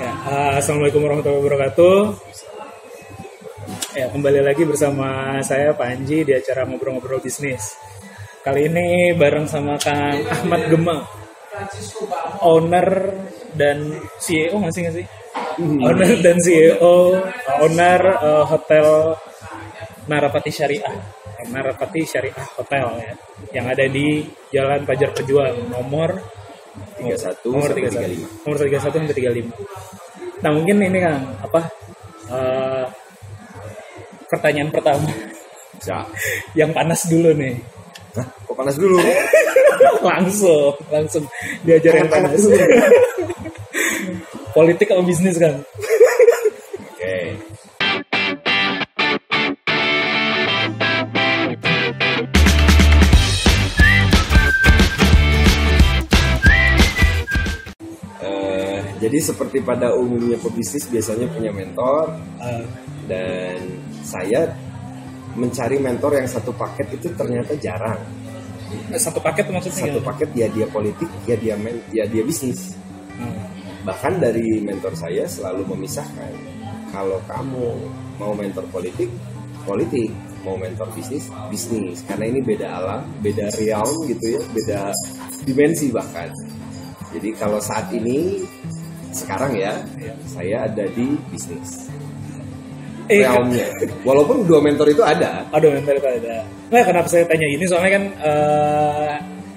Ya, 0.00 0.16
uh, 0.16 0.52
Assalamualaikum 0.56 1.04
warahmatullahi 1.04 1.44
wabarakatuh. 1.44 1.98
Ya, 3.92 4.08
kembali 4.08 4.40
lagi 4.40 4.64
bersama 4.64 5.36
saya 5.44 5.76
Panji 5.76 6.24
di 6.24 6.32
acara 6.32 6.64
ngobrol-ngobrol 6.64 7.20
bisnis. 7.20 7.76
Kali 8.40 8.72
ini 8.72 9.12
bareng 9.12 9.44
sama 9.44 9.76
Kang 9.76 10.24
Ahmad 10.24 10.72
Gema, 10.72 11.04
owner 12.40 13.12
dan 13.52 14.00
CEO 14.16 14.56
nggak 14.56 14.72
sih 14.72 14.80
nggak 14.88 14.96
sih? 15.04 15.06
Owner 15.60 16.12
dan 16.24 16.36
CEO, 16.40 17.20
owner 17.60 18.00
uh, 18.24 18.44
hotel 18.48 19.20
Narapati 20.08 20.48
Syariah, 20.48 20.96
Narapati 21.52 22.08
Syariah 22.08 22.48
Hotel 22.56 22.88
ya, 23.04 23.12
yang 23.52 23.68
ada 23.68 23.84
di 23.84 24.24
Jalan 24.48 24.88
Pajar 24.88 25.12
Pejuang, 25.12 25.68
nomor 25.68 26.40
31 26.98 27.50
nomor 27.50 27.70
sampai 27.70 27.90
31 27.90 28.46
nomor 28.46 28.56
31 28.58 28.80
sampai 28.80 29.16
35 29.16 30.40
nah 30.40 30.50
mungkin 30.56 30.74
ini 30.80 30.98
kan 30.98 31.20
apa 31.44 31.60
eh, 32.30 32.84
pertanyaan 34.30 34.70
pertama. 34.70 35.10
Ya. 35.82 36.06
yang 36.64 36.70
panas 36.70 37.10
dulu 37.10 37.34
nih. 37.34 37.58
Hah? 38.14 38.26
Kok 38.46 38.54
panas 38.54 38.76
dulu? 38.78 38.96
langsung 40.06 40.72
langsung. 40.88 41.24
Diajar 41.66 41.98
yang 41.98 42.08
Hangat-hangat 42.08 42.38
panas. 42.38 42.46
politik 44.50 44.90
atau 44.90 45.06
bisnis 45.06 45.38
kan 45.38 45.62
jadi 59.10 59.18
seperti 59.34 59.58
pada 59.66 59.90
umumnya 59.98 60.38
pebisnis 60.38 60.86
biasanya 60.86 61.26
punya 61.34 61.50
mentor 61.50 62.14
Eh, 62.40 62.64
dan 63.10 63.58
saya 64.06 64.48
mencari 65.34 65.82
mentor 65.82 66.14
yang 66.14 66.30
satu 66.30 66.54
paket 66.54 66.94
itu 66.94 67.10
ternyata 67.18 67.58
jarang. 67.58 67.98
satu 68.94 69.18
paket 69.18 69.50
maksudnya 69.50 69.90
Satu 69.90 69.98
gimana? 69.98 70.08
paket 70.14 70.30
ya 70.38 70.46
dia 70.46 70.66
politik, 70.70 71.10
ya 71.26 71.34
dia 71.34 71.58
men, 71.58 71.82
ya 71.90 72.06
dia 72.06 72.22
bisnis. 72.22 72.78
Hmm. 73.18 73.50
Bahkan 73.82 74.22
dari 74.22 74.62
mentor 74.62 74.94
saya 74.94 75.26
selalu 75.26 75.74
memisahkan 75.74 76.30
kalau 76.94 77.18
kamu 77.26 77.66
mau 78.14 78.30
mentor 78.30 78.62
politik, 78.70 79.10
politik, 79.66 80.14
mau 80.46 80.54
mentor 80.54 80.86
bisnis, 80.94 81.26
bisnis. 81.50 82.06
Karena 82.06 82.30
ini 82.30 82.46
beda 82.46 82.66
alam, 82.70 83.02
beda 83.18 83.50
realm 83.58 84.06
gitu 84.06 84.38
ya, 84.38 84.42
beda 84.54 84.80
dimensi 85.42 85.90
bahkan. 85.90 86.30
Jadi 87.10 87.34
kalau 87.34 87.58
saat 87.58 87.90
ini 87.90 88.46
sekarang 89.10 89.52
ya, 89.58 89.74
saya 90.26 90.70
ada 90.70 90.84
di 90.90 91.18
bisnis 91.30 91.90
eh 93.10 93.26
realmnya. 93.26 93.66
Walaupun 94.06 94.46
dua 94.46 94.62
mentor 94.62 94.86
itu 94.94 95.02
ada. 95.02 95.42
Aduh, 95.50 95.74
mental 95.74 95.98
itu 95.98 96.08
ada. 96.22 96.46
Nah, 96.70 96.82
kenapa 96.86 97.10
saya 97.10 97.26
tanya 97.26 97.46
ini? 97.50 97.66
Soalnya 97.66 97.92
kan 97.98 98.04
eh, 98.22 99.14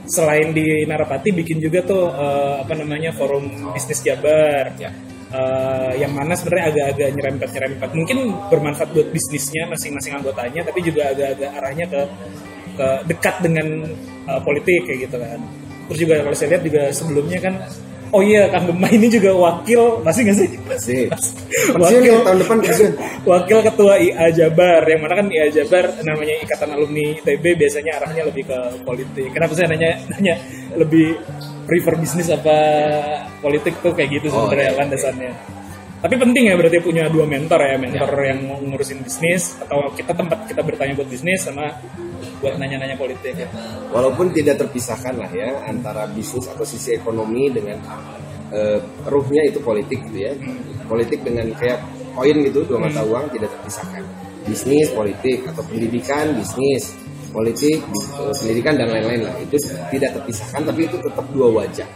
selain 0.10 0.50
di 0.52 0.84
Narapati 0.90 1.30
bikin 1.30 1.62
juga 1.62 1.86
tuh 1.86 2.10
eh, 2.10 2.66
apa 2.66 2.74
namanya 2.74 3.14
forum 3.14 3.46
bisnis 3.72 4.02
Jabar. 4.02 4.74
Ya. 4.82 4.90
Eh, 5.34 5.92
yang 6.02 6.14
mana 6.18 6.34
sebenarnya 6.34 6.74
agak-agak 6.74 7.10
nyerempet-nyerempet. 7.14 7.90
Mungkin 7.94 8.18
bermanfaat 8.50 8.90
buat 8.90 9.08
bisnisnya 9.14 9.70
masing-masing 9.70 10.18
anggotanya, 10.18 10.66
tapi 10.66 10.82
juga 10.82 11.14
agak-agak 11.14 11.52
arahnya 11.62 11.86
ke 11.86 12.02
ke 12.74 12.88
dekat 13.06 13.36
dengan 13.46 13.86
eh, 14.26 14.42
politik 14.42 14.90
kayak 14.90 15.00
gitu 15.10 15.18
kan. 15.22 15.40
Terus 15.94 16.00
juga 16.02 16.16
kalau 16.26 16.36
saya 16.38 16.58
lihat 16.58 16.64
juga 16.66 16.82
sebelumnya 16.90 17.38
kan 17.38 17.54
Oh 18.14 18.22
iya, 18.22 18.46
Kang 18.54 18.70
Gema 18.70 18.86
ini 18.94 19.10
juga 19.10 19.34
wakil, 19.34 20.06
masih 20.06 20.22
nggak 20.30 20.38
sih? 20.38 20.50
Masih. 20.70 21.02
Wakil. 21.82 22.02
Ya, 22.06 22.22
tahun 22.22 22.38
depan 22.46 22.58
pensiun. 22.62 22.94
Wakil 23.26 23.58
Ketua 23.66 23.94
IA 23.98 24.30
Jabar, 24.30 24.86
yang 24.86 25.02
mana 25.02 25.18
kan 25.18 25.28
IA 25.34 25.50
Jabar 25.50 25.90
namanya 26.06 26.38
Ikatan 26.46 26.70
Alumni 26.78 27.18
ITB 27.18 27.58
biasanya 27.58 27.98
arahnya 27.98 28.30
lebih 28.30 28.46
ke 28.46 28.58
politik. 28.86 29.34
Kenapa 29.34 29.58
saya 29.58 29.66
nanya 29.74 29.98
nanya 30.14 30.38
lebih 30.78 31.18
prefer 31.66 31.98
bisnis 31.98 32.30
apa 32.30 32.54
politik 33.42 33.82
tuh 33.82 33.98
kayak 33.98 34.22
gitu 34.22 34.30
Oh, 34.30 34.46
sebenarnya 34.46 34.70
iya. 34.70 34.78
landasannya. 34.78 35.32
Tapi 36.04 36.16
penting 36.20 36.44
ya 36.52 36.56
berarti 36.60 36.78
punya 36.84 37.08
dua 37.10 37.26
mentor 37.26 37.64
ya, 37.66 37.80
mentor 37.82 38.12
yang 38.22 38.40
mau 38.46 38.60
ngurusin 38.62 39.02
bisnis 39.02 39.58
atau 39.58 39.90
kita 39.96 40.14
tempat 40.14 40.46
kita 40.46 40.62
bertanya 40.62 40.94
buat 41.00 41.10
bisnis 41.10 41.48
sama 41.50 41.72
buat 42.44 42.60
nanya-nanya 42.60 43.00
politik 43.00 43.40
ya. 43.40 43.48
Walaupun 43.96 44.36
tidak 44.36 44.60
terpisahkan 44.60 45.16
lah 45.16 45.32
ya 45.32 45.64
antara 45.64 46.04
bisnis 46.12 46.52
atau 46.52 46.68
sisi 46.68 47.00
ekonomi 47.00 47.48
dengan 47.48 47.80
eh, 48.52 48.84
ruhnya 49.08 49.48
itu 49.48 49.64
politik 49.64 50.04
gitu 50.12 50.28
ya. 50.28 50.36
Politik 50.84 51.24
dengan 51.24 51.48
kayak 51.56 51.80
koin 52.12 52.38
gitu 52.44 52.68
dua 52.68 52.84
mata 52.84 53.00
uang 53.08 53.32
tidak 53.32 53.48
terpisahkan. 53.56 54.04
Bisnis, 54.44 54.92
politik 54.92 55.48
atau 55.48 55.64
pendidikan, 55.64 56.36
bisnis, 56.36 56.92
politik, 57.32 57.80
eh, 58.20 58.34
pendidikan 58.36 58.76
dan 58.76 58.92
lain-lain 58.92 59.24
lah 59.24 59.36
itu 59.40 59.56
tidak 59.88 60.20
terpisahkan 60.20 60.68
tapi 60.68 60.92
itu 60.92 61.00
tetap 61.00 61.24
dua 61.32 61.48
wajah. 61.64 61.88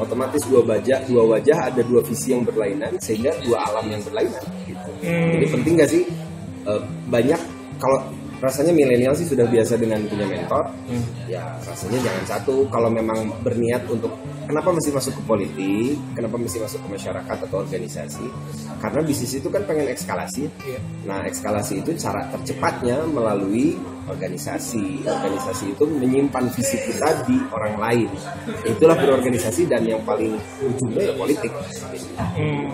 Otomatis 0.00 0.44
dua 0.48 0.64
wajah, 0.64 1.04
dua 1.08 1.22
wajah 1.36 1.72
ada 1.72 1.80
dua 1.84 2.00
visi 2.00 2.32
yang 2.32 2.44
berlainan 2.44 2.96
sehingga 3.04 3.36
dua 3.44 3.68
alam 3.68 3.84
yang 3.92 4.00
berlainan 4.00 4.44
gitu. 4.64 4.90
Hmm. 5.04 5.36
Jadi 5.36 5.46
penting 5.52 5.72
gak 5.76 5.90
sih 5.92 6.02
eh, 6.64 6.80
banyak 7.12 7.40
kalau 7.76 8.00
rasanya 8.40 8.72
milenial 8.72 9.12
sih 9.12 9.28
sudah 9.28 9.44
biasa 9.46 9.76
dengan 9.76 10.00
punya 10.08 10.24
mentor. 10.24 10.72
Ya 11.28 11.44
rasanya 11.60 12.00
jangan 12.00 12.24
satu 12.26 12.66
kalau 12.72 12.88
memang 12.88 13.30
berniat 13.44 13.84
untuk 13.92 14.16
kenapa 14.48 14.72
mesti 14.74 14.90
masuk 14.90 15.12
ke 15.20 15.22
politik, 15.28 15.94
kenapa 16.16 16.36
mesti 16.40 16.58
masuk 16.58 16.80
ke 16.82 16.88
masyarakat 16.96 17.36
atau 17.46 17.56
organisasi? 17.62 18.26
Karena 18.80 19.00
bisnis 19.04 19.32
itu 19.38 19.48
kan 19.52 19.62
pengen 19.68 19.86
ekskalasi. 19.92 20.48
Iya. 20.66 20.80
Nah, 21.06 21.22
ekskalasi 21.28 21.84
itu 21.84 21.94
cara 22.00 22.26
tercepatnya 22.34 23.06
melalui 23.06 23.78
organisasi. 24.10 25.06
Organisasi 25.06 25.64
itu 25.78 25.84
menyimpan 25.86 26.44
visi 26.52 26.76
kita 26.78 27.24
di 27.24 27.36
orang 27.54 27.74
lain. 27.78 28.08
Itulah 28.66 28.96
berorganisasi 28.98 29.70
dan 29.70 29.86
yang 29.86 30.02
paling 30.02 30.34
ujungnya 30.60 31.10
ya 31.10 31.14
politik. 31.14 31.52
Hmm, 32.18 32.66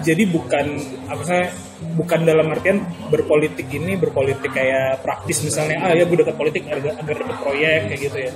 jadi 0.00 0.24
bukan 0.28 0.66
apa 1.08 1.22
saya 1.22 1.46
bukan 1.94 2.20
dalam 2.24 2.48
artian 2.48 2.80
berpolitik 3.12 3.68
ini 3.68 4.00
berpolitik 4.00 4.50
kayak 4.50 5.04
praktis 5.04 5.44
misalnya 5.44 5.84
ah 5.84 5.92
ya 5.92 6.08
gue 6.08 6.16
dekat 6.16 6.36
politik 6.38 6.64
agar, 6.66 6.96
agar 6.96 7.14
dapat 7.20 7.36
proyek 7.44 7.80
kayak 7.92 8.00
gitu 8.00 8.18
ya 8.30 8.32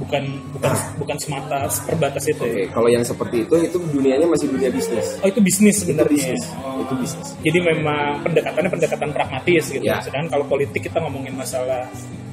bukan 0.00 0.22
bukan 0.56 0.72
bukan 0.96 1.16
semata 1.20 1.68
terbatas 1.84 2.24
itu 2.24 2.40
Oke, 2.40 2.56
ya 2.56 2.66
kalau 2.72 2.88
yang 2.88 3.04
seperti 3.04 3.44
itu 3.44 3.54
itu 3.60 3.76
dunianya 3.76 4.24
masih 4.24 4.48
dunia 4.48 4.72
bisnis. 4.72 5.20
oh 5.20 5.28
itu 5.28 5.40
bisnis 5.40 5.76
Itu 5.76 5.80
sebenarnya 5.84 6.10
bisnis. 6.10 6.42
Oh. 6.56 6.80
Itu 6.80 6.94
bisnis. 6.96 7.28
jadi 7.40 7.58
memang 7.60 8.24
pendekatannya 8.24 8.70
pendekatan 8.72 9.08
pragmatis 9.12 9.64
gitu 9.68 9.84
Ya. 9.84 10.00
sedangkan 10.00 10.28
kalau 10.30 10.44
politik 10.46 10.80
kita 10.82 10.98
ngomongin 10.98 11.36
masalah 11.36 11.84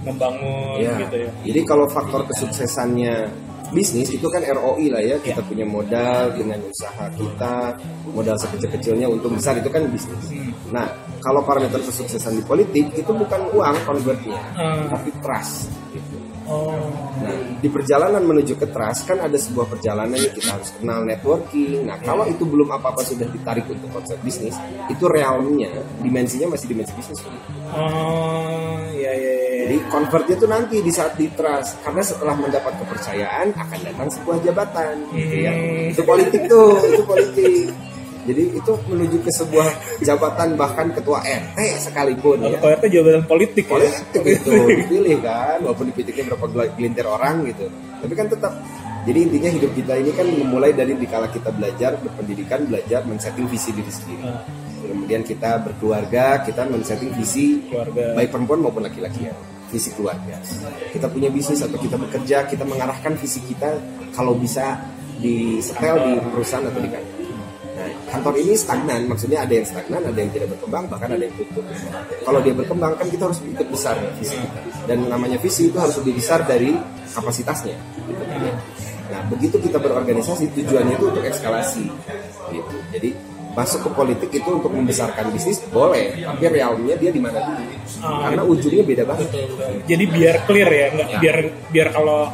membangun 0.01 0.79
Ya. 0.79 0.95
gitu 0.97 1.15
ya 1.19 1.31
Jadi 1.43 1.59
kalau 1.63 1.85
faktor 1.87 2.23
kesuksesannya 2.25 3.27
bisnis 3.67 4.07
itu 4.09 4.23
kan 4.31 4.39
ROI 4.39 4.87
lah 4.87 5.03
ya. 5.03 5.19
Kita 5.19 5.43
Ya. 5.43 5.47
punya 5.47 5.65
modal 5.67 6.31
dengan 6.31 6.55
usaha 6.63 7.03
kita, 7.11 7.75
modal 8.07 8.39
sekecil-kecilnya 8.39 9.11
untung 9.11 9.35
besar 9.35 9.59
itu 9.59 9.67
kan 9.67 9.83
bisnis. 9.91 10.23
Hmm. 10.31 10.55
Nah, 10.71 10.87
kalau 11.19 11.43
parameter 11.43 11.83
kesuksesan 11.83 12.39
di 12.39 12.43
politik 12.43 12.87
itu 12.95 13.11
bukan 13.11 13.41
uang 13.51 13.75
convertnya, 13.83 14.39
Hmm. 14.55 14.87
tapi 14.87 15.11
trust. 15.19 15.67
Gitu. 15.91 16.15
Oh 16.47 17.07
Nah, 17.17 17.33
di 17.57 17.69
perjalanan 17.69 18.21
menuju 18.21 18.53
ke 18.55 18.67
trust 18.69 19.09
kan 19.09 19.17
ada 19.17 19.35
sebuah 19.35 19.65
perjalanan 19.67 20.15
yang 20.15 20.33
kita 20.33 20.53
harus 20.53 20.69
kenal 20.77 21.01
networking. 21.01 21.89
Nah, 21.89 21.97
kalau 21.99 22.29
itu 22.29 22.45
belum 22.45 22.69
apa-apa 22.77 23.01
sudah 23.01 23.25
ditarik 23.27 23.65
untuk 23.65 23.89
konsep 23.89 24.21
bisnis, 24.21 24.53
itu 24.87 25.05
realmnya, 25.09 25.73
dimensinya 25.99 26.53
masih 26.53 26.67
dimensi 26.69 26.93
bisnis. 26.93 27.19
oh 27.67 28.79
ya 28.95 29.11
ya 29.11 29.33
ya 29.43 29.55
Jadi 29.67 29.77
convertnya 29.91 30.35
tuh 30.39 30.49
nanti 30.49 30.75
di 30.79 30.91
saat 30.93 31.19
di 31.19 31.27
trust 31.33 31.83
karena 31.83 31.99
setelah 31.99 32.35
mendapat 32.39 32.73
kepercayaan 32.79 33.51
akan 33.51 33.79
datang 33.83 34.07
sebuah 34.13 34.37
jabatan 34.45 34.93
gitu 35.11 35.35
ya. 35.43 35.51
Hmm. 35.51 35.91
Itu 35.91 36.01
politik 36.05 36.41
tuh, 36.47 36.79
itu 36.85 37.03
politik. 37.03 37.65
Jadi 38.27 38.43
itu 38.59 38.71
menuju 38.91 39.17
ke 39.23 39.31
sebuah 39.31 39.67
jabatan 40.03 40.59
bahkan 40.59 40.91
ketua 40.91 41.23
RT 41.23 41.57
sekalipun 41.79 42.43
ya. 42.43 42.59
kalau 42.59 42.75
itu 42.75 42.87
jabatan 42.99 43.23
politik 43.23 43.65
ya 43.65 43.71
Politik 43.71 44.23
itu 44.27 44.51
dipilih 44.83 45.17
kan 45.23 45.57
walaupun 45.63 45.85
dipilihnya 45.95 46.23
berapa 46.27 46.45
gel- 46.51 46.73
gelintir 46.75 47.05
orang 47.07 47.47
gitu. 47.47 47.65
Tapi 48.03 48.13
kan 48.13 48.27
tetap 48.27 48.53
jadi 49.07 49.19
intinya 49.23 49.49
hidup 49.55 49.71
kita 49.71 49.93
ini 49.95 50.11
kan 50.11 50.27
memulai 50.27 50.75
dari 50.75 50.91
dikala 50.99 51.31
kita 51.31 51.55
belajar 51.55 51.95
berpendidikan, 52.03 52.67
belajar 52.67 53.07
men-setting 53.07 53.47
visi 53.47 53.71
diri 53.71 53.87
sendiri. 53.87 54.27
Ah. 54.27 54.43
Kemudian 54.77 55.23
kita 55.23 55.63
berkeluarga, 55.63 56.43
kita 56.43 56.67
men-setting 56.67 57.15
visi 57.15 57.63
keluarga 57.71 58.11
baik 58.19 58.29
perempuan 58.35 58.59
maupun 58.59 58.83
laki-laki 58.83 59.31
ya 59.31 59.35
visi 59.67 59.91
keluarga 59.91 60.39
kita 60.95 61.11
punya 61.11 61.27
bisnis 61.27 61.59
atau 61.59 61.75
kita 61.75 61.99
bekerja 61.99 62.47
kita 62.47 62.63
mengarahkan 62.63 63.19
visi 63.19 63.43
kita 63.43 63.75
kalau 64.15 64.33
bisa 64.39 64.79
di 65.19 65.59
setel 65.59 65.97
di 66.07 66.13
perusahaan 66.29 66.65
atau 66.69 66.79
di 66.79 66.89
kantor 66.89 67.16
kantor 68.07 68.33
ini 68.39 68.53
stagnan 68.55 69.01
maksudnya 69.05 69.43
ada 69.43 69.53
yang 69.53 69.67
stagnan 69.67 70.01
ada 70.01 70.19
yang 70.19 70.31
tidak 70.31 70.47
berkembang 70.55 70.83
bahkan 70.87 71.09
ada 71.11 71.23
yang 71.23 71.35
tutup. 71.35 71.65
Kalau 72.23 72.39
dia 72.39 72.53
berkembang 72.55 72.93
kan 72.95 73.07
kita 73.11 73.23
harus 73.27 73.39
ikut 73.43 73.67
besar 73.67 73.95
visi 74.17 74.35
kita. 74.39 74.59
Dan 74.87 75.11
namanya 75.11 75.37
visi 75.37 75.67
itu 75.67 75.77
harus 75.77 75.95
lebih 75.99 76.19
besar 76.19 76.47
dari 76.47 76.71
kapasitasnya. 77.11 77.77
Gitu 78.07 78.23
kan 78.23 78.39
ya. 78.41 78.55
nah 79.07 79.23
begitu 79.31 79.55
kita 79.63 79.79
berorganisasi 79.79 80.51
tujuannya 80.51 80.99
itu 80.99 81.05
untuk 81.07 81.23
eskalasi 81.23 81.87
gitu. 82.51 82.75
Jadi 82.91 83.09
masuk 83.57 83.89
ke 83.89 83.89
politik 83.97 84.29
itu 84.29 84.49
untuk 84.53 84.69
membesarkan 84.69 85.33
bisnis 85.33 85.63
boleh. 85.73 86.13
Tapi 86.21 86.45
realnya 86.45 86.93
dia 86.93 87.09
di 87.09 87.17
mana 87.17 87.41
dulu? 87.41 87.63
Karena 88.03 88.41
ujungnya 88.45 88.83
beda 88.85 89.03
banget. 89.09 89.27
Jadi 89.89 90.03
biar 90.05 90.35
clear 90.45 90.69
ya 90.69 90.87
nggak 90.93 91.07
Ya. 91.07 91.19
biar 91.23 91.37
biar 91.71 91.87
kalau 91.95 92.29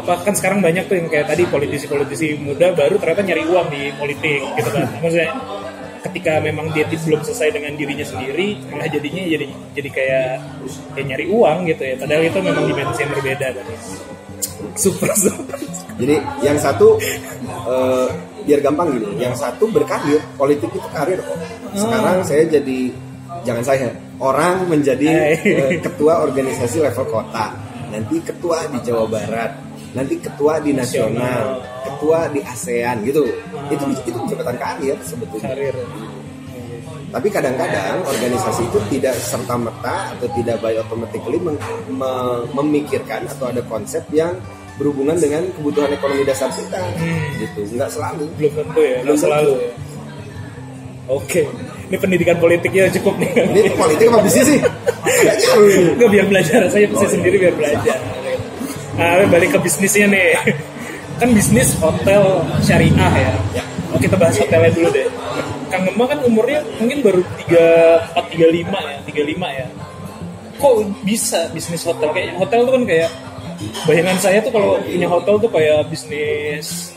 apa 0.00 0.12
kan 0.24 0.34
sekarang 0.34 0.64
banyak 0.64 0.88
tuh 0.88 0.96
yang 0.96 1.08
kayak 1.12 1.28
tadi 1.28 1.44
politisi-politisi 1.46 2.40
muda 2.40 2.72
baru 2.72 2.96
ternyata 2.96 3.22
nyari 3.22 3.42
uang 3.44 3.66
di 3.68 3.82
politik 3.94 4.40
gitu 4.56 4.68
kan. 4.72 4.88
Maksudnya 5.04 5.30
ketika 6.00 6.40
memang 6.40 6.72
dia 6.72 6.88
di- 6.88 6.96
belum 6.96 7.20
selesai 7.20 7.52
dengan 7.60 7.76
dirinya 7.76 8.06
sendiri 8.08 8.56
malah 8.72 8.88
jadinya 8.88 9.20
jadi 9.20 9.46
jadi 9.76 9.88
kayak 9.92 10.30
kayak 10.96 11.06
nyari 11.06 11.24
uang 11.28 11.58
gitu 11.68 11.82
ya. 11.84 11.94
Padahal 12.00 12.22
itu 12.24 12.38
memang 12.40 12.64
dimensi 12.64 13.00
yang 13.04 13.12
berbeda 13.12 13.46
kan. 13.52 13.64
Ya. 13.68 13.78
super 14.76 15.12
super. 15.16 15.56
Jadi 16.00 16.16
yang 16.40 16.56
satu 16.56 16.96
eh, 17.68 18.08
biar 18.48 18.60
gampang 18.64 18.96
gini 18.96 19.20
yang 19.20 19.36
satu 19.36 19.68
berkarir 19.68 20.20
politik 20.40 20.72
itu 20.72 20.88
karir 20.88 21.20
kok. 21.20 21.36
Sekarang 21.76 22.24
saya 22.24 22.48
jadi 22.48 22.78
jangan 23.44 23.64
saya 23.64 23.88
orang 24.20 24.68
menjadi 24.68 25.36
eh, 25.44 25.80
ketua 25.80 26.24
organisasi 26.24 26.84
level 26.84 27.06
kota 27.08 27.52
nanti 27.90 28.22
ketua 28.22 28.70
di 28.70 28.78
Jawa 28.86 29.04
Barat 29.10 29.50
nanti 29.90 30.14
ketua 30.16 30.62
di 30.62 30.70
nasional 30.70 31.58
ketua 31.82 32.30
di 32.30 32.40
ASEAN 32.40 33.02
gitu. 33.02 33.26
Itu 33.68 33.84
itu 34.06 34.18
jabatan 34.26 34.56
karir 34.56 34.96
sebetulnya. 35.02 35.50
Karir. 35.50 35.74
Tapi 37.10 37.26
kadang-kadang 37.26 38.06
organisasi 38.06 38.70
itu 38.70 38.78
tidak 38.86 39.18
serta 39.18 39.58
merta 39.58 40.14
atau 40.14 40.30
tidak 40.30 40.62
by 40.62 40.78
automatically 40.78 41.42
mem- 41.42 41.58
me- 41.90 42.46
memikirkan 42.54 43.26
atau 43.26 43.50
ada 43.50 43.66
konsep 43.66 44.06
yang 44.14 44.38
berhubungan 44.78 45.18
dengan 45.18 45.42
kebutuhan 45.58 45.90
ekonomi 45.90 46.22
dasar 46.22 46.54
kita. 46.54 46.78
Gitu. 47.36 47.74
Nggak 47.74 47.90
selalu. 47.90 48.30
Belum 48.38 48.52
tentu 48.54 48.80
ya 48.80 48.98
Belum 49.02 49.18
selalu. 49.18 49.52
ya. 49.58 49.70
Oke. 51.10 51.42
Ini 51.90 51.98
pendidikan 51.98 52.38
politiknya 52.38 52.86
cukup 52.94 53.18
nih. 53.18 53.30
Ini 53.34 53.74
politik 53.74 54.06
apa 54.06 54.22
bisnis 54.22 54.46
sih. 54.46 54.60
Enggak 55.98 56.10
biar 56.14 56.26
belajar. 56.30 56.60
Saya 56.70 56.86
saya 56.94 57.10
sendiri 57.10 57.42
biar 57.42 57.54
belajar. 57.58 57.98
Nah, 59.00 59.24
balik 59.32 59.56
ke 59.56 59.58
bisnisnya 59.64 60.12
nih. 60.12 60.36
Kan 61.16 61.32
bisnis 61.32 61.72
hotel 61.80 62.44
syariah 62.60 63.12
ya. 63.16 63.32
Ya. 63.56 63.64
Oh, 63.96 63.96
kita 63.96 64.12
bahas 64.20 64.36
hotelnya 64.36 64.68
dulu 64.76 64.92
deh. 64.92 65.08
Kang 65.72 65.88
Gemma 65.88 66.04
kan 66.04 66.20
umurnya 66.20 66.60
mungkin 66.76 67.00
baru 67.00 67.24
34 67.48 68.36
35 68.36 68.76
ya, 68.76 68.98
35 69.08 69.48
ya. 69.56 69.66
Kok 70.60 70.74
bisa 71.00 71.48
bisnis 71.56 71.80
hotel 71.88 72.12
kayak 72.12 72.36
hotel 72.36 72.60
tuh 72.68 72.72
kan 72.76 72.84
kayak 72.84 73.10
bayangan 73.88 74.18
saya 74.20 74.38
tuh 74.44 74.52
kalau 74.52 74.76
punya 74.84 75.08
hotel 75.08 75.34
tuh 75.40 75.48
kayak 75.48 75.80
bisnis 75.88 76.89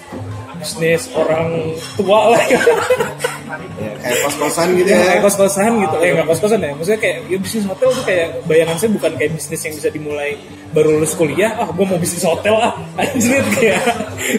bisnis 0.63 1.11
orang 1.11 1.75
tua 1.99 2.31
lah. 2.31 2.43
Ya. 2.47 2.61
ya, 3.83 3.91
kayak 3.99 4.19
kos-kosan 4.25 4.67
gitu 4.79 4.89
ya, 4.89 4.95
ya. 4.95 5.05
kayak 5.11 5.21
kos-kosan 5.27 5.71
gitu. 5.83 5.95
Eh 5.99 6.09
nggak 6.15 6.27
kos-kosan 6.31 6.59
ya 6.63 6.71
maksudnya 6.73 6.99
kayak 7.03 7.17
ya, 7.27 7.37
bisnis 7.37 7.65
hotel 7.67 7.89
tuh 7.91 8.03
kayak 8.07 8.27
bayangan 8.47 8.75
saya 8.79 8.89
bukan 8.95 9.11
kayak 9.19 9.31
bisnis 9.35 9.61
yang 9.61 9.73
bisa 9.75 9.89
dimulai 9.91 10.31
baru 10.71 10.89
lulus 10.97 11.13
kuliah 11.13 11.51
ah 11.59 11.67
gue 11.69 11.85
mau 11.85 11.99
bisnis 11.99 12.23
hotel 12.23 12.55
ah 12.57 12.73
anjir 13.03 13.43
kayak 13.59 13.83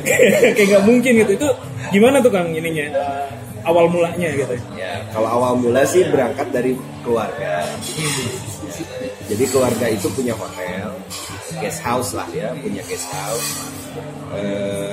kayak 0.02 0.30
kayak 0.56 0.66
nggak 0.72 0.84
mungkin 0.88 1.12
gitu. 1.22 1.32
Itu 1.36 1.48
gimana 1.92 2.16
tuh 2.24 2.32
kang 2.32 2.48
ininya 2.50 2.86
eh, 2.88 3.26
awal 3.68 3.86
mulanya 3.92 4.28
gitu? 4.32 4.56
Ya 4.74 5.04
kalau 5.12 5.28
awal 5.28 5.52
mula 5.60 5.84
sih 5.84 6.08
berangkat 6.08 6.48
dari 6.50 6.72
keluarga. 7.04 7.68
Jadi 9.24 9.44
keluarga 9.48 9.86
itu 9.88 10.08
punya 10.12 10.36
hotel 10.36 10.90
guest 11.60 11.80
house 11.84 12.10
lah 12.16 12.26
ya 12.34 12.50
punya 12.56 12.82
guest 12.88 13.08
house. 13.12 13.48
Eh, 14.34 14.92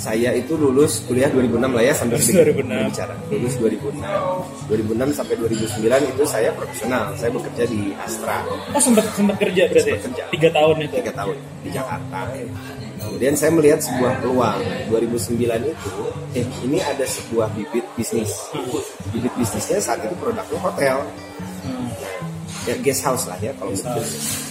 saya 0.00 0.32
itu 0.32 0.56
lulus 0.56 1.04
kuliah 1.04 1.28
2006 1.28 1.76
lah 1.76 1.84
ya 1.84 1.92
sampai 1.92 2.16
Lulus 2.16 2.24
sedikit 2.24 2.56
2006. 2.56 2.72
berbicara 2.72 3.14
lulus 3.28 3.54
2006 3.60 4.72
2006 4.72 5.18
sampai 5.20 5.34
2009 5.36 6.12
itu 6.16 6.22
saya 6.24 6.50
profesional. 6.56 7.04
Saya 7.20 7.30
bekerja 7.36 7.64
di 7.68 7.92
Astra. 8.00 8.40
Oh 8.72 8.80
sempat 8.80 9.04
sempat 9.12 9.36
kerja 9.36 9.68
berarti 9.68 9.92
ya? 9.92 10.00
Sempat 10.00 10.04
kerja. 10.08 10.22
tiga 10.32 10.48
tahun 10.56 10.76
itu? 10.88 10.94
Tiga 11.04 11.12
tahun. 11.12 11.36
Di 11.60 11.70
Jakarta. 11.76 12.18
Kemudian 13.00 13.34
saya 13.36 13.50
melihat 13.52 13.80
sebuah 13.84 14.12
peluang. 14.24 14.60
2009 14.88 15.68
itu 15.68 15.92
eh 16.32 16.46
ini 16.64 16.78
ada 16.80 17.04
sebuah 17.04 17.52
bibit 17.52 17.84
bisnis. 17.92 18.32
Bibit 19.12 19.32
bisnisnya 19.36 19.84
saat 19.84 20.00
itu 20.00 20.16
produknya 20.16 20.58
hotel. 20.64 20.96
Ya, 22.68 22.76
guest 22.80 23.04
house 23.04 23.24
lah 23.28 23.36
ya 23.40 23.52
kalau 23.56 23.72
mungkin 23.72 24.04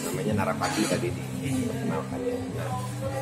namanya 0.06 0.34
Narapati 0.46 0.81
tadi 0.90 1.13
dikenalkan 1.13 2.19
ya. 2.25 2.38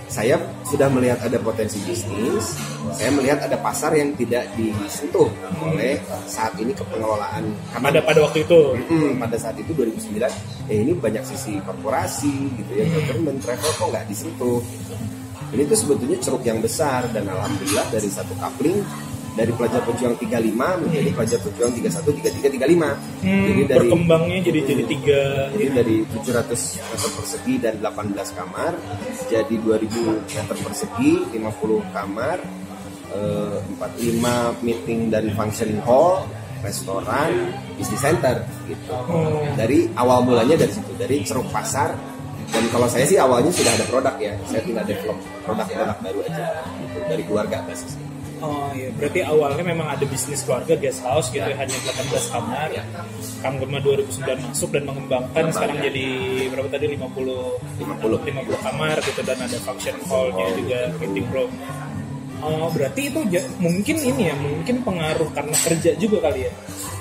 Saya 0.08 0.40
sudah 0.64 0.88
melihat 0.88 1.20
ada 1.20 1.36
potensi 1.44 1.84
bisnis, 1.84 2.56
saya 2.96 3.12
melihat 3.12 3.44
ada 3.44 3.60
pasar 3.60 3.92
yang 3.92 4.16
tidak 4.16 4.48
disentuh 4.56 5.28
oleh 5.60 6.00
saat 6.24 6.56
ini 6.56 6.72
kepengelolaan. 6.72 7.44
Pada 7.76 8.00
pada 8.00 8.20
waktu 8.24 8.48
itu? 8.48 8.60
Hmm, 8.88 9.20
pada 9.20 9.36
saat 9.36 9.60
itu 9.60 9.76
2009 9.76 10.32
eh 10.72 10.80
ini 10.84 10.96
banyak 10.96 11.24
sisi 11.28 11.60
korporasi 11.60 12.32
gitu 12.56 12.72
ya 12.72 12.88
government 12.88 13.44
travel 13.44 13.72
kok 13.76 13.88
nggak 13.92 14.06
disentuh? 14.08 14.64
Ini 15.52 15.64
tuh 15.68 15.78
sebetulnya 15.80 16.18
ceruk 16.20 16.44
yang 16.44 16.60
besar 16.60 17.08
dan 17.12 17.28
alhamdulillah 17.28 17.88
dari 17.92 18.08
satu 18.08 18.32
coupling 18.40 18.84
dari 19.38 19.54
pelajar 19.54 19.82
pejuang 19.86 20.18
35 20.18 20.82
menjadi 20.82 21.10
pelajar 21.14 21.40
pejuang 21.46 21.72
31 21.78 22.10
33 22.42 22.58
35 22.58 22.58
hmm, 22.58 23.46
jadi 23.46 23.62
dari 23.70 23.78
berkembangnya 23.78 24.40
jadi 24.42 24.60
jadi 24.66 24.84
tiga 24.90 25.22
jadi 25.54 25.66
dari 25.78 25.96
700 26.10 26.90
meter 26.90 27.10
persegi 27.14 27.54
dan 27.62 27.74
18 27.78 28.18
kamar 28.34 28.74
jadi 29.30 29.56
2000 29.62 30.34
meter 30.34 30.58
persegi 30.66 31.14
50 31.38 31.94
kamar 31.94 32.38
eh, 33.14 33.58
45 33.78 34.66
meeting 34.66 35.00
dan 35.14 35.30
function 35.38 35.78
hall 35.86 36.26
restoran 36.66 37.54
bisnis 37.78 38.02
center 38.02 38.42
gitu. 38.66 38.90
Oh. 38.90 39.46
dari 39.54 39.86
awal 39.94 40.26
mulanya 40.26 40.58
dari 40.58 40.74
situ 40.74 40.90
dari 40.98 41.22
ceruk 41.22 41.46
pasar. 41.54 41.94
Dan 42.48 42.64
kalau 42.72 42.88
saya 42.88 43.04
sih 43.04 43.20
awalnya 43.20 43.52
sudah 43.52 43.76
ada 43.76 43.84
produk 43.92 44.16
ya 44.24 44.32
saya 44.48 44.64
tinggal 44.64 44.88
develop 44.88 45.20
produk-produk 45.44 46.00
baru 46.00 46.20
aja 46.32 46.64
gitu, 46.80 46.98
dari 47.04 47.24
keluarga 47.28 47.60
basisnya 47.68 48.07
Oh 48.38 48.70
iya, 48.78 48.94
berarti 48.94 49.20
awalnya 49.26 49.64
memang 49.66 49.88
ada 49.98 50.06
bisnis 50.06 50.46
keluarga 50.46 50.78
guest 50.78 51.02
house 51.02 51.34
gitu 51.34 51.42
ya, 51.42 51.58
hanya 51.58 51.74
18 51.74 52.34
kamar. 52.34 52.70
Kang 53.42 53.56
Gema 53.58 53.78
2009 53.82 54.46
masuk 54.46 54.70
dan 54.74 54.84
mengembangkan 54.86 55.46
sekarang 55.50 55.78
jadi 55.82 56.06
berapa 56.54 56.70
tadi 56.70 56.86
50 56.98 57.82
50 57.82 58.30
50 58.30 58.66
kamar 58.66 58.96
gitu 59.02 59.22
dan 59.26 59.38
ada 59.42 59.58
function 59.62 59.96
hall-nya 60.06 60.48
juga 60.54 60.80
meeting 61.02 61.28
room. 61.34 61.52
Oh, 62.38 62.70
berarti 62.70 63.10
itu 63.10 63.20
mungkin 63.58 63.98
ini 63.98 64.30
ya, 64.30 64.36
mungkin 64.38 64.86
pengaruh 64.86 65.30
karena 65.34 65.58
kerja 65.58 65.92
juga 65.98 66.30
kali 66.30 66.46
ya. 66.46 66.54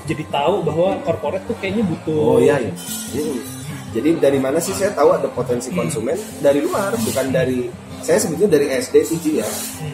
Jadi 0.09 0.23
tahu 0.33 0.65
bahwa 0.65 0.97
corporate 1.05 1.45
tuh 1.45 1.57
kayaknya 1.61 1.85
butuh 1.85 2.17
Oh 2.17 2.39
iya, 2.41 2.57
iya. 2.63 2.73
Hmm. 3.13 3.57
Jadi 3.93 4.09
dari 4.21 4.39
mana 4.41 4.61
sih 4.61 4.77
saya 4.77 4.93
tahu 4.93 5.13
ada 5.17 5.29
potensi 5.33 5.73
konsumen 5.73 6.17
dari 6.41 6.61
luar, 6.61 6.93
bukan 6.97 7.27
dari 7.33 7.69
saya 8.01 8.19
sebetulnya 8.19 8.59
dari 8.59 8.67
SD 8.73 8.95
sih 9.05 9.19
ya. 9.39 9.49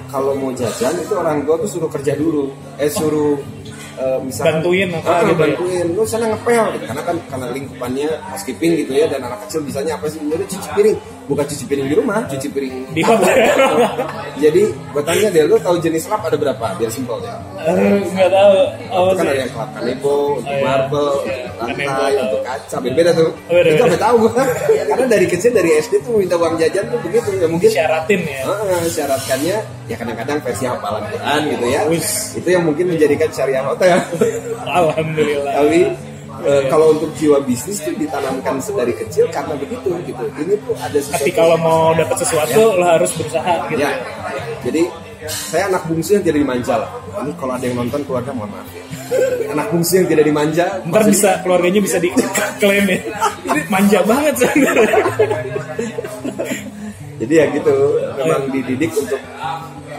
Kalau 0.08 0.34
mau 0.34 0.50
jajan 0.52 0.94
itu 0.96 1.14
orang 1.14 1.42
tua 1.42 1.56
tuh 1.58 1.68
suruh 1.68 1.88
kerja 1.88 2.12
dulu, 2.14 2.50
eh 2.76 2.88
suruh 2.88 3.38
eh, 3.96 4.18
misalkan 4.20 4.60
Bantuin 4.60 4.88
Ah, 5.04 5.20
gitu 5.24 5.32
ya? 5.32 5.56
bantuin, 5.56 5.86
lu 5.92 6.02
sana 6.04 6.26
ngepel 6.28 6.64
gitu. 6.76 6.84
Karena 6.88 7.02
kan 7.04 7.16
karena 7.28 7.46
lingkupannya 7.52 8.08
housekeeping 8.24 8.72
gitu 8.84 8.92
ya 8.92 9.06
dan 9.06 9.20
anak 9.24 9.44
kecil 9.46 9.60
bisanya 9.64 9.96
apa 9.96 10.08
sih? 10.08 10.20
Udah 10.20 10.44
cuci 10.44 10.68
piring, 10.76 10.98
bukan 11.32 11.44
cuci 11.48 11.64
piring 11.64 11.88
di 11.88 11.96
rumah, 11.96 12.20
cuci 12.28 12.46
piring 12.52 12.74
Di 12.92 13.00
hotel. 13.00 13.36
Jadi 14.36 14.62
gue 14.68 15.02
tanya 15.02 15.28
deh, 15.32 15.42
lu 15.48 15.56
tahu 15.56 15.80
jenis 15.80 16.04
lap 16.12 16.28
ada 16.28 16.36
berapa? 16.36 16.64
Biar 16.76 16.90
simpel 16.92 17.16
ya. 17.24 17.40
Eh, 17.64 18.04
nggak 18.12 18.28
tahu. 18.28 18.54
Oh, 18.92 19.16
Itu 19.16 19.16
kan 19.16 19.24
ada 19.32 19.40
yang 19.40 19.50
kelap 19.56 19.70
kanebo, 19.72 20.14
untuk 20.36 20.52
Oh, 20.52 20.58
iya. 20.58 20.64
marble, 20.66 21.12
Iya, 21.24 21.44
lantai, 21.56 22.12
untuk 22.20 22.40
kaca, 22.44 22.76
beda-beda 22.84 23.10
tuh. 23.16 23.30
Oh. 23.48 23.56
Itu 23.64 23.80
sampai 23.80 24.00
tahu 24.00 24.14
gua. 24.28 24.44
Karena 24.92 25.06
dari 25.08 25.26
kecil 25.26 25.50
dari 25.56 25.70
SD 25.80 25.92
tuh 26.04 26.20
minta 26.20 26.36
uang 26.36 26.60
jajan 26.60 26.84
tuh 26.92 26.98
begitu 27.00 27.28
ya 27.40 27.48
mungkin. 27.48 27.68
Syaratin 27.72 28.20
ya. 28.28 28.44
Syaratkannya 28.92 29.56
ya 29.88 29.96
kadang-kadang 29.96 30.38
versi 30.44 30.64
hafalan 30.68 31.02
Quran 31.08 31.40
gitu 31.56 31.66
ya. 31.72 31.80
Itu 32.36 32.48
yang 32.52 32.64
mungkin 32.68 32.84
menjadikan 32.92 33.28
syariah 33.32 33.64
hotel. 33.64 33.96
Alhamdulillah. 34.82 35.52
Tapi 35.56 35.80
eh, 36.46 36.62
kalau 36.70 36.94
untuk 36.98 37.10
jiwa 37.18 37.38
bisnis 37.42 37.78
tuh 37.82 37.94
ditanamkan 37.94 38.58
sedari 38.58 38.94
kecil 38.96 39.26
karena 39.30 39.54
begitu 39.58 39.90
gitu. 40.04 40.24
Ini 40.38 40.54
tuh 40.62 40.74
ada 40.76 40.98
sesuatu. 40.98 41.22
Tapi 41.22 41.30
kalau 41.32 41.56
mau 41.58 41.94
dapat 41.94 42.16
sesuatu 42.22 42.60
lo 42.78 42.84
harus 42.86 43.10
berusaha 43.14 43.54
gitu. 43.70 43.80
Ya, 43.80 43.90
jadi 44.66 44.82
saya 45.30 45.70
anak 45.70 45.86
bungsu 45.86 46.18
yang 46.18 46.24
tidak 46.26 46.38
dimanja 46.42 46.74
lah. 46.82 46.90
Ini 47.22 47.30
kalau 47.38 47.52
ada 47.54 47.64
yang 47.64 47.76
nonton 47.78 48.00
keluarga 48.02 48.30
mohon 48.34 48.50
maaf 48.50 48.66
ya. 48.74 48.84
Anak 49.54 49.66
bungsu 49.70 50.02
yang 50.02 50.08
tidak 50.10 50.24
dimanja. 50.26 50.64
Ntar 50.82 51.04
maksudnya- 51.06 51.12
bisa 51.14 51.30
keluarganya 51.46 51.80
bisa 51.84 51.98
diklaim 52.02 52.86
ya. 52.90 52.98
Ini 53.46 53.60
manja 53.70 54.00
banget. 54.02 54.34
Jadi 57.22 57.34
ya 57.38 57.44
gitu, 57.54 57.74
memang 58.18 58.50
dididik 58.50 58.90
untuk 58.98 59.20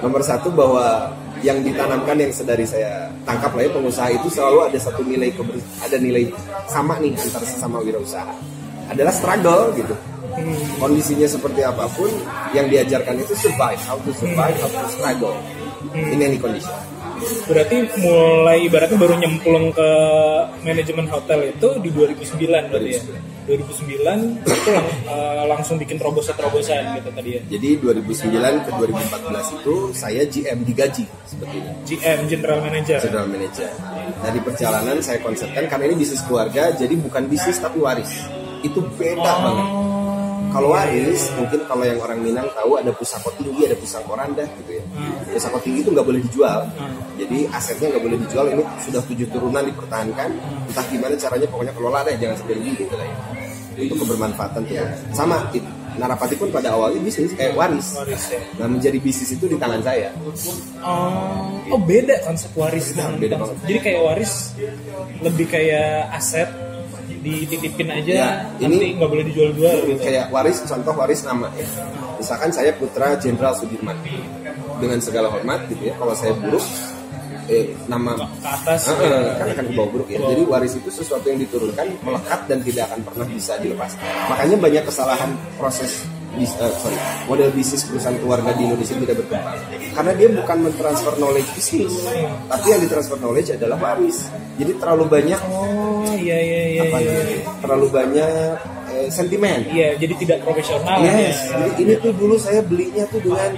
nomor 0.04 0.20
satu 0.20 0.52
bahwa 0.52 1.08
yang 1.44 1.60
ditanamkan 1.60 2.16
yang 2.16 2.32
sedari 2.32 2.64
saya 2.64 3.12
tangkap 3.28 3.52
lah 3.52 3.68
ya 3.68 3.72
pengusaha 3.76 4.10
itu 4.16 4.28
selalu 4.32 4.72
ada 4.72 4.80
satu 4.80 5.04
nilai 5.04 5.30
ada 5.84 5.98
nilai 6.00 6.32
sama 6.72 6.98
nih 7.04 7.12
antara 7.14 7.46
sesama 7.46 7.84
wirausaha. 7.84 8.34
Adalah 8.90 9.14
struggle 9.14 9.76
gitu. 9.76 9.96
kondisinya 10.82 11.30
seperti 11.30 11.62
apa 11.62 11.86
pun 11.94 12.10
yang 12.58 12.66
diajarkan 12.66 13.22
itu 13.22 13.38
survive 13.38 13.78
how 13.86 14.02
to 14.02 14.10
survive 14.18 14.58
how 14.58 14.72
to 14.72 14.88
struggle. 14.90 15.38
In 15.94 16.18
any 16.26 16.42
condition 16.42 16.93
Berarti 17.48 17.78
mulai 18.02 18.58
ibaratnya 18.66 18.98
baru 18.98 19.16
nyemplung 19.20 19.72
ke 19.76 19.90
manajemen 20.64 21.08
hotel 21.12 21.54
itu 21.54 21.68
di 21.84 21.90
2009 21.92 22.72
berarti 22.72 22.92
ya. 22.98 23.02
2009 23.44 24.48
itu 24.48 24.70
lang 24.72 24.88
eh, 25.04 25.44
langsung 25.52 25.76
bikin 25.76 26.00
terobosan-terobosan 26.00 26.96
gitu 27.00 27.10
tadi 27.12 27.30
ya. 27.36 27.42
jadi 27.52 27.70
2009 27.84 28.64
ke 28.64 28.70
2014 28.72 29.58
itu 29.60 29.76
saya 29.92 30.24
GM 30.24 30.60
digaji 30.64 31.06
seperti 31.28 31.56
ini 31.60 31.72
GM 31.84 32.20
General 32.32 32.60
Manager. 32.64 33.00
general 33.04 33.28
manager 33.28 33.72
nah 34.24 34.32
di 34.32 34.40
perjalanan 34.40 34.98
saya 35.04 35.20
konsepkan 35.20 35.68
karena 35.68 35.92
ini 35.92 35.96
bisnis 36.00 36.24
keluarga 36.24 36.72
jadi 36.72 36.96
bukan 36.96 37.28
bisnis 37.28 37.60
tapi 37.60 37.84
waris 37.84 38.12
itu 38.64 38.80
beda 38.96 39.34
banget 39.44 39.68
kalau 40.54 40.70
waris 40.72 41.34
mungkin 41.34 41.60
kalau 41.66 41.84
yang 41.84 41.98
orang 41.98 42.20
Minang 42.22 42.48
tahu 42.54 42.78
ada 42.78 42.94
pusako 42.94 43.34
tinggi 43.36 43.66
ada 43.66 43.76
pusako 43.76 44.14
rendah 44.14 44.46
gitu 44.62 44.72
ya. 44.78 44.84
Pusako 45.34 45.58
tinggi 45.66 45.82
itu 45.82 45.90
nggak 45.90 46.06
boleh 46.06 46.22
dijual. 46.22 46.60
Jadi 47.18 47.38
asetnya 47.50 47.88
nggak 47.98 48.04
boleh 48.06 48.18
dijual 48.22 48.46
ini 48.54 48.64
sudah 48.86 49.02
tujuh 49.04 49.28
turunan 49.34 49.64
dipertahankan. 49.66 50.30
Entah 50.70 50.86
gimana 50.88 51.18
caranya 51.18 51.48
pokoknya 51.50 51.74
kelola 51.74 52.00
deh 52.06 52.16
jangan 52.22 52.36
sampai 52.38 52.56
rugi 52.62 52.72
gitu 52.78 52.94
lah 52.94 53.08
ya. 53.10 53.18
Untuk 53.74 53.98
kebermanfaatan 54.06 54.62
tuh 54.70 54.78
sama 55.12 55.50
it- 55.52 55.66
Narapati 55.94 56.34
pun 56.34 56.50
pada 56.50 56.74
awalnya 56.74 56.98
bisnis 57.06 57.38
kayak 57.38 57.54
waris. 57.54 57.94
Waris 57.94 58.34
ya. 58.34 58.42
nah 58.58 58.66
menjadi 58.66 58.98
bisnis 58.98 59.38
itu 59.38 59.46
di 59.46 59.62
tangan 59.62 59.78
saya. 59.86 60.10
Oh, 60.82 61.62
oh 61.70 61.78
beda 61.78 62.18
konsep 62.26 62.50
waris 62.58 62.98
dengan 62.98 63.14
beda 63.22 63.38
konsep-. 63.38 63.62
Jadi 63.70 63.78
kayak 63.78 64.02
waris 64.02 64.58
lebih 65.22 65.46
kayak 65.46 66.10
aset 66.10 66.50
dititipin 67.24 67.88
aja 67.90 68.12
Ya, 68.12 68.28
nanti 68.60 68.68
ini- 68.68 69.00
nggak 69.00 69.10
boleh 69.10 69.26
dijual-jual 69.26 69.76
gitu. 69.88 70.00
kayak 70.00 70.28
waris 70.30 70.60
contoh 70.62 70.94
waris 70.94 71.24
nama 71.24 71.48
ya 71.56 71.68
misalkan 72.20 72.52
saya 72.52 72.72
putra 72.76 73.16
Jenderal 73.18 73.56
Sudirman 73.56 73.96
dengan 74.78 75.00
segala 75.00 75.32
hormat 75.32 75.64
gitu 75.68 75.88
ya 75.88 75.96
kalau 75.96 76.12
saya 76.12 76.36
buruk 76.36 76.64
eh, 77.46 77.76
nama 77.88 78.16
Ke 78.16 78.24
atas. 78.46 78.88
Ah, 78.88 78.96
ah, 78.96 79.36
kan 79.36 79.48
akan 79.52 79.66
ke 79.68 79.74
bawah 79.76 79.90
buruk 79.92 80.08
ya. 80.08 80.16
Jadi 80.18 80.48
waris 80.48 80.80
itu 80.80 80.88
sesuatu 80.88 81.28
yang 81.28 81.36
diturunkan 81.38 81.92
melekat 82.00 82.40
dan 82.48 82.64
tidak 82.64 82.88
akan 82.88 83.00
pernah 83.04 83.28
bisa 83.28 83.60
dilepas. 83.60 83.92
Makanya 84.32 84.56
banyak 84.56 84.84
kesalahan 84.88 85.32
proses 85.60 86.08
bis- 86.34 86.56
eh, 86.56 86.74
sorry, 86.76 86.98
model 87.26 87.50
bisnis 87.52 87.82
perusahaan 87.84 88.18
keluarga 88.18 88.50
di 88.52 88.64
Indonesia 88.64 88.96
tidak 88.96 89.18
berkembang 89.20 89.58
karena 89.94 90.12
dia 90.14 90.28
bukan 90.32 90.58
mentransfer 90.62 91.14
knowledge 91.16 91.50
bisnis, 91.54 91.94
tapi 92.46 92.66
yang 92.68 92.82
ditransfer 92.82 93.18
knowledge 93.18 93.50
adalah 93.52 93.78
waris. 93.78 94.28
Jadi 94.54 94.72
terlalu 94.78 95.06
banyak 95.08 95.40
Oh 95.44 96.14
iya 96.14 96.38
iya 96.38 96.62
iya. 96.70 96.82
apa 96.86 96.98
iya. 97.00 97.12
ya, 97.12 97.38
terlalu 97.58 97.88
banyak 97.90 98.54
eh, 98.92 99.08
sentimen. 99.10 99.60
Iya, 99.66 99.98
jadi 99.98 100.14
tidak 100.16 100.38
profesional 100.42 100.98
Yes, 101.02 101.50
ya. 101.50 101.58
jadi 101.58 101.72
ini 101.80 101.94
tuh 101.98 102.12
dulu 102.14 102.36
saya 102.36 102.62
belinya 102.62 103.02
tuh 103.10 103.18
dengan 103.20 103.50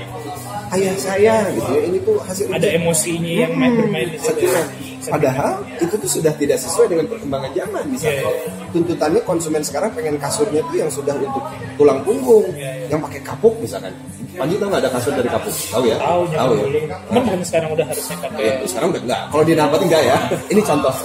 ayah 0.72 0.96
saya 0.96 1.36
gitu 1.52 1.70
ya. 1.70 1.82
Ini 1.84 2.00
tuh 2.02 2.16
hasil 2.24 2.48
Ada 2.48 2.68
emosinya 2.76 3.32
yang 3.44 3.52
main 3.56 3.76
bermain 3.76 4.08
di 4.08 4.18
situ. 4.18 4.28
sentimen. 4.48 4.66
Padahal 5.08 5.54
itu 5.78 5.96
tuh 5.96 6.10
sudah 6.10 6.34
tidak 6.36 6.58
sesuai 6.58 6.88
dengan 6.88 7.06
perkembangan 7.06 7.52
zaman. 7.54 7.84
Misalnya 7.86 8.26
Iya, 8.26 8.32
tuntutannya 8.72 9.22
konsumen 9.22 9.62
sekarang 9.62 9.92
pengen 9.92 10.16
kasurnya 10.16 10.62
tuh 10.66 10.78
yang 10.78 10.90
sudah 10.90 11.14
untuk 11.14 11.44
tulang 11.76 12.00
punggung, 12.02 12.46
Iya, 12.52 12.90
yang 12.90 13.00
pakai 13.00 13.22
kapuk 13.22 13.54
misalkan. 13.60 13.94
Panji 14.36 14.60
tahu 14.60 14.68
nggak 14.68 14.84
ada 14.84 14.92
kasur 14.92 15.12
dari 15.16 15.30
kapuk? 15.32 15.54
Tahu 15.72 15.84
ya? 15.88 15.96
Tahu 15.96 16.22
Tahu 16.28 16.52
ya. 16.52 16.64
dulu. 16.68 16.80
Cuman 17.08 17.22
bukan 17.24 17.40
sekarang 17.48 17.70
udah 17.72 17.86
harusnya 17.88 18.16
pakai 18.20 18.44
Ya, 18.44 18.54
sekarang 18.68 18.88
udah 18.92 19.02
enggak. 19.08 19.22
Kalau 19.32 19.44
di 19.44 19.54
Narpati 19.56 19.84
enggak 19.88 20.04
ya. 20.04 20.18
Ini 20.52 20.62
contoh. 20.62 20.96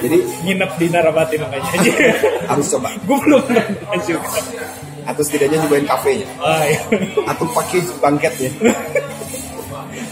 Jadi 0.00 0.18
nginep 0.44 0.70
di 0.76 0.86
Narapati 0.88 1.34
makanya 1.40 1.68
harus 2.52 2.66
coba. 2.68 2.88
Gue 3.04 3.18
belum 3.24 3.40
pernah 3.44 3.64
juga. 4.04 4.28
Atau 5.08 5.22
setidaknya 5.24 5.64
nyobain 5.64 5.86
kafenya. 5.88 6.28
Ah, 6.38 6.60
iya. 6.68 6.80
Atau 7.24 7.48
pakai 7.56 7.80
bangketnya. 7.98 8.50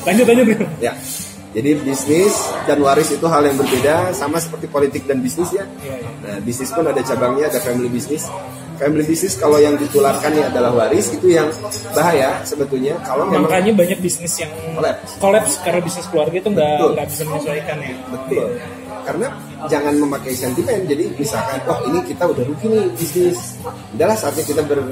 Lanjut 0.09 0.25
lanjut. 0.25 0.59
Ya. 0.81 0.93
Jadi 1.49 1.81
bisnis 1.81 2.35
dan 2.69 2.79
waris 2.85 3.09
itu 3.09 3.25
hal 3.25 3.41
yang 3.41 3.57
berbeda 3.57 4.13
sama 4.13 4.37
seperti 4.37 4.69
politik 4.69 5.09
dan 5.09 5.25
bisnis 5.25 5.49
ya. 5.57 5.65
Nah, 6.21 6.37
bisnis 6.45 6.69
pun 6.69 6.85
ada 6.85 7.01
cabangnya, 7.01 7.49
ada 7.49 7.61
family 7.65 7.89
business. 7.89 8.29
Family 8.79 9.03
business 9.03 9.35
kalau 9.35 9.59
yang 9.59 9.75
ditularkan 9.75 10.39
ya 10.39 10.53
adalah 10.53 10.71
waris 10.71 11.11
itu 11.11 11.35
yang 11.35 11.51
bahaya 11.97 12.39
sebetulnya 12.47 12.95
kalau 13.03 13.27
memang 13.27 13.51
Makanya 13.51 13.75
banyak 13.75 13.99
bisnis 13.99 14.39
yang 14.39 14.53
collapse 15.19 15.59
karena 15.65 15.81
bisnis 15.83 16.07
keluarga 16.13 16.37
itu 16.39 16.49
nggak 16.53 17.07
bisa 17.11 17.23
menyesuaikan 17.27 17.77
ya. 17.83 17.95
betul. 18.13 18.49
Karena 19.09 19.33
jangan 19.73 19.97
memakai 19.97 20.37
sentimen. 20.37 20.85
Jadi 20.85 21.09
misalkan, 21.17 21.65
wah 21.65 21.81
ini 21.89 22.05
kita 22.05 22.29
udah 22.29 22.45
rugi 22.45 22.67
nih 22.69 22.85
bisnis. 22.93 23.57
Udahlah 23.97 24.13
saatnya 24.21 24.45
kita 24.45 24.61
ber, 24.69 24.85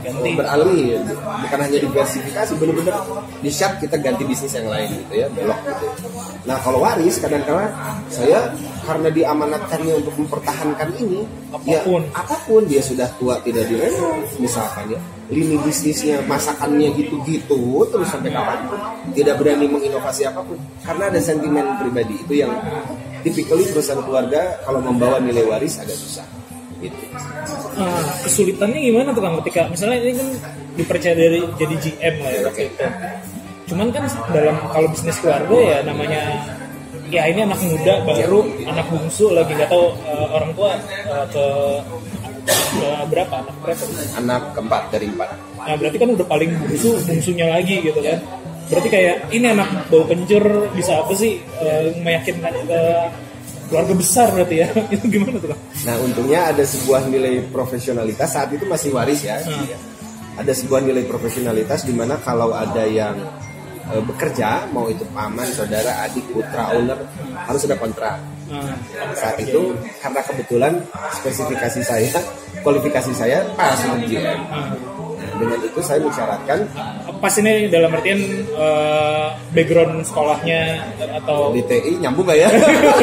Ganti. 0.00 0.30
beralih, 0.32 1.04
bukan 1.44 1.58
hanya 1.68 1.78
diversifikasi, 1.84 2.52
bener-bener 2.56 2.96
di 3.44 3.50
shop 3.52 3.76
kita 3.76 4.00
ganti 4.00 4.24
bisnis 4.24 4.56
yang 4.56 4.72
lain 4.72 4.88
gitu 5.04 5.14
ya, 5.20 5.26
belok 5.28 5.60
gitu. 5.68 5.86
Nah 6.48 6.56
kalau 6.64 6.80
waris 6.80 7.20
kadang-kadang 7.20 7.68
saya 8.08 8.48
karena 8.88 9.12
diamanatkannya 9.12 9.94
untuk 10.00 10.14
mempertahankan 10.16 10.88
ini, 10.96 11.28
Apa 11.52 11.84
pun. 11.84 12.00
ya 12.08 12.16
apa 12.16 12.36
pun 12.48 12.62
dia 12.64 12.80
sudah 12.80 13.08
tua 13.20 13.36
tidak 13.44 13.68
direnov, 13.68 14.16
misalkan 14.40 14.96
ya 14.96 15.00
lini 15.28 15.60
bisnisnya 15.60 16.24
masakannya 16.24 16.88
gitu-gitu 16.96 17.84
terus 17.92 18.08
sampai 18.08 18.32
kapan 18.32 18.64
tidak 19.12 19.36
berani 19.36 19.68
menginovasi 19.68 20.24
apa 20.24 20.40
pun 20.40 20.56
karena 20.80 21.12
ada 21.12 21.20
sentimen 21.20 21.68
pribadi 21.76 22.16
itu 22.16 22.32
yang 22.40 22.48
typically 23.22 23.64
perusahaan 23.70 24.02
keluarga 24.02 24.58
kalau 24.62 24.80
membawa 24.82 25.18
nilai 25.18 25.44
waris 25.46 25.78
agak 25.80 25.96
susah. 25.96 26.26
Gitu. 26.78 26.94
Nah, 27.78 28.02
kesulitannya 28.22 28.78
gimana 28.78 29.08
tuh 29.10 29.22
Kang? 29.22 29.34
Ketika 29.42 29.66
misalnya 29.70 29.98
ini 30.02 30.12
kan 30.14 30.28
dipercaya 30.78 31.14
dari 31.14 31.40
jadi 31.58 31.74
GM 31.78 32.14
lah 32.22 32.30
ya 32.30 32.40
waktu 32.46 32.62
itu. 32.70 32.86
Cuman 33.68 33.86
kan 33.90 34.04
dalam 34.30 34.56
kalau 34.70 34.88
bisnis 34.90 35.18
keluarga 35.18 35.56
ya 35.58 35.78
namanya 35.82 36.20
ya 37.08 37.22
ini 37.26 37.40
anak 37.44 37.60
muda 37.64 38.04
baru 38.04 38.40
anak 38.68 38.86
bungsu 38.92 39.32
lagi 39.32 39.52
nggak 39.56 39.70
tahu 39.72 39.86
eh, 40.06 40.26
orang 40.28 40.50
tua 40.52 40.70
eh, 41.08 41.24
ke, 41.32 41.44
ke 42.46 42.88
berapa 43.10 43.34
anak 43.42 43.54
berapa? 43.64 43.84
Anak 44.18 44.42
keempat 44.54 44.82
dari 44.94 45.06
empat. 45.10 45.28
Nah 45.58 45.74
berarti 45.76 45.96
kan 45.98 46.08
udah 46.14 46.26
paling 46.30 46.50
bungsu 46.62 46.90
bungsunya 47.04 47.46
lagi 47.50 47.82
gitu 47.82 48.00
kan 48.00 48.18
berarti 48.68 48.88
kayak 48.88 49.16
ini 49.32 49.46
anak 49.48 49.88
bau 49.88 50.04
kencur 50.04 50.68
bisa 50.76 51.00
apa 51.00 51.12
sih? 51.16 51.40
Eh, 51.60 51.96
meyakinkan 52.04 52.52
ke 52.68 52.80
keluarga 53.68 53.94
besar 53.96 54.26
berarti 54.32 54.56
ya. 54.64 54.68
Itu 54.94 55.06
gimana 55.08 55.36
tuh 55.40 55.56
nah 55.86 55.94
untungnya 56.02 56.50
ada 56.50 56.64
sebuah 56.66 57.06
nilai 57.06 57.46
profesionalitas 57.54 58.34
saat 58.34 58.50
itu 58.50 58.66
masih 58.66 58.90
waris 58.90 59.22
ya. 59.22 59.38
Ada 60.38 60.52
sebuah 60.54 60.82
nilai 60.82 61.06
profesionalitas 61.06 61.86
di 61.86 61.94
mana 61.94 62.18
kalau 62.18 62.50
ada 62.50 62.82
yang 62.82 63.14
eh, 63.94 64.02
bekerja 64.02 64.66
mau 64.74 64.90
itu 64.90 65.06
paman 65.14 65.46
saudara 65.54 66.02
adik 66.02 66.26
putra 66.34 66.74
owner 66.74 66.98
harus 67.46 67.62
ada 67.66 67.76
kontrak. 67.78 68.18
Nah, 68.48 68.74
saat 69.12 69.36
itu 69.44 69.76
karena 70.00 70.20
kebetulan 70.24 70.72
spesifikasi 71.20 71.80
saya 71.84 72.08
kualifikasi 72.64 73.12
saya 73.12 73.44
pas. 73.54 73.76
Nah, 73.86 74.97
dengan 75.38 75.58
itu 75.62 75.80
saya 75.80 76.02
mensyaratkan 76.02 76.66
pas 77.22 77.34
ini 77.38 77.70
dalam 77.70 77.90
artian 77.94 78.20
eh, 78.44 79.28
background 79.54 80.02
sekolahnya 80.04 80.60
atau 81.22 81.54
di 81.54 81.62
TI 81.64 82.02
nyambung 82.02 82.26
gak 82.26 82.38
ya? 82.38 82.48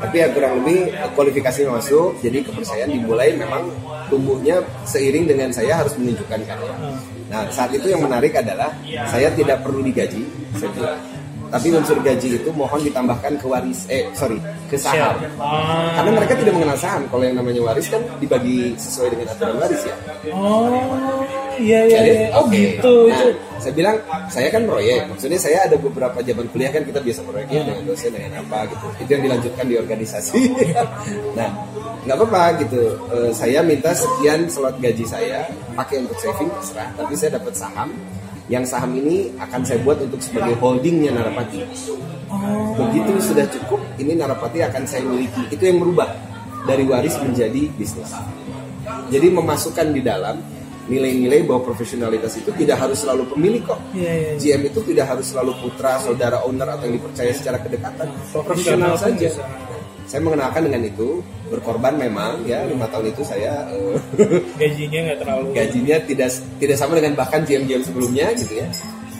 tapi 0.00 0.16
ya 0.16 0.32
kurang 0.32 0.64
lebih 0.64 0.96
kualifikasi 1.12 1.68
masuk. 1.68 2.16
Jadi 2.24 2.40
kepercayaan 2.40 2.88
dimulai 2.88 3.36
memang 3.36 3.68
tumbuhnya 4.08 4.64
seiring 4.82 5.28
dengan 5.30 5.52
saya 5.54 5.80
harus 5.80 5.94
menunjukkan 5.96 6.40
karya 6.44 6.74
nah 7.30 7.46
saat 7.46 7.70
itu 7.70 7.86
yang 7.86 8.02
menarik 8.02 8.34
adalah 8.34 8.74
saya 9.06 9.30
tidak 9.38 9.62
perlu 9.62 9.86
digaji 9.86 10.26
saya. 10.58 10.98
Tapi 11.50 11.66
unsur 11.74 11.98
gaji 11.98 12.38
itu 12.38 12.50
mohon 12.54 12.80
ditambahkan 12.86 13.34
ke 13.36 13.46
waris 13.50 13.84
eh 13.90 14.06
sorry 14.14 14.38
ke 14.70 14.78
saham. 14.78 15.18
Ah. 15.42 15.98
karena 15.98 16.10
mereka 16.22 16.34
tidak 16.38 16.52
mengenal 16.54 16.78
saham. 16.78 17.02
Kalau 17.10 17.24
yang 17.26 17.36
namanya 17.36 17.60
waris 17.66 17.90
kan 17.90 17.98
dibagi 18.22 18.78
sesuai 18.78 19.08
dengan 19.18 19.26
aturan 19.34 19.56
waris 19.58 19.82
ya. 19.82 19.94
Oh 20.30 20.70
iya 21.58 21.80
iya 21.90 21.98
Jadi, 22.00 22.10
iya. 22.14 22.26
oh 22.38 22.46
oke. 22.46 22.54
gitu. 22.54 22.94
Nah, 23.10 23.18
itu 23.18 23.28
saya 23.58 23.72
bilang 23.74 23.96
saya 24.30 24.48
kan 24.48 24.62
proyek. 24.64 25.00
Maksudnya 25.10 25.40
saya 25.42 25.58
ada 25.66 25.76
beberapa 25.76 26.18
zaman 26.22 26.46
kuliah 26.54 26.70
kan 26.70 26.82
kita 26.86 27.02
biasa 27.02 27.20
proyeknya 27.26 27.60
dengan 27.66 27.84
dosen 27.84 28.10
dengan 28.14 28.32
apa 28.40 28.58
gitu. 28.70 28.86
Itu 29.02 29.10
yang 29.10 29.22
dilanjutkan 29.26 29.64
di 29.66 29.74
organisasi. 29.76 30.38
Nah 31.38 31.50
nggak 32.06 32.16
apa-apa 32.16 32.42
gitu. 32.64 32.82
Eh, 33.12 33.30
saya 33.34 33.60
minta 33.60 33.92
sekian 33.92 34.48
slot 34.48 34.78
gaji 34.80 35.04
saya 35.04 35.44
pakai 35.76 36.00
untuk 36.06 36.16
saving 36.22 36.48
terserah. 36.48 36.88
Tapi 36.96 37.12
saya 37.18 37.36
dapat 37.36 37.54
saham 37.58 37.90
yang 38.50 38.66
saham 38.66 38.90
ini 38.98 39.30
akan 39.38 39.62
saya 39.62 39.78
buat 39.86 40.02
untuk 40.02 40.18
sebagai 40.18 40.58
holdingnya 40.58 41.14
Narapati. 41.14 41.62
Begitu 42.74 43.10
sudah 43.22 43.46
cukup 43.46 43.78
ini 44.02 44.18
Narapati 44.18 44.66
akan 44.66 44.82
saya 44.90 45.06
miliki. 45.06 45.54
Itu 45.54 45.62
yang 45.62 45.78
merubah 45.78 46.10
dari 46.66 46.82
waris 46.82 47.14
menjadi 47.22 47.70
bisnis. 47.78 48.10
Jadi 49.06 49.30
memasukkan 49.30 49.94
di 49.94 50.02
dalam 50.02 50.42
nilai-nilai 50.90 51.46
bahwa 51.46 51.62
profesionalitas 51.62 52.34
itu 52.42 52.50
tidak 52.58 52.82
harus 52.82 52.98
selalu 53.06 53.30
pemilik 53.30 53.62
kok. 53.62 53.78
Iya 53.94 54.34
iya 54.34 54.58
GM 54.58 54.74
itu 54.74 54.82
tidak 54.82 55.06
harus 55.14 55.30
selalu 55.30 55.54
putra, 55.62 56.02
saudara 56.02 56.42
owner 56.42 56.74
atau 56.74 56.90
yang 56.90 56.98
dipercaya 56.98 57.30
secara 57.30 57.62
kedekatan. 57.62 58.10
Profesional 58.34 58.98
saja. 58.98 59.30
Saya 60.10 60.26
mengenalkan 60.26 60.66
dengan 60.66 60.82
itu 60.90 61.22
berkorban 61.46 61.94
memang 61.94 62.42
ya 62.42 62.66
lima 62.66 62.90
tahun 62.90 63.14
itu 63.14 63.22
saya 63.22 63.62
eh, 63.70 63.94
gajinya 64.60 64.98
nggak 65.06 65.18
terlalu 65.22 65.46
gajinya 65.54 65.96
tidak 66.02 66.30
tidak 66.58 66.76
sama 66.82 66.98
dengan 66.98 67.14
bahkan 67.14 67.46
GM-GM 67.46 67.86
sebelumnya 67.86 68.34
gitu 68.34 68.58
ya 68.58 68.66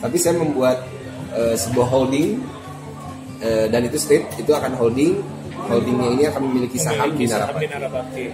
tapi 0.03 0.19
saya 0.19 0.35
membuat 0.35 0.83
eh, 1.31 1.55
sebuah 1.55 1.87
holding 1.87 2.43
eh, 3.39 3.71
dan 3.71 3.87
itu 3.87 3.95
state 3.95 4.27
itu 4.35 4.51
akan 4.51 4.75
holding 4.75 5.15
holdingnya 5.71 6.09
ini 6.11 6.23
akan 6.27 6.41
memiliki 6.51 6.75
saham 6.75 7.15
di 7.15 7.23
memiliki 7.23 7.31
Narapati 7.31 7.63
di 7.63 7.67
Narapati. 7.71 8.25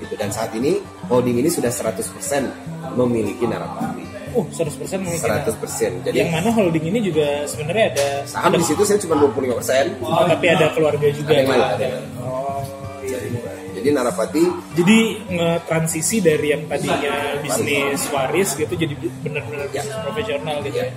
gitu. 0.00 0.14
dan 0.16 0.28
saat 0.32 0.50
ini 0.56 0.80
holding 1.12 1.36
ini 1.36 1.52
sudah 1.52 1.68
100% 1.68 2.96
memiliki 2.96 3.44
Narapati 3.44 4.19
Uh, 4.30 4.46
100% 4.46 5.02
memiliki 5.02 5.26
100% 5.26 6.06
jadi 6.06 6.16
yang 6.22 6.30
mana 6.30 6.48
holding 6.50 6.86
ini 6.86 7.02
juga 7.02 7.44
sebenarnya 7.44 7.84
ada 7.94 8.06
saham 8.24 8.54
di 8.54 8.62
situ 8.62 8.82
saya 8.86 8.98
cuma 9.02 9.18
25% 9.18 9.98
oh, 10.00 10.24
tapi 10.28 10.46
ada 10.46 10.66
keluarga 10.70 11.06
juga 11.10 11.30
Ada 11.34 11.40
yang 11.42 11.48
lain, 11.50 11.62
ada. 11.66 11.88
Oh, 12.22 12.62
iya, 13.02 13.18
iya. 13.26 13.40
jadi 13.74 13.88
Narapati 13.90 14.44
Jadi 14.76 14.98
nge-transisi 15.34 16.16
dari 16.20 16.46
yang 16.52 16.62
tadinya 16.66 17.12
bisnis 17.42 18.06
waris 18.08 18.54
gitu 18.54 18.70
jadi 18.70 18.94
benar-benar 19.24 19.66
Ya. 19.70 19.82
profesional 20.02 20.62
gitu 20.62 20.78
ya. 20.78 20.90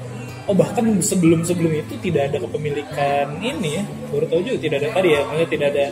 Oh 0.43 0.51
bahkan 0.51 0.83
sebelum-sebelum 0.99 1.71
itu 1.71 1.95
tidak 2.03 2.27
ada 2.33 2.43
kepemilikan 2.43 3.39
ini 3.39 3.79
ya. 3.79 3.83
Baru 4.11 4.27
tahu 4.27 4.43
juga 4.43 4.57
tidak 4.59 4.77
ada 4.83 4.89
tadi 4.91 5.09
ya. 5.15 5.21
Maksudnya 5.23 5.49
tidak 5.49 5.67
ada 5.71 5.85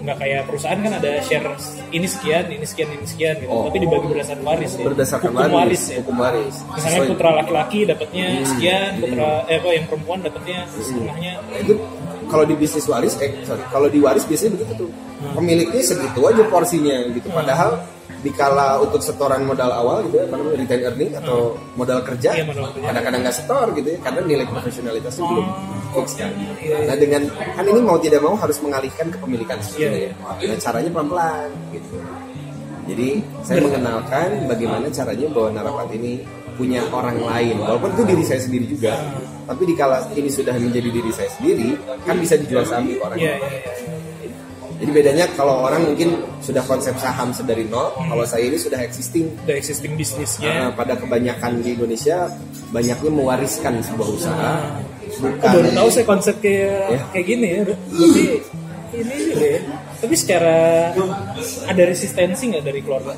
nggak 0.00 0.16
kayak 0.22 0.40
perusahaan 0.46 0.78
kan 0.80 0.92
ada 0.96 1.10
share 1.26 1.46
ini 1.90 2.06
sekian, 2.06 2.44
ini 2.48 2.66
sekian, 2.66 2.88
ini 2.94 3.06
sekian 3.06 3.34
gitu. 3.42 3.50
Oh. 3.50 3.66
Tapi 3.66 3.78
dibagi 3.82 4.06
berdasarkan 4.10 4.44
waris 4.46 4.70
ya. 4.72 4.84
berdasarkan 4.86 5.30
Hukum 5.34 5.52
waris, 5.52 5.82
ya. 5.82 5.96
hukum 6.00 6.16
waris 6.16 6.56
Misalnya 6.70 7.00
Hmm. 7.00 7.10
putra 7.12 7.30
laki-laki 7.42 7.78
dapatnya 7.88 8.26
sekian, 8.46 8.90
putra 9.02 9.30
eh 9.50 9.56
apa 9.58 9.68
yang 9.74 9.84
perempuan 9.90 10.18
dapatnya 10.22 10.58
setengahnya. 10.70 11.32
Nah, 11.42 11.58
itu 11.58 11.72
kalau 12.30 12.44
di 12.46 12.54
bisnis 12.54 12.86
waris 12.86 13.14
eh 13.18 13.30
sorry 13.42 13.62
kalau 13.74 13.90
di 13.90 13.98
waris 13.98 14.22
biasanya 14.22 14.54
begitu 14.54 14.86
tuh 14.86 14.90
pemiliknya 15.34 15.82
segitu 15.82 16.20
aja 16.22 16.42
porsinya 16.46 16.96
gitu 17.10 17.26
padahal 17.34 17.82
dikala 18.20 18.76
untuk 18.78 19.00
setoran 19.00 19.42
modal 19.42 19.72
awal 19.72 20.04
gitu 20.04 20.20
ya 20.20 20.28
namanya 20.28 20.60
retain 20.60 20.82
earning 20.84 21.10
atau 21.16 21.56
modal 21.72 22.04
kerja 22.04 22.30
Iya, 22.32 22.44
modal 22.44 22.68
kerja. 22.68 22.86
kadang-kadang 22.92 23.20
nggak 23.24 23.36
setor 23.36 23.66
gitu 23.72 23.88
ya 23.88 23.98
karena 24.00 24.20
nilai 24.22 24.46
profesionalitasnya 24.46 25.24
belum 25.24 25.46
fix 25.90 26.08
kan. 26.14 26.30
Nah 26.84 26.96
dengan 26.96 27.22
kan 27.32 27.64
ini 27.64 27.80
mau 27.80 27.96
tidak 27.96 28.20
mau 28.20 28.36
harus 28.36 28.60
mengalihkan 28.60 29.08
kepemilikan 29.08 29.58
sebenarnya 29.60 30.12
nah 30.20 30.56
caranya 30.58 30.90
pelan-pelan 30.90 31.48
gitu. 31.72 31.96
Jadi 32.86 33.08
saya 33.40 33.58
mengenalkan 33.62 34.28
bagaimana 34.44 34.86
caranya 34.90 35.26
bahwa 35.30 35.48
Narapat 35.52 35.88
ini 35.94 36.12
punya 36.58 36.82
orang 36.90 37.16
lain. 37.16 37.56
Walaupun 37.56 37.88
itu 37.94 38.02
diri 38.04 38.24
saya 38.26 38.40
sendiri 38.40 38.66
juga 38.66 38.94
tapi 39.46 39.66
dikala 39.66 39.98
ini 40.14 40.30
sudah 40.30 40.54
menjadi 40.54 40.90
diri 40.92 41.10
saya 41.10 41.26
sendiri 41.32 41.74
kan 42.06 42.14
bisa 42.14 42.38
dijual 42.38 42.62
saham 42.62 42.86
ke 42.86 43.02
orang 43.02 43.18
Iya, 43.18 43.34
lain. 43.34 43.99
Jadi 44.80 44.90
bedanya 44.90 45.24
kalau 45.36 45.60
orang 45.62 45.84
mungkin 45.84 46.16
sudah 46.40 46.64
konsep 46.64 46.96
saham 46.96 47.28
sedari 47.30 47.68
nol 47.68 47.92
kalau 47.94 48.24
saya 48.24 48.48
ini 48.48 48.56
sudah 48.56 48.80
existing 48.80 49.28
Udah 49.44 49.52
existing 49.54 49.92
bisnisnya. 49.94 50.48
Nah, 50.48 50.70
pada 50.72 50.96
kebanyakan 50.96 51.60
di 51.60 51.76
Indonesia 51.76 52.32
banyaknya 52.72 53.10
mewariskan 53.12 53.84
sebuah 53.84 54.08
usaha 54.08 54.52
Oh, 55.10 55.26
bukan 55.26 55.50
baru 55.52 55.70
tahu 55.74 55.88
saya 55.90 56.06
konsep 56.06 56.34
kayak 56.40 56.86
Ya. 56.88 57.00
kayak 57.12 57.26
gini 57.28 57.46
ya. 57.50 57.60
Berarti 57.66 58.24
ini 58.90 59.14
juga 59.28 59.46
ya. 59.46 59.60
Tapi 60.00 60.14
secara 60.16 60.56
ada 61.68 61.82
resistensi 61.84 62.42
nggak 62.48 62.64
dari 62.64 62.80
keluarga? 62.80 63.12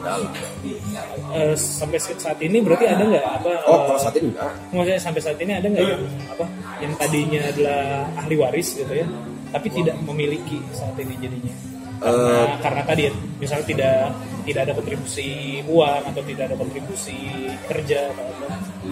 Eh, 1.33 1.55
sampai 1.55 1.97
saat 1.97 2.37
ini 2.43 2.59
berarti 2.59 2.91
ada 2.91 3.07
nggak 3.07 3.23
apa? 3.25 3.51
oh 3.65 3.73
eh, 3.73 3.81
kalau 3.87 4.01
saat 4.03 4.15
ini 4.19 4.35
enggak 4.35 4.51
maksudnya 4.69 5.01
sampai 5.01 5.21
saat 5.23 5.39
ini 5.39 5.53
ada 5.55 5.67
nggak 5.71 5.85
yang 5.87 6.03
apa? 6.29 6.45
Yang 6.83 6.93
tadinya 6.99 7.41
adalah 7.47 7.81
ahli 8.19 8.35
waris 8.37 8.69
gitu 8.75 8.93
ya, 8.93 9.07
tapi 9.53 9.69
tidak 9.69 9.97
memiliki 10.03 10.59
saat 10.73 10.97
ini 10.97 11.15
jadinya. 11.21 11.55
Karena, 12.03 12.35
Eh. 12.35 12.47
karena 12.59 12.83
tadi 12.83 13.03
ya, 13.07 13.13
misalnya 13.39 13.63
tidak 13.63 13.97
tidak 14.43 14.61
ada 14.67 14.73
kontribusi 14.75 15.29
uang 15.71 16.03
atau 16.03 16.23
tidak 16.27 16.51
ada 16.51 16.57
kontribusi 16.59 17.15
kerja 17.63 18.11
atau 18.11 18.27
apa. 18.27 18.47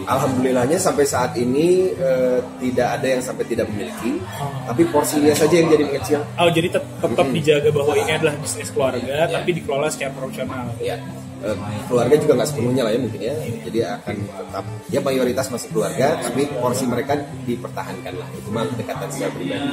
Alhamdulillahnya 0.07 0.79
sampai 0.79 1.03
saat 1.03 1.35
ini 1.35 1.91
eh, 1.91 2.39
tidak 2.63 3.03
ada 3.03 3.07
yang 3.11 3.19
sampai 3.19 3.43
tidak 3.51 3.67
memiliki, 3.67 4.23
tapi 4.63 4.87
porsinya 4.87 5.35
saja 5.35 5.59
yang 5.59 5.67
jadi 5.67 5.85
mengecil. 5.91 6.23
Oh 6.39 6.47
jadi 6.47 6.71
tet- 6.71 6.87
tetap 7.03 7.27
dijaga 7.35 7.69
bahwa 7.75 7.99
ini 7.99 8.13
adalah 8.15 8.35
bisnis 8.39 8.71
keluarga 8.71 9.27
tapi 9.27 9.51
dikelola 9.59 9.91
secara 9.91 10.15
profesional. 10.15 10.71
Ya, 10.79 10.95
eh, 11.43 11.57
keluarga 11.91 12.15
juga 12.15 12.33
nggak 12.39 12.49
sepenuhnya 12.55 12.83
lah 12.87 12.93
ya 12.95 13.01
mungkin 13.03 13.21
ya. 13.21 13.35
Jadi 13.67 13.79
akan 13.91 14.17
tetap 14.23 14.65
ya 14.87 15.01
mayoritas 15.03 15.51
masih 15.51 15.69
keluarga, 15.75 16.15
tapi 16.23 16.47
porsi 16.47 16.87
mereka 16.87 17.19
dipertahankan 17.43 18.15
lah. 18.15 18.29
Itu 18.39 18.55
mah 18.55 18.71
kedekatan 18.71 19.09
saya 19.11 19.35
pribadi. 19.35 19.67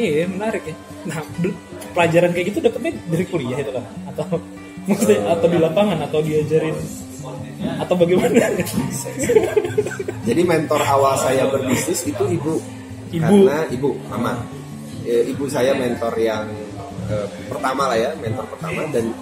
Iya. 0.00 0.10
Iya 0.24 0.26
menarik 0.32 0.62
ya. 0.64 0.76
Nah 1.06 1.18
pelajaran 1.92 2.30
kayak 2.32 2.46
gitu 2.54 2.58
dapetnya 2.64 2.92
dari 3.12 3.24
kuliah 3.28 3.58
itu 3.60 3.70
kan? 3.76 3.84
Atau 4.08 4.26
maksudnya 4.88 5.18
atau 5.28 5.46
di 5.46 5.58
lapangan 5.60 5.98
atau 6.08 6.18
diajarin 6.24 6.76
atau 7.60 7.94
bagaimana? 7.96 8.40
Jadi 10.28 10.42
mentor 10.44 10.80
awal 10.80 11.14
saya 11.20 11.44
berbisnis 11.48 12.04
itu 12.08 12.24
ibu, 12.28 12.56
Ibu. 13.12 13.20
karena 13.20 13.68
ibu, 13.72 13.90
mama. 14.08 14.40
Eh, 15.04 15.32
ibu 15.32 15.44
saya 15.48 15.72
mentor 15.76 16.12
yang 16.20 16.48
eh, 17.08 17.26
pertama 17.48 17.88
lah 17.92 17.98
ya, 17.98 18.10
mentor 18.20 18.44
pertama 18.52 18.84
dan 18.92 19.12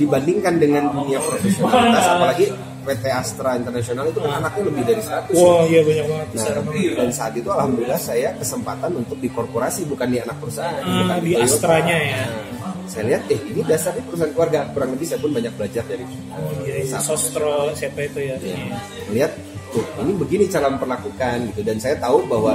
dibandingkan 0.00 0.54
dengan 0.56 0.84
dunia 0.92 1.20
profesionalitas, 1.20 2.04
apalagi 2.08 2.46
PT 2.86 3.04
Astra 3.10 3.50
Internasional 3.54 4.06
itu 4.06 4.22
kan 4.22 4.32
anaknya 4.38 4.62
lebih 4.64 4.82
dari 4.86 5.02
100 5.02 5.34
ya. 5.34 5.36
Wah 5.36 5.62
iya 5.66 5.80
banyak 5.82 6.06
banget. 6.06 6.28
Nah, 6.32 6.94
dan 6.96 7.10
saat 7.10 7.32
itu 7.34 7.48
alhamdulillah 7.50 7.98
saya 7.98 8.28
kesempatan 8.38 8.90
untuk 8.94 9.18
di 9.18 9.28
korporasi 9.28 9.82
bukan 9.84 10.06
di 10.06 10.18
anak 10.22 10.38
perusahaan, 10.38 10.78
Ah, 10.78 10.86
bukan 11.02 11.16
di 11.20 11.30
Toyota. 11.34 11.46
Astranya 11.50 11.96
ya. 11.98 12.22
Nah, 12.22 12.74
saya 12.86 13.02
lihat 13.04 13.22
eh 13.26 13.40
ini 13.44 13.60
dasarnya 13.60 14.02
perusahaan 14.06 14.30
keluarga. 14.30 14.58
Kurang 14.70 14.90
lebih 14.94 15.04
saya 15.04 15.18
pun 15.18 15.30
banyak 15.34 15.52
belajar 15.52 15.82
dari 15.84 16.04
Iya, 16.06 16.74
iya. 16.78 16.86
sahabat. 16.88 17.02
Sostro 17.04 17.54
siapa 17.74 18.00
itu 18.00 18.18
ya? 18.22 18.36
Ya, 18.38 18.54
Iya. 18.54 18.78
melihat 19.10 19.32
tuh 19.66 19.82
ini 20.00 20.12
begini 20.14 20.44
cara 20.46 20.70
memperlakukan 20.70 21.36
gitu 21.50 21.60
dan 21.60 21.76
saya 21.76 21.98
tahu 21.98 22.22
bahwa 22.24 22.54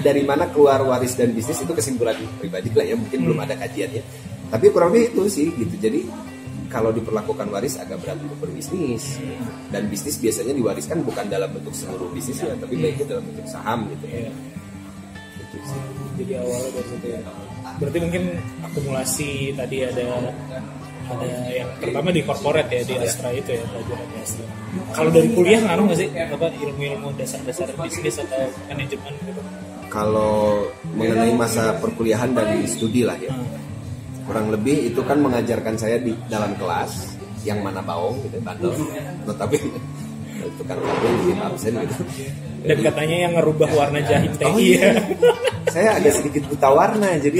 dari 0.00 0.24
mana 0.24 0.48
keluar 0.48 0.80
waris 0.80 1.12
dan 1.12 1.30
bisnis 1.30 1.60
itu 1.60 1.70
kesimpulan 1.70 2.16
pribadi 2.40 2.72
lah 2.72 2.82
ya 2.82 2.96
mungkin 2.96 3.20
belum 3.20 3.38
ada 3.38 3.52
kajiannya 3.54 4.00
tapi 4.48 4.72
kurang 4.72 4.90
lebih 4.90 5.12
itu 5.12 5.22
sih 5.28 5.48
gitu 5.52 5.76
jadi 5.76 6.00
kalau 6.68 6.92
diperlakukan 6.92 7.48
waris 7.48 7.80
agak 7.80 8.00
berat 8.04 8.20
untuk 8.20 8.38
berbisnis 8.48 9.16
dan 9.72 9.88
bisnis 9.88 10.20
biasanya 10.20 10.52
diwariskan 10.52 11.00
bukan 11.04 11.26
dalam 11.26 11.48
bentuk 11.52 11.72
seluruh 11.72 12.08
bisnisnya 12.12 12.54
tapi 12.60 12.76
baiknya 12.76 13.16
dalam 13.16 13.24
bentuk 13.24 13.46
saham 13.48 13.88
gitu 13.92 14.06
Iya. 14.08 14.32
Gitu 15.38 15.56
sih. 15.64 15.82
Jadi 16.18 16.32
awalnya 16.36 16.70
dari 16.76 16.88
situ 16.92 17.06
ya. 17.08 17.20
Berarti 17.78 17.98
mungkin 18.04 18.22
akumulasi 18.64 19.30
tadi 19.56 19.76
ada 19.86 20.06
ada 21.08 21.28
yang 21.48 21.70
pertama 21.80 22.12
di 22.12 22.20
corporate 22.20 22.68
ya 22.68 22.82
di 22.84 22.94
Astra 23.00 23.32
itu 23.32 23.48
ya 23.56 23.64
pelajaran 23.64 24.06
di 24.12 24.16
Astra. 24.20 24.46
Kalau 24.92 25.10
dari 25.12 25.28
kuliah 25.32 25.60
ngaruh 25.64 25.84
nggak 25.88 25.98
sih 25.98 26.08
apa 26.12 26.46
ilmu-ilmu 26.52 27.08
dasar-dasar 27.16 27.72
bisnis 27.80 28.20
atau 28.20 28.44
manajemen 28.68 29.16
gitu? 29.24 29.40
kalau 29.88 30.68
mengenai 30.94 31.32
masa 31.34 31.76
perkuliahan 31.80 32.36
dan 32.36 32.62
studi 32.68 33.02
lah 33.08 33.16
ya 33.16 33.32
kurang 34.28 34.52
lebih 34.52 34.92
itu 34.92 35.00
kan 35.02 35.18
mengajarkan 35.18 35.74
saya 35.74 35.96
di 35.96 36.12
dalam 36.28 36.52
kelas 36.54 37.16
yang 37.42 37.64
mana 37.64 37.80
baong 37.80 38.20
gitu 38.22 38.36
bandel 38.44 38.76
tetapi 39.24 39.56
itu 40.38 40.62
kan 40.64 40.78
kabel 40.78 41.12
bikin 41.18 41.38
absen 41.40 41.72
gitu 41.82 42.02
Dan 42.58 42.78
katanya 42.82 43.16
yang 43.26 43.32
ngerubah 43.34 43.70
warna 43.70 43.98
jahit 44.02 44.34
teh 44.34 44.50
iya. 44.54 44.94
saya 45.66 45.94
agak 45.94 46.14
sedikit 46.14 46.42
buta 46.46 46.68
warna 46.70 47.14
jadi 47.18 47.38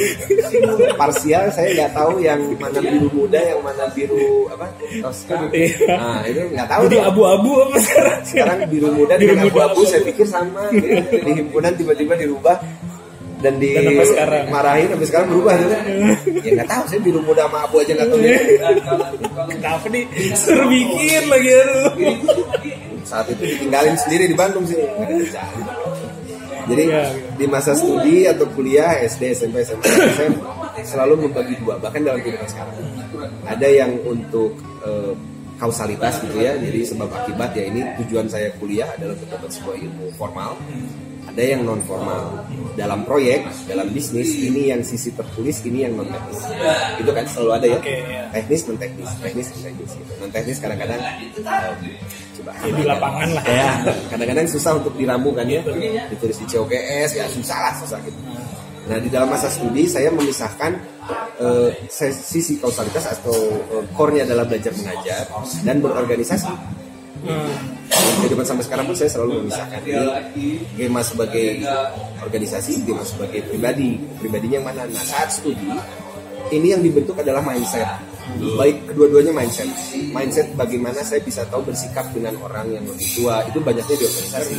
parsial 0.95 1.51
saya 1.51 1.75
nggak 1.75 1.91
tahu 1.95 2.19
yang 2.19 2.39
mana 2.55 2.79
biru 2.79 3.07
muda 3.13 3.39
yang 3.39 3.61
mana 3.63 3.87
biru 3.91 4.47
apa 4.51 4.67
toska 4.99 5.51
Iya. 5.51 5.95
nah 5.95 6.23
itu 6.23 6.41
nggak 6.55 6.69
tahu 6.69 6.83
Jadi 6.87 6.97
abu-abu 7.03 7.51
apa 7.67 7.77
sekarang? 7.79 8.19
sekarang 8.27 8.59
biru 8.67 8.89
muda 8.95 9.15
Biru 9.15 9.35
dengan 9.35 9.47
abu-abu 9.47 9.59
abu-abu. 9.79 9.91
saya 9.91 10.03
pikir 10.03 10.27
sama 10.27 10.63
gitu. 10.71 10.87
di 11.19 11.33
himpunan 11.35 11.73
tiba-tiba 11.75 12.15
dirubah 12.15 12.57
dan 13.39 13.55
di 13.57 13.71
Dan 13.71 13.83
sampai 13.87 14.07
sekarang. 14.09 14.45
marahin 14.51 14.87
sampai 14.91 15.07
sekarang 15.07 15.27
berubah 15.29 15.55
gitu. 15.57 15.75
ya 16.41 16.51
nggak 16.59 16.69
tahu 16.69 16.83
saya 16.87 17.01
biru 17.01 17.21
muda 17.23 17.43
sama 17.47 17.59
abu 17.63 17.77
aja 17.79 17.93
nggak 17.95 18.09
tahu 18.09 18.19
Kenapa 19.49 19.87
nih? 19.89 20.05
Suruh 20.35 20.67
bikin 20.67 21.23
lagi 21.27 21.51
aduh. 21.55 21.87
saat 23.03 23.27
itu 23.29 23.43
ditinggalin 23.47 23.97
sendiri 23.97 24.25
di 24.27 24.35
Bandung 24.35 24.65
sih 24.65 24.77
jadi 26.69 26.85
Iya, 26.85 26.85
iya. 26.85 27.05
di 27.33 27.47
masa 27.49 27.73
studi 27.73 28.29
atau 28.29 28.45
kuliah 28.53 29.01
SD 29.01 29.33
SMP 29.33 29.65
SMA 29.65 29.81
saya 29.89 30.29
selalu 30.85 31.25
membagi 31.25 31.57
dua 31.57 31.81
bahkan 31.81 32.05
dalam 32.05 32.21
kehidupan 32.21 32.45
sekarang 32.45 32.77
ada 33.43 33.65
yang 33.67 33.97
untuk 34.05 34.53
eh, 34.85 35.17
kausalitas 35.57 36.21
gitu 36.21 36.37
ya 36.39 36.53
jadi 36.55 36.85
sebab 36.85 37.09
akibat 37.09 37.57
ya 37.57 37.65
ini 37.67 37.81
tujuan 37.99 38.29
saya 38.29 38.53
kuliah 38.61 38.85
adalah 38.93 39.17
untuk 39.17 39.29
dapat 39.33 39.49
sebuah 39.51 39.77
ilmu 39.81 40.05
formal 40.13 40.61
ada 41.29 41.43
yang 41.45 41.61
non 41.63 41.81
formal 41.85 42.49
dalam 42.73 43.05
proyek 43.05 43.45
dalam 43.69 43.93
bisnis 43.93 44.33
ini 44.33 44.73
yang 44.73 44.81
sisi 44.81 45.13
tertulis 45.13 45.61
ini 45.69 45.85
yang 45.85 45.93
non 45.95 46.09
teknis 46.09 46.41
itu 46.99 47.11
kan? 47.13 47.25
Selalu 47.29 47.51
ada 47.53 47.67
ya? 47.69 47.79
Iya. 47.85 48.23
teknis 48.33 48.61
non 48.65 48.79
teknis 48.81 49.09
teknis 49.21 49.47
non 49.53 49.63
teknis 49.69 49.91
gitu. 49.93 50.13
non 50.19 50.31
teknis 50.33 50.57
kadang-kadang 50.57 51.01
em, 51.01 51.79
coba. 52.41 52.51
Ya, 52.65 52.71
di 52.73 52.85
lapangan 52.89 53.29
lah. 53.37 53.45
ya 53.45 53.71
kadang-kadang 54.09 54.47
susah 54.49 54.73
untuk 54.81 54.95
diramu 54.97 55.31
kan 55.37 55.47
ya? 55.47 55.61
Ditulis 56.09 56.37
di 56.41 56.47
COGS 56.49 57.11
ya 57.13 57.25
susah 57.29 57.59
lah 57.61 57.75
susah 57.77 57.99
gitu. 58.03 58.21
Nah 58.89 58.97
di 58.97 59.09
dalam 59.13 59.29
masa 59.29 59.53
studi 59.53 59.85
saya 59.85 60.09
memisahkan 60.09 60.73
uh, 61.45 61.69
sisi 61.93 62.57
kausalitas 62.57 63.05
atau 63.21 63.37
uh, 63.69 63.85
core-nya 63.93 64.25
adalah 64.25 64.49
belajar 64.49 64.73
mengajar 64.73 65.29
dan 65.61 65.77
berorganisasi. 65.85 66.53
Kehidupan 68.19 68.47
sampai 68.47 68.65
sekarang 68.67 68.85
pun 68.91 68.97
saya 68.99 69.11
selalu 69.15 69.47
memisahkan 69.47 69.81
ini 69.87 70.59
Gema 70.75 71.03
sebagai 71.07 71.63
organisasi, 72.23 72.83
Gema 72.83 73.07
sebagai 73.07 73.47
pribadi. 73.47 73.99
Pribadinya 74.19 74.71
mana? 74.71 74.87
Nah 74.91 75.05
saat 75.07 75.31
studi 75.31 75.71
ini 76.49 76.73
yang 76.73 76.81
dibentuk 76.81 77.17
adalah 77.21 77.45
mindset. 77.45 77.85
Baik 78.57 78.89
kedua-duanya 78.89 79.33
mindset. 79.33 79.69
Mindset 80.13 80.49
bagaimana 80.57 81.01
saya 81.05 81.21
bisa 81.21 81.45
tahu 81.49 81.65
bersikap 81.65 82.09
dengan 82.13 82.37
orang 82.41 82.73
yang 82.73 82.85
lebih 82.89 83.09
tua. 83.21 83.45
Itu 83.49 83.61
banyaknya 83.61 83.97
di 83.97 84.05
organisasi. 84.05 84.57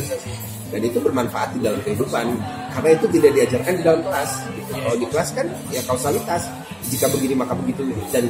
Dan 0.70 0.80
itu 0.86 0.98
bermanfaat 1.02 1.58
di 1.58 1.60
dalam 1.66 1.80
kehidupan. 1.82 2.26
Karena 2.70 2.90
itu 2.94 3.06
tidak 3.10 3.30
diajarkan 3.34 3.72
di 3.74 3.82
dalam 3.82 4.02
kelas. 4.06 4.30
Kalau 4.70 4.96
di 4.98 5.06
kelas 5.10 5.28
kan 5.34 5.46
ya 5.74 5.82
kausalitas 5.82 6.42
jika 6.90 7.06
begini 7.06 7.38
maka 7.38 7.54
begitu. 7.54 7.86
Dan 8.10 8.26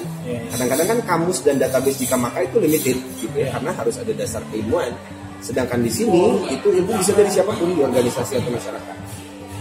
kadang-kadang 0.53 0.87
kan 0.92 0.99
kamus 1.09 1.40
dan 1.40 1.57
database 1.57 1.96
jika 1.96 2.20
maka 2.20 2.44
itu 2.44 2.61
limited 2.61 3.01
gitu 3.16 3.37
ya 3.40 3.49
karena 3.57 3.73
harus 3.73 3.96
ada 3.96 4.12
dasar 4.12 4.44
keilmuan. 4.53 4.92
Sedangkan 5.40 5.81
di 5.81 5.88
sini 5.88 6.37
itu 6.53 6.68
ilmu 6.68 6.92
bisa 7.01 7.16
dari 7.16 7.33
siapa 7.33 7.57
pun 7.57 7.73
di 7.73 7.81
organisasi 7.81 8.37
atau 8.37 8.53
masyarakat. 8.53 8.96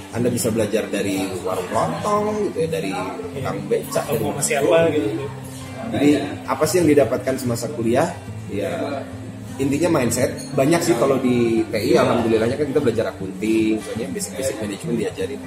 Anda 0.10 0.28
bisa 0.28 0.52
belajar 0.52 0.84
dari 0.92 1.24
warung 1.46 1.70
lontong 1.72 2.52
gitu 2.52 2.58
ya 2.66 2.68
dari 2.68 2.92
tukang 3.32 3.58
becak 3.72 4.06
dari 4.10 4.26
masih 4.28 4.56
apa 4.60 4.80
gitu. 4.92 5.10
Jadi 5.90 6.10
apa 6.44 6.64
sih 6.68 6.76
yang 6.84 6.90
didapatkan 6.92 7.36
semasa 7.40 7.66
kuliah? 7.72 8.12
Ya 8.52 9.06
intinya 9.60 10.00
mindset. 10.00 10.32
Banyak 10.56 10.82
sih 10.82 10.96
kalau 10.96 11.20
di 11.20 11.62
TI 11.68 12.00
alhamdulillahnya 12.00 12.56
kan 12.56 12.68
kita 12.72 12.80
belajar 12.80 13.06
akunting, 13.12 13.78
soalnya 13.84 14.08
basic-basic 14.16 14.56
manajemen 14.64 14.96
diajarin 14.98 15.42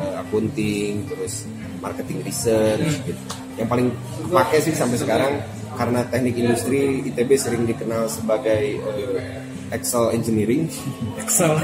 uh, 0.00 0.24
akunting, 0.24 1.04
terus 1.06 1.44
marketing 1.84 2.24
research 2.24 3.04
gitu. 3.04 3.20
Yang 3.60 3.68
paling 3.68 3.88
pakai 4.32 4.58
sih 4.64 4.72
sampai 4.72 4.96
sekarang 4.96 5.32
karena 5.76 6.00
teknik 6.08 6.34
industri 6.40 7.04
ITB 7.12 7.30
sering 7.36 7.62
dikenal 7.68 8.08
sebagai 8.08 8.80
uh, 8.82 9.70
Excel 9.70 10.10
engineering. 10.10 10.66
Excel, 11.22 11.54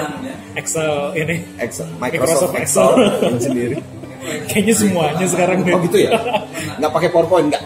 Excel 0.54 1.10
ini. 1.18 1.42
Excel, 1.58 1.90
Microsoft, 1.98 2.54
Microsoft 2.54 2.54
Excel, 2.54 2.88
Excel 2.94 3.30
engineering. 3.34 3.82
Kayaknya 4.50 4.74
semuanya 4.74 5.26
sekarang. 5.26 5.58
Oh 5.70 5.80
gitu 5.86 5.98
ya? 6.06 6.10
Nggak 6.78 6.92
pakai 6.92 7.08
PowerPoint 7.10 7.46
nggak? 7.50 7.62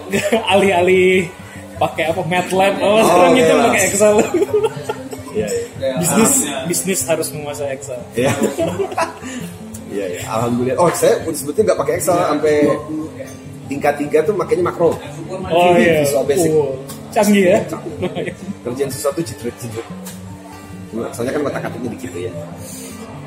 Alih-alih 0.49 1.29
pakai 1.81 2.05
apa 2.13 2.23
MATLAB, 2.29 2.75
oh, 2.85 2.93
oh 2.93 3.01
sekarang 3.01 3.33
iya. 3.33 3.45
itu 3.49 3.55
pakai 3.57 3.83
Excel. 3.89 4.15
Iya, 5.31 5.47
iya. 5.47 5.95
Bisnis 6.03 6.43
bisnis 6.67 7.01
harus 7.07 7.31
menguasai 7.31 7.71
Excel. 7.79 8.03
Iya. 8.19 8.35
Iya, 9.91 10.07
iya. 10.07 10.23
Alhamdulillah. 10.23 10.79
Oh, 10.79 10.87
saya 10.95 11.19
pun 11.27 11.35
sebetulnya 11.35 11.75
nggak 11.75 11.81
pakai 11.83 11.95
Excel 11.99 12.15
sampai 12.15 12.55
tingkat 13.67 13.95
tiga 13.99 14.19
tuh 14.23 14.35
makanya 14.39 14.71
makro. 14.71 14.95
Oh 15.51 15.75
iya. 15.75 16.07
Visual 16.07 16.27
basic. 16.27 16.51
Oh, 16.55 16.79
canggih 17.11 17.45
ya. 17.51 17.59
Kerjaan 18.67 18.91
sesuatu 18.91 19.19
jitret-jitret. 19.19 19.87
Soalnya 21.15 21.33
kan 21.39 21.43
kata-katanya 21.47 21.89
dikit 21.95 22.11
ya 22.15 22.31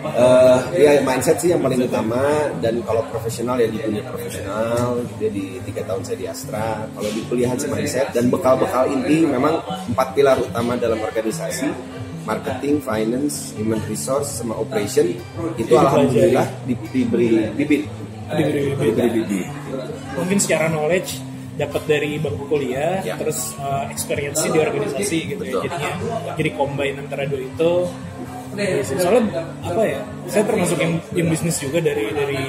uh, 0.04 0.60
ya 0.76 1.00
mindset 1.02 1.40
sih 1.40 1.56
yang 1.56 1.62
paling 1.64 1.88
utama. 1.88 2.52
Dan 2.60 2.84
kalau 2.84 3.02
profesional 3.08 3.56
ya 3.58 3.68
di 3.72 3.80
dunia 3.80 4.04
profesional. 4.06 5.00
Gitu 5.16 5.26
di 5.32 5.46
tiga 5.72 5.82
tahun 5.88 6.02
saya 6.04 6.18
di 6.20 6.26
Astra. 6.28 6.84
Kalau 6.92 7.10
di 7.10 7.22
kuliahan 7.32 7.58
sih 7.58 7.70
mindset. 7.72 8.12
Dan 8.12 8.28
bekal-bekal 8.28 8.92
inti 8.92 9.24
memang 9.24 9.64
empat 9.92 10.08
pilar 10.14 10.38
utama 10.40 10.76
dalam 10.76 11.00
organisasi 11.00 11.70
marketing, 12.24 12.80
finance, 12.80 13.52
human 13.60 13.84
resource, 13.92 14.40
sama 14.40 14.56
operation 14.56 15.12
itu 15.60 15.74
alhamdulillah 15.76 16.48
diberi 16.68 17.52
bibit. 17.52 17.84
Diberi 18.32 18.72
bibit 18.80 19.48
mungkin 20.18 20.38
secara 20.40 20.70
knowledge 20.70 21.20
dapat 21.54 21.86
dari 21.86 22.18
bangku 22.18 22.50
kuliah 22.50 23.06
ya. 23.06 23.14
terus 23.14 23.54
uh, 23.62 23.86
experience 23.94 24.42
di 24.42 24.58
organisasi 24.58 25.38
gitu 25.38 25.44
ya. 25.46 25.62
Jadinya 25.62 25.92
jadi 26.34 26.50
combine 26.58 26.98
antara 26.98 27.30
dua 27.30 27.46
itu 27.46 27.72
soalnya 28.84 29.42
apa 29.66 29.82
ya 29.84 30.00
saya 30.30 30.44
termasuk 30.48 30.78
yang, 30.80 30.94
yang 31.18 31.28
bisnis 31.28 31.58
juga 31.60 31.84
dari 31.84 32.06
dari 32.14 32.42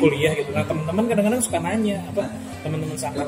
kuliah 0.00 0.32
gitu. 0.34 0.50
Nah 0.50 0.64
teman-teman 0.66 1.04
kadang-kadang 1.06 1.40
suka 1.44 1.58
nanya 1.62 1.98
apa 2.10 2.24
teman-teman 2.64 2.96
sangat 2.98 3.26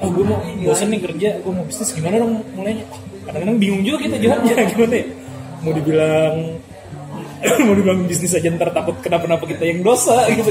oh 0.00 0.08
gue 0.10 0.24
mau 0.24 0.38
bosan 0.64 0.88
nih 0.94 1.00
kerja 1.04 1.28
gue 1.42 1.52
mau 1.52 1.64
bisnis 1.66 1.90
gimana 1.92 2.16
dong 2.22 2.40
mulainya? 2.54 2.84
Kadang-kadang 3.26 3.56
bingung 3.60 3.82
juga 3.84 3.98
kita 4.08 4.16
jawabnya 4.22 4.52
gimana 4.72 4.94
ya? 4.94 5.06
Mau 5.60 5.72
dibilang 5.76 6.34
mau 7.66 7.74
dibilang 7.76 8.00
bisnis 8.08 8.32
aja 8.36 8.48
ntar 8.52 8.70
takut 8.72 8.96
kenapa-napa 9.00 9.44
kita 9.48 9.64
yang 9.64 9.80
dosa 9.84 10.24
gitu. 10.36 10.50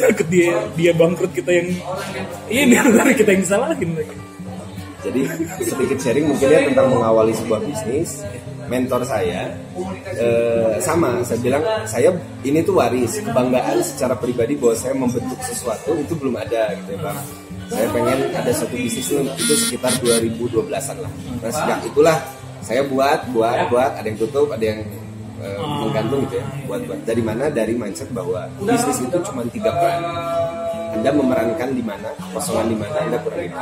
Takut 0.00 0.26
dia 0.32 0.54
dia 0.74 0.92
bangkrut 0.96 1.30
kita 1.36 1.50
yang 1.52 1.68
ini 2.50 2.74
iya, 2.74 3.14
kita 3.14 3.30
yang 3.30 3.44
salahin 3.46 3.94
jadi 5.00 5.20
sedikit 5.64 5.98
sharing 6.00 6.26
mungkin 6.28 6.48
ya 6.52 6.60
tentang 6.68 6.88
mengawali 6.92 7.32
sebuah 7.32 7.60
bisnis 7.64 8.20
mentor 8.70 9.02
saya 9.02 9.50
eh, 10.14 10.78
sama 10.78 11.26
saya 11.26 11.38
bilang 11.42 11.62
saya 11.84 12.14
ini 12.46 12.62
tuh 12.62 12.78
waris 12.78 13.18
kebanggaan 13.18 13.82
secara 13.82 14.14
pribadi 14.14 14.54
bahwa 14.54 14.74
saya 14.78 14.94
membentuk 14.94 15.36
sesuatu 15.42 15.98
itu 15.98 16.14
belum 16.14 16.38
ada 16.38 16.78
gitu 16.78 16.94
ya 16.94 17.00
bang. 17.02 17.18
Saya 17.70 17.86
pengen 17.94 18.18
ada 18.34 18.50
satu 18.50 18.74
bisnis 18.74 19.06
itu 19.10 19.54
sekitar 19.66 19.94
2012an 20.02 20.96
lah. 21.02 21.12
Nah 21.42 21.50
sejak 21.50 21.78
itulah 21.86 22.16
saya 22.62 22.86
buat 22.86 23.26
buat 23.34 23.66
buat 23.70 23.90
ada 23.98 24.06
yang 24.06 24.18
tutup 24.18 24.54
ada 24.54 24.62
yang 24.62 24.80
eh, 25.42 25.58
menggantung 25.58 26.22
gitu 26.30 26.38
ya 26.38 26.46
buat 26.70 26.80
buat. 26.86 26.98
Dari 27.02 27.22
mana? 27.26 27.50
Dari 27.50 27.74
mindset 27.74 28.14
bahwa 28.14 28.46
bisnis 28.62 29.02
itu 29.02 29.18
cuma 29.26 29.42
tiga 29.50 29.74
peran 29.74 30.02
anda 30.90 31.10
memerankan 31.14 31.70
di 31.70 31.82
mana, 31.86 32.10
kosongan 32.34 32.66
di 32.66 32.76
mana 32.76 32.96
Anda 32.98 33.18
kurang 33.22 33.52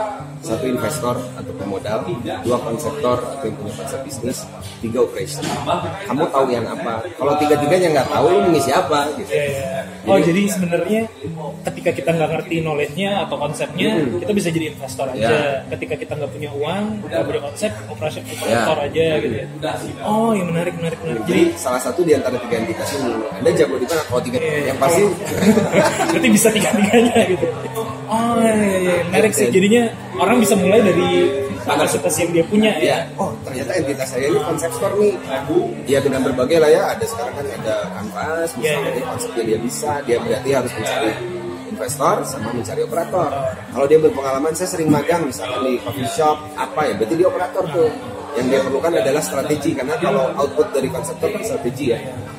Satu 0.40 0.64
investor 0.64 1.16
atau 1.36 1.52
pemodal, 1.60 2.08
dua 2.40 2.58
konseptor 2.64 3.20
atau 3.20 3.44
yang 3.44 3.56
punya 3.60 3.74
konsep 3.84 4.00
bisnis, 4.06 4.38
tiga 4.80 5.04
operation. 5.04 5.44
Kamu 6.08 6.24
tahu 6.32 6.46
yang 6.48 6.64
apa? 6.64 7.04
Kalau 7.20 7.36
tiga-tiganya 7.36 8.00
nggak 8.00 8.08
tahu, 8.08 8.26
lu 8.32 8.38
mengisi 8.48 8.72
apa? 8.72 9.12
Gitu. 9.20 9.28
Yeah, 9.28 9.84
yeah. 9.84 10.08
Oh 10.08 10.16
jadi, 10.16 10.40
jadi 10.40 10.42
sebenarnya 10.56 11.00
ketika 11.68 11.90
kita 12.00 12.10
nggak 12.16 12.30
ngerti 12.32 12.54
knowledge-nya 12.64 13.10
atau 13.28 13.36
konsepnya, 13.36 13.88
hmm. 13.92 14.24
kita 14.24 14.32
bisa 14.32 14.48
jadi 14.48 14.66
investor 14.72 15.06
aja. 15.12 15.28
Yeah. 15.28 15.56
Ketika 15.76 15.94
kita 16.00 16.12
nggak 16.16 16.32
punya 16.32 16.50
uang, 16.56 16.84
nggak 17.12 17.24
punya 17.28 17.40
konsep, 17.44 17.70
operasi 17.92 18.16
operator 18.24 18.78
yeah. 18.80 18.86
aja 18.88 19.06
gitu. 19.20 19.36
Ya. 19.36 19.46
Oh, 20.06 20.32
yang 20.32 20.48
menarik, 20.48 20.72
menarik, 20.80 20.98
menarik. 21.04 21.22
Jadi, 21.28 21.52
jadi 21.52 21.60
salah 21.60 21.80
satu 21.82 22.00
di 22.06 22.16
antara 22.16 22.40
tiga 22.40 22.56
entitas 22.56 22.88
ini, 22.96 23.10
Anda 23.36 23.50
jago 23.52 23.76
di 23.76 23.86
mana? 23.86 24.02
Kalau 24.08 24.22
tiga, 24.24 24.38
yeah. 24.40 24.72
yang 24.72 24.78
pasti. 24.80 25.02
Berarti 26.08 26.28
bisa 26.32 26.48
tiga-tiganya 26.54 27.17
gitu. 27.26 27.46
Oh 28.08 28.34
iya, 28.40 28.52
iya, 28.54 28.78
iya. 28.78 28.96
menarik 29.10 29.32
sih. 29.34 29.48
Jadinya 29.50 29.90
orang 30.16 30.36
bisa 30.40 30.54
mulai 30.54 30.80
dari 30.80 31.10
kapasitas 31.64 32.14
yang 32.20 32.30
dia 32.32 32.44
punya 32.46 32.72
ya. 32.78 32.84
ya. 32.84 32.98
Oh 33.20 33.30
ternyata 33.44 33.70
entitas 33.76 34.08
saya 34.08 34.26
ini 34.30 34.40
konsep 34.40 34.70
store 34.72 34.94
nih. 35.00 35.14
Ya 35.84 35.98
dengan 36.00 36.20
berbagai 36.24 36.58
lah 36.62 36.70
ya. 36.70 36.82
Ada 36.96 37.04
sekarang 37.04 37.34
kan 37.36 37.44
ada 37.44 37.76
kanvas, 37.96 38.48
misalnya 38.56 38.80
yeah, 38.88 38.96
yeah. 38.96 39.06
konsepnya 39.08 39.42
dia 39.44 39.58
bisa. 39.58 39.90
Dia 40.04 40.16
berarti 40.22 40.50
harus 40.54 40.72
mencari 40.72 41.10
investor 41.68 42.16
sama 42.26 42.48
mencari 42.50 42.80
operator. 42.82 43.30
Kalau 43.70 43.86
dia 43.86 43.98
berpengalaman, 44.02 44.52
saya 44.56 44.68
sering 44.72 44.88
magang 44.90 45.22
misalnya 45.30 45.62
di 45.62 45.78
coffee 45.78 46.10
shop 46.10 46.36
apa 46.58 46.80
ya, 46.90 46.92
berarti 46.98 47.14
dia 47.14 47.28
operator 47.30 47.64
tuh. 47.70 47.90
Yang 48.38 48.46
dia 48.54 48.60
perlukan 48.62 48.92
adalah 48.94 49.22
strategi 49.22 49.70
karena 49.74 49.94
kalau 49.98 50.30
output 50.38 50.70
dari 50.70 50.86
konseptor 50.86 51.28
kan 51.34 51.42
strategi 51.42 51.90
ya. 51.90 51.98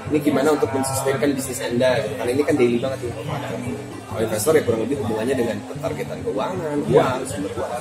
Ini 0.09 0.17
gimana 0.23 0.55
untuk 0.55 0.71
mensustainkan 0.71 1.35
bisnis 1.35 1.59
anda? 1.59 1.99
Karena 2.15 2.31
ini 2.31 2.43
kan 2.47 2.55
daily 2.55 2.79
banget 2.79 3.03
tuh 3.03 3.11
kalau 4.09 4.25
investor 4.25 4.51
ya 4.57 4.63
kurang 4.65 4.81
lebih 4.87 4.97
hubungannya 5.05 5.35
dengan 5.37 5.57
targetan 5.77 6.17
keuangan, 6.25 6.77
uang, 6.89 7.19
sumber 7.29 7.51
uang. 7.53 7.71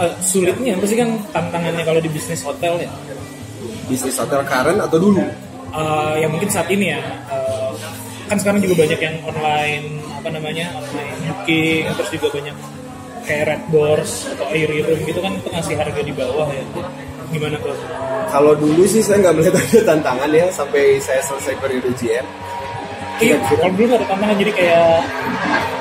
Uh, 0.00 0.12
sulitnya 0.24 0.72
apa 0.74 0.84
sih 0.88 0.96
kan 0.96 1.08
tantangannya 1.36 1.84
kalau 1.84 2.00
di 2.00 2.10
bisnis 2.10 2.40
hotel 2.42 2.80
ya? 2.80 2.90
Bisnis 3.86 4.16
hotel 4.16 4.40
current 4.42 4.80
atau 4.82 4.98
dulu? 4.98 5.22
Uh, 5.70 6.16
ya 6.16 6.26
mungkin 6.26 6.48
saat 6.48 6.66
ini 6.72 6.96
ya. 6.96 7.00
Uh, 7.28 7.76
kan 8.26 8.40
sekarang 8.40 8.64
juga 8.64 8.88
banyak 8.88 8.98
yang 8.98 9.16
online 9.28 10.00
apa 10.16 10.28
namanya 10.32 10.66
online 10.80 11.20
booking 11.28 11.84
terus 11.92 12.10
juga 12.16 12.28
banyak 12.40 12.56
kayak 13.24 13.44
red 13.48 13.62
doors 13.70 14.26
atau 14.34 14.46
air 14.50 14.68
room 14.68 15.00
gitu 15.06 15.20
kan 15.22 15.32
itu 15.34 15.48
ngasih 15.50 15.74
harga 15.78 16.00
di 16.02 16.12
bawah 16.14 16.48
ya 16.50 16.64
gimana 17.32 17.56
tuh? 17.64 17.72
Kalau 18.28 18.52
dulu 18.52 18.84
sih 18.84 19.00
saya 19.00 19.24
nggak 19.24 19.34
melihat 19.40 19.54
ada 19.56 19.80
tantangan 19.96 20.30
ya 20.30 20.46
sampai 20.52 21.00
saya 21.00 21.20
selesai 21.24 21.56
periode 21.64 21.88
GM 21.96 22.26
Iya, 23.22 23.36
kalau 23.44 23.70
dulu 23.78 23.92
ada 23.94 24.06
tantangan 24.08 24.36
jadi 24.40 24.52
kayak 24.56 24.88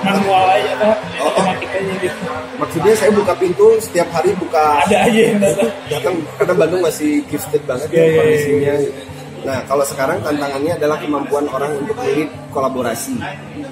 manual 0.05 0.45
aja 0.45 0.71
apa 0.77 0.89
oh, 0.93 1.29
otomatis 1.31 1.69
aja 1.73 1.93
gitu. 1.97 2.19
Maksudnya 2.61 2.93
saya 2.93 3.11
buka 3.17 3.33
pintu 3.33 3.65
setiap 3.81 4.07
hari 4.13 4.29
buka. 4.37 4.85
Ada 4.85 4.97
aja 5.09 5.21
yang 5.31 5.39
datang. 5.41 5.71
Datang 5.89 6.15
karena 6.37 6.53
Bandung 6.53 6.81
masih 6.85 7.25
gifted 7.25 7.63
banget 7.65 7.87
yeah, 7.89 7.97
ya 7.97 8.05
yeah, 8.05 8.17
kondisinya. 8.21 8.73
Yeah. 8.77 8.93
Nah, 9.41 9.57
kalau 9.65 9.81
sekarang 9.81 10.21
tantangannya 10.21 10.77
adalah 10.77 11.01
kemampuan 11.01 11.49
orang 11.49 11.73
untuk 11.81 11.97
mirip 12.05 12.29
kolaborasi. 12.53 13.17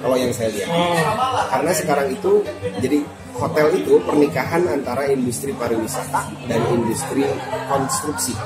Kalau 0.02 0.16
yang 0.18 0.34
saya 0.34 0.50
lihat. 0.50 0.66
Oh. 0.66 1.46
Karena 1.46 1.70
sekarang 1.70 2.06
itu 2.10 2.42
jadi 2.82 2.98
hotel 3.40 3.66
itu 3.72 3.96
pernikahan 4.04 4.62
antara 4.68 5.08
industri 5.08 5.56
pariwisata 5.56 6.28
dan 6.44 6.60
industri 6.76 7.24
konstruksi. 7.66 8.36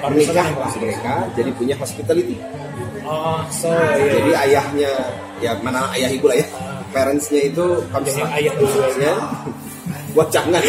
menikah 0.00 0.48
mereka 0.80 1.28
jadi 1.36 1.50
punya 1.52 1.74
hospitality. 1.76 2.40
Oh, 3.04 3.42
so 3.52 3.68
iya. 3.68 4.16
Jadi 4.16 4.30
ayahnya 4.48 4.92
ya 5.42 5.52
mana 5.60 5.90
ayah 5.98 6.08
ibu 6.08 6.30
lah 6.30 6.38
ya. 6.40 6.46
Parentsnya 6.90 7.46
itu 7.46 7.66
Yang 8.02 8.30
ayah 8.34 8.52
construction, 8.58 9.16
buat 10.10 10.28
jangan 10.34 10.62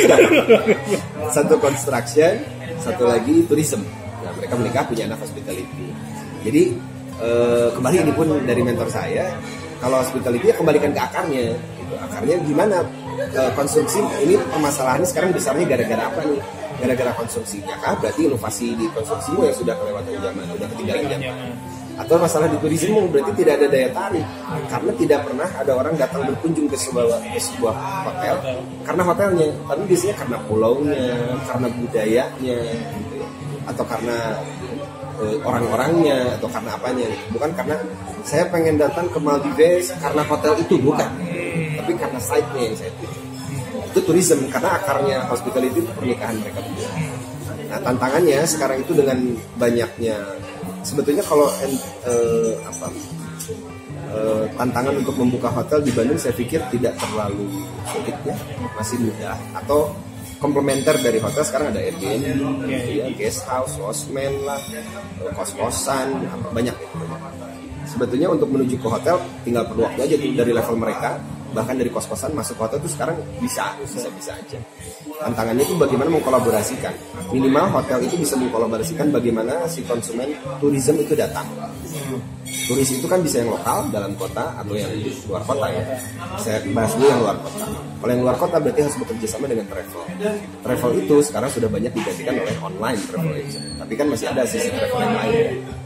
satu 1.33 1.55
construction, 1.57 2.33
satu 2.77 3.03
lagi 3.09 3.41
tourism. 3.49 3.81
Nah 4.21 4.31
mereka 4.37 4.53
menikah 4.53 4.83
punya 4.85 5.09
anak 5.09 5.17
hospitality. 5.23 5.87
Jadi 6.45 6.63
eh, 7.21 7.67
kembali 7.73 7.97
ini 8.05 8.13
pun 8.13 8.27
dari 8.45 8.61
mentor 8.61 8.89
saya, 8.93 9.33
kalau 9.81 9.97
hospitality 10.01 10.53
ya 10.53 10.55
kembalikan 10.57 10.93
ke 10.93 11.01
akarnya. 11.01 11.57
Gitu. 11.57 11.93
Akarnya 11.97 12.35
gimana 12.45 12.77
Eh, 13.19 13.51
konsumsi 13.55 13.99
ini 14.23 14.35
permasalahannya 14.39 15.07
sekarang 15.07 15.31
besarnya 15.35 15.65
gara-gara 15.67 16.03
apa 16.07 16.21
nih? 16.23 16.41
Gara-gara 16.81 17.11
konsumsinya 17.13 17.75
kah? 17.83 17.93
Berarti 17.99 18.21
inovasi 18.25 18.73
di 18.79 18.85
konsumsimu 18.91 19.45
yang 19.45 19.55
sudah 19.55 19.75
kelewatan 19.77 20.15
zaman, 20.19 20.43
sudah 20.55 20.67
ketinggalan 20.71 21.05
zaman 21.11 21.35
atau 21.99 22.15
masalah 22.17 22.47
di 22.47 22.57
turisme 22.57 22.97
berarti 23.11 23.31
tidak 23.37 23.61
ada 23.61 23.67
daya 23.67 23.89
tarik 23.91 24.25
karena 24.71 24.91
tidak 24.95 25.19
pernah 25.27 25.49
ada 25.53 25.71
orang 25.75 25.93
datang 25.99 26.23
berkunjung 26.23 26.65
ke 26.71 26.77
sebuah 26.79 27.19
ke 27.19 27.37
sebuah 27.37 27.75
hotel 28.07 28.35
karena 28.87 29.03
hotelnya 29.05 29.47
tapi 29.67 29.81
biasanya 29.85 30.15
karena 30.17 30.37
pulaunya 30.49 31.03
karena 31.45 31.67
budayanya 31.67 32.57
gitu 32.95 33.15
ya. 33.21 33.27
atau 33.69 33.83
karena 33.85 34.17
eh, 35.19 35.35
orang-orangnya 35.45 36.17
atau 36.39 36.49
karena 36.49 36.71
apanya 36.73 37.07
bukan 37.35 37.49
karena 37.53 37.75
saya 38.23 38.43
pengen 38.49 38.81
datang 38.81 39.05
ke 39.11 39.19
Maldives 39.21 39.93
karena 39.99 40.21
hotel 40.25 40.53
itu 40.63 40.79
bukan 40.81 41.11
tapi 41.81 41.97
karena 41.97 42.19
site-nya 42.21 42.61
yang 42.69 42.75
saya 42.77 42.91
tuju. 43.01 43.19
Itu 43.89 43.99
tourism 44.05 44.39
karena 44.53 44.69
akarnya 44.77 45.17
hospitality 45.25 45.81
itu 45.81 45.91
pernikahan 45.97 46.37
mereka 46.37 46.61
berdua. 46.61 46.89
Nah 47.73 47.79
tantangannya 47.81 48.39
sekarang 48.45 48.77
itu 48.85 48.93
dengan 48.93 49.17
banyaknya 49.57 50.15
sebetulnya 50.85 51.25
kalau 51.25 51.49
eh, 51.65 52.53
apa 52.61 52.87
eh, 54.13 54.45
tantangan 54.53 54.93
untuk 55.01 55.17
membuka 55.17 55.49
hotel 55.49 55.81
di 55.81 55.89
Bandung 55.89 56.21
saya 56.21 56.37
pikir 56.37 56.61
tidak 56.69 56.93
terlalu 57.01 57.49
sulit 57.89 58.17
ya 58.21 58.37
masih 58.77 59.01
mudah. 59.01 59.35
Atau 59.57 59.89
komplementer 60.37 61.01
dari 61.01 61.17
hotel 61.17 61.41
sekarang 61.41 61.73
ada 61.73 61.81
Airbnb, 61.81 62.65
ya, 62.65 63.09
guest 63.13 63.45
house, 63.49 63.77
losmen 63.81 64.45
lah, 64.45 64.61
eh, 64.69 65.33
kos-kosan, 65.33 66.13
banyak 66.53 66.75
ya, 66.77 66.87
banyak. 66.93 67.57
Sebetulnya 67.89 68.31
untuk 68.31 68.47
menuju 68.53 68.77
ke 68.77 68.87
hotel 68.87 69.19
tinggal 69.43 69.65
perlu 69.67 69.83
waktu 69.89 69.99
aja 70.05 70.15
dari 70.15 70.51
level 70.53 70.77
mereka 70.79 71.19
bahkan 71.51 71.75
dari 71.75 71.91
kos-kosan 71.91 72.31
masuk 72.31 72.55
hotel 72.59 72.79
itu 72.83 72.89
sekarang 72.95 73.17
bisa 73.43 73.75
bisa 73.83 74.09
bisa 74.11 74.31
aja. 74.35 74.59
Tantangannya 75.21 75.63
itu 75.63 75.75
bagaimana 75.77 76.09
mengkolaborasikan. 76.11 76.93
Minimal 77.31 77.65
hotel 77.71 77.99
itu 78.07 78.15
bisa 78.19 78.35
mengkolaborasikan 78.39 79.11
bagaimana 79.11 79.67
si 79.67 79.83
konsumen 79.85 80.31
tourism 80.59 80.97
itu 80.99 81.13
datang. 81.13 81.45
Turis 82.51 82.89
itu 82.91 83.07
kan 83.07 83.19
bisa 83.23 83.43
yang 83.43 83.51
lokal 83.51 83.87
dalam 83.91 84.11
kota 84.15 84.55
atau 84.59 84.73
yang 84.75 84.91
luar 85.27 85.43
kota 85.43 85.67
ya. 85.71 85.83
Saya 86.39 86.59
bahas 86.75 86.91
dulu 86.95 87.07
yang 87.07 87.21
luar 87.23 87.37
kota. 87.39 87.65
Kalau 87.71 88.11
yang 88.11 88.23
luar 88.23 88.37
kota 88.39 88.55
berarti 88.59 88.79
harus 88.83 88.97
bekerja 88.99 89.27
sama 89.27 89.45
dengan 89.47 89.65
travel. 89.67 90.03
Travel 90.63 90.91
itu 90.99 91.15
sekarang 91.23 91.49
sudah 91.51 91.69
banyak 91.71 91.91
digantikan 91.95 92.35
oleh 92.39 92.55
online 92.59 92.99
travel 93.07 93.33
agent. 93.35 93.65
Tapi 93.79 93.93
kan 93.95 94.07
masih 94.11 94.27
ada 94.31 94.43
sisi 94.43 94.69
travel 94.71 94.99
yang 94.99 95.15
lain. 95.15 95.35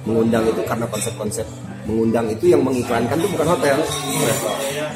Mengundang 0.05 0.43
itu 0.49 0.61
karena 0.65 0.85
konsep-konsep 0.89 1.47
mengundang 1.85 2.25
itu 2.33 2.51
yang 2.51 2.61
mengiklankan 2.65 3.15
itu 3.17 3.29
bukan 3.31 3.47
hotel. 3.53 3.77
Travel 3.85 4.55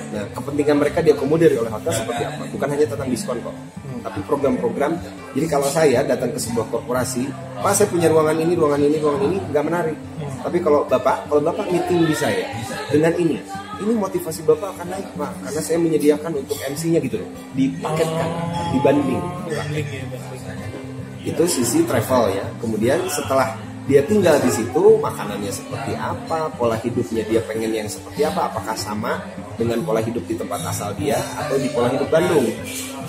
nah 0.09 0.25
kepentingan 0.33 0.77
mereka 0.81 0.99
diakomodir 1.05 1.53
oleh 1.53 1.69
hotel 1.69 1.93
seperti 1.93 2.23
apa? 2.25 2.43
Bukan 2.49 2.67
hanya 2.73 2.85
tentang 2.89 3.09
diskon 3.13 3.37
kok 3.45 3.55
tapi 3.99 4.19
program-program. 4.25 4.95
Jadi 5.35 5.45
kalau 5.45 5.67
saya 5.69 6.01
datang 6.01 6.31
ke 6.31 6.39
sebuah 6.39 6.65
korporasi 6.71 7.27
pak 7.59 7.73
saya 7.75 7.87
punya 7.91 8.07
ruangan 8.07 8.39
ini 8.39 8.53
ruangan 8.55 8.81
ini 8.81 8.97
ruangan 8.97 9.23
ini 9.27 9.37
nggak 9.53 9.65
menarik. 9.65 9.97
Tapi 10.39 10.57
kalau 10.63 10.87
bapak 10.87 11.27
kalau 11.29 11.41
bapak 11.43 11.67
meeting 11.69 12.07
di 12.07 12.15
saya 12.15 12.47
dengan 12.89 13.13
ini 13.19 13.37
ini 13.79 13.93
motivasi 13.95 14.43
bapak 14.43 14.75
akan 14.75 14.87
naik 14.91 15.07
pak 15.15 15.31
karena 15.45 15.61
saya 15.61 15.77
menyediakan 15.79 16.31
untuk 16.35 16.57
MC-nya 16.57 16.99
gitu 17.03 17.21
loh 17.21 17.29
dipaketkan 17.53 18.29
dibanding. 18.75 19.21
Banding 19.21 19.87
ya, 19.87 20.03
banding. 20.09 21.27
itu 21.27 21.43
sisi 21.45 21.83
travel 21.85 22.33
ya. 22.33 22.45
Kemudian 22.63 22.99
setelah 23.11 23.55
dia 23.89 24.05
tinggal 24.05 24.37
di 24.37 24.53
situ 24.53 25.01
makanannya 25.01 25.49
seperti 25.49 25.97
apa 25.97 26.45
pola 26.53 26.77
hidupnya 26.77 27.25
dia 27.25 27.41
pengen 27.49 27.73
yang 27.73 27.89
seperti 27.89 28.21
apa 28.21 28.53
apakah 28.53 28.77
sama 28.77 29.17
dengan 29.57 29.81
pola 29.81 29.97
hidup 29.97 30.21
di 30.29 30.37
tempat 30.37 30.61
asal 30.69 30.93
dia 30.93 31.17
atau 31.17 31.57
di 31.57 31.65
pola 31.73 31.89
hidup 31.89 32.05
Bandung. 32.13 32.45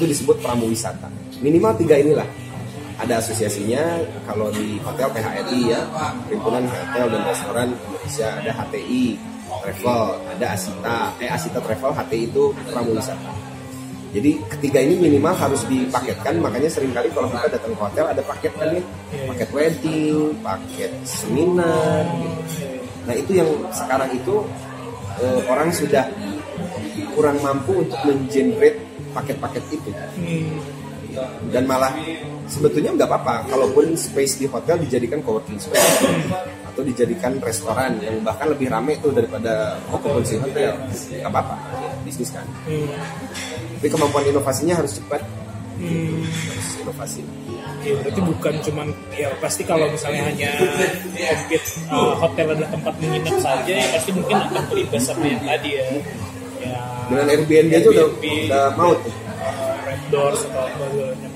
Itu 0.00 0.08
disebut 0.08 0.40
pramu 0.40 0.72
wisata. 0.72 1.12
Minimal 1.44 1.76
tiga 1.76 2.00
inilah. 2.00 2.24
Ada 2.96 3.20
asosiasinya 3.20 4.00
kalau 4.24 4.48
di 4.52 4.76
hotel 4.80 5.08
PHRI 5.08 5.72
ya 5.72 5.80
Himpunan 6.28 6.68
Hotel 6.68 7.08
dan 7.08 7.22
Restoran 7.28 7.68
Indonesia 7.72 8.28
ada 8.40 8.50
HTI 8.60 9.04
Travel 9.60 10.04
ada 10.36 10.46
Asita. 10.56 10.98
Eh 11.20 11.28
Asita 11.28 11.60
Travel 11.60 11.92
HTI 11.92 12.24
itu 12.24 12.44
pramu 12.72 12.96
wisata 12.96 13.49
jadi 14.10 14.30
ketiga 14.50 14.78
ini 14.82 14.98
minimal 14.98 15.30
harus 15.38 15.62
dipaketkan, 15.70 16.42
makanya 16.42 16.66
sering 16.66 16.90
kali 16.90 17.06
kalau 17.14 17.30
kita 17.30 17.46
datang 17.54 17.72
ke 17.74 17.78
hotel 17.78 18.04
ada 18.10 18.22
paket 18.26 18.52
kan 18.58 18.68
ya, 18.74 18.82
paket 19.30 19.48
wedding, 19.54 20.34
paket 20.42 20.90
seminar. 21.06 22.02
Gitu. 22.18 22.66
Nah 23.06 23.14
itu 23.14 23.30
yang 23.38 23.50
sekarang 23.70 24.10
itu 24.10 24.42
eh, 25.22 25.40
orang 25.46 25.70
sudah 25.70 26.04
kurang 27.14 27.38
mampu 27.38 27.86
untuk 27.86 27.98
mengenerate 28.02 28.82
paket-paket 29.14 29.64
itu. 29.78 29.90
Dan 31.50 31.66
malah 31.66 31.94
sebetulnya 32.46 32.94
nggak 32.94 33.06
apa-apa, 33.10 33.46
kalaupun 33.50 33.94
space 33.94 34.42
di 34.42 34.46
hotel 34.50 34.78
dijadikan 34.78 35.22
coworking 35.22 35.58
space 35.58 36.06
atau 36.66 36.82
dijadikan 36.86 37.34
restoran 37.42 37.98
yang 37.98 38.22
bahkan 38.22 38.50
lebih 38.50 38.70
ramai 38.70 38.94
tuh 38.98 39.10
daripada 39.10 39.78
occupancy 39.90 40.38
hotel, 40.38 40.78
nggak 40.86 41.30
apa-apa, 41.30 41.54
bisnis 42.06 42.30
kan. 42.30 42.46
Tapi 43.80 43.88
kemampuan 43.88 44.28
inovasinya 44.28 44.76
harus 44.76 45.00
cepat, 45.00 45.24
Hmm. 45.80 46.20
harus 46.28 46.68
inovasi. 46.84 47.24
Ya, 47.80 47.96
berarti 47.96 48.20
bukan 48.20 48.54
cuman 48.60 48.86
ya 49.16 49.32
pasti 49.40 49.64
kalau 49.64 49.88
misalnya 49.88 50.28
hanya 50.28 50.52
compete 51.24 51.64
uh, 51.88 52.12
hotel 52.12 52.52
adalah 52.52 52.68
tempat 52.68 52.92
menginap 53.00 53.40
saja 53.40 53.72
ya 53.72 53.88
pasti 53.88 54.12
mungkin 54.12 54.36
akan 54.36 54.62
berimbas 54.68 55.08
sama 55.08 55.24
yang 55.24 55.40
tadi 55.40 55.80
ya. 55.80 55.84
Ya 56.60 56.76
Dengan 57.08 57.26
Airbnb 57.32 57.72
aja 57.72 57.88
udah, 57.88 58.04
Airbnb, 58.12 58.24
udah 58.52 58.66
maut. 58.76 59.00
uh, 59.00 59.74
Red 59.88 60.02
Doors 60.12 60.40
atau 60.44 60.68
apa. 60.68 60.84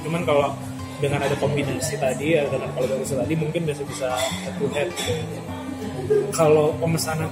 Cuman 0.04 0.20
kalau 0.28 0.52
dengan 1.00 1.20
ada 1.24 1.36
kombinasi 1.40 1.96
tadi 1.96 2.36
ya 2.36 2.44
dengan 2.44 2.68
kolaborasi 2.76 3.16
tadi 3.16 3.34
mungkin 3.40 3.64
bisa 3.64 3.80
bisa 3.88 4.12
head 4.44 4.54
to 4.60 4.66
head 4.76 4.88
gitu. 4.92 5.16
Kalau 6.34 6.74
pemesanan 6.82 7.30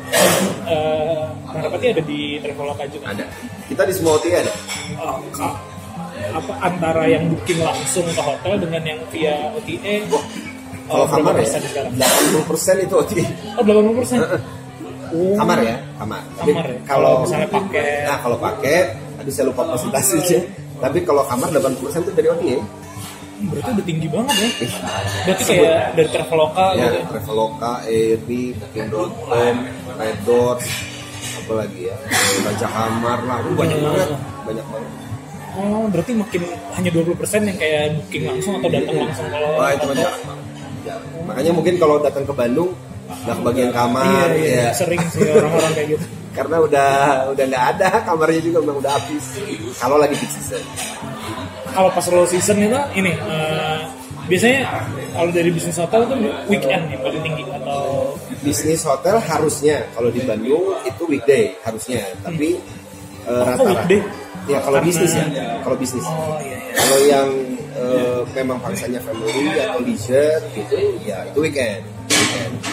uh, 0.64 1.26
Marapati 1.50 1.86
ada 1.92 2.02
di 2.02 2.38
Traveloka 2.40 2.84
juga. 2.88 3.12
Ada. 3.12 3.24
Kita 3.68 3.82
di 3.84 3.92
semua 3.94 4.16
OTA 4.16 4.46
ada. 4.46 4.52
Oh, 4.98 5.18
ka- 5.34 5.58
apa 6.32 6.52
antara 6.62 7.02
yang 7.10 7.28
booking 7.28 7.60
langsung 7.60 8.06
ke 8.06 8.22
hotel 8.22 8.54
dengan 8.62 8.82
yang 8.86 9.00
via 9.10 9.50
OTA 9.58 10.06
Kalau 10.82 11.04
oh, 11.04 11.08
kamar 11.08 11.34
ya, 11.40 11.46
sekarang? 11.46 11.94
80% 11.94 12.86
itu 12.86 12.94
OTA. 12.98 13.24
Oh, 13.58 13.62
80 13.64 13.98
persen. 14.02 14.18
Oh, 15.12 15.36
Kamar 15.36 15.58
ya, 15.60 15.76
kamar. 16.00 16.22
Tapi 16.40 16.50
Kamar 16.52 16.66
ya? 16.68 16.78
Kalau 16.88 17.12
misalnya 17.22 17.48
paket. 17.52 18.04
Nah, 18.08 18.18
kalau 18.24 18.36
paket, 18.40 18.86
aduh 19.20 19.32
saya 19.32 19.44
lupa 19.52 19.62
persentasenya. 19.68 20.40
Tapi 20.82 20.98
kalau 21.04 21.22
kamar 21.28 21.48
80% 21.52 22.02
itu 22.08 22.12
dari 22.16 22.28
OTA. 22.32 22.56
Berarti 23.42 23.70
udah 23.72 23.86
tinggi 23.86 24.06
banget 24.06 24.34
ya. 24.36 24.48
Berarti 25.24 25.42
kayak 25.44 25.82
dari 25.94 26.08
Traveloka 26.08 26.66
Ya, 26.72 26.86
gitu. 26.86 26.98
Traveloka, 27.10 27.72
Airbnb, 27.84 28.28
Booking.com, 28.60 29.54
Red 29.98 30.28
apa 31.32 31.52
lagi 31.58 31.80
ya, 31.90 31.96
Raja 32.46 32.68
Kamar 32.70 33.18
lah, 33.26 33.38
banyak 33.42 33.74
Hmm. 33.74 33.86
banget, 33.88 34.08
banyak 34.46 34.66
banget. 34.70 34.90
Oh, 35.52 35.84
berarti 35.90 36.12
makin 36.14 36.42
hanya 36.72 36.90
20% 36.94 37.42
yang 37.44 37.58
kayak 37.58 37.98
booking 37.98 38.24
langsung 38.24 38.52
atau 38.56 38.70
datang 38.70 38.96
langsung 38.96 39.26
kalau 39.28 39.50
Wah 39.58 39.70
itu 39.74 39.84
banget. 39.84 40.06
Jarang. 40.82 41.10
Makanya 41.28 41.52
mungkin 41.52 41.74
kalau 41.76 41.96
datang 41.98 42.24
ke 42.24 42.32
Bandung 42.32 42.70
nggak 43.04 43.36
kebagian 43.36 43.68
Iya, 43.68 43.76
kamar, 43.76 44.26
iya, 44.32 44.56
ya. 44.56 44.72
sering 44.72 45.02
sih 45.12 45.20
orang-orang 45.28 45.72
kayak 45.74 45.88
gitu. 45.92 46.04
karena 46.38 46.56
udah 46.58 46.90
udah 47.28 47.44
nggak 47.44 47.64
ada 47.76 47.88
kamarnya 48.00 48.40
juga 48.40 48.58
udah 48.64 48.74
udah 48.80 48.90
habis. 48.96 49.24
Kalau 49.76 49.96
lagi 50.00 50.14
peak 50.16 50.30
season. 50.30 50.62
Kalau 51.72 51.88
pas 51.90 52.06
low 52.08 52.24
season 52.24 52.56
itu 52.60 52.80
ini 52.94 53.12
eh, 53.16 53.78
biasanya 54.22 54.60
kalau 55.12 55.30
dari 55.30 55.50
bisnis 55.50 55.76
hotel 55.76 56.04
itu 56.04 56.14
weekend 56.46 56.84
yang 56.88 57.00
paling 57.00 57.20
tinggi 57.20 57.42
atau 57.48 58.14
bisnis 58.40 58.80
hotel 58.82 59.16
harusnya 59.18 59.82
kalau 59.92 60.08
di 60.08 60.20
Bandung 60.22 60.76
itu 60.84 61.02
weekday 61.06 61.52
harusnya 61.60 62.00
tapi 62.20 62.60
eh, 63.24 63.42
rata-rata 63.42 63.82
weekday? 63.88 64.00
ya 64.46 64.58
kalau 64.60 64.78
Karena- 64.78 64.88
bisnis 64.88 65.12
ya 65.12 65.24
kalau 65.62 65.76
bisnis 65.76 66.04
oh 66.04 66.38
iya 66.38 66.56
iya. 66.58 66.74
kalau 66.74 66.98
yang 67.06 67.28
eh, 67.72 68.20
memang 68.32 68.58
pangsanya 68.60 69.00
family 69.00 69.48
atau 69.56 69.80
leisure 69.80 70.42
gitu 70.52 70.74
ya 71.02 71.18
itu 71.24 71.38
weekend 71.40 71.82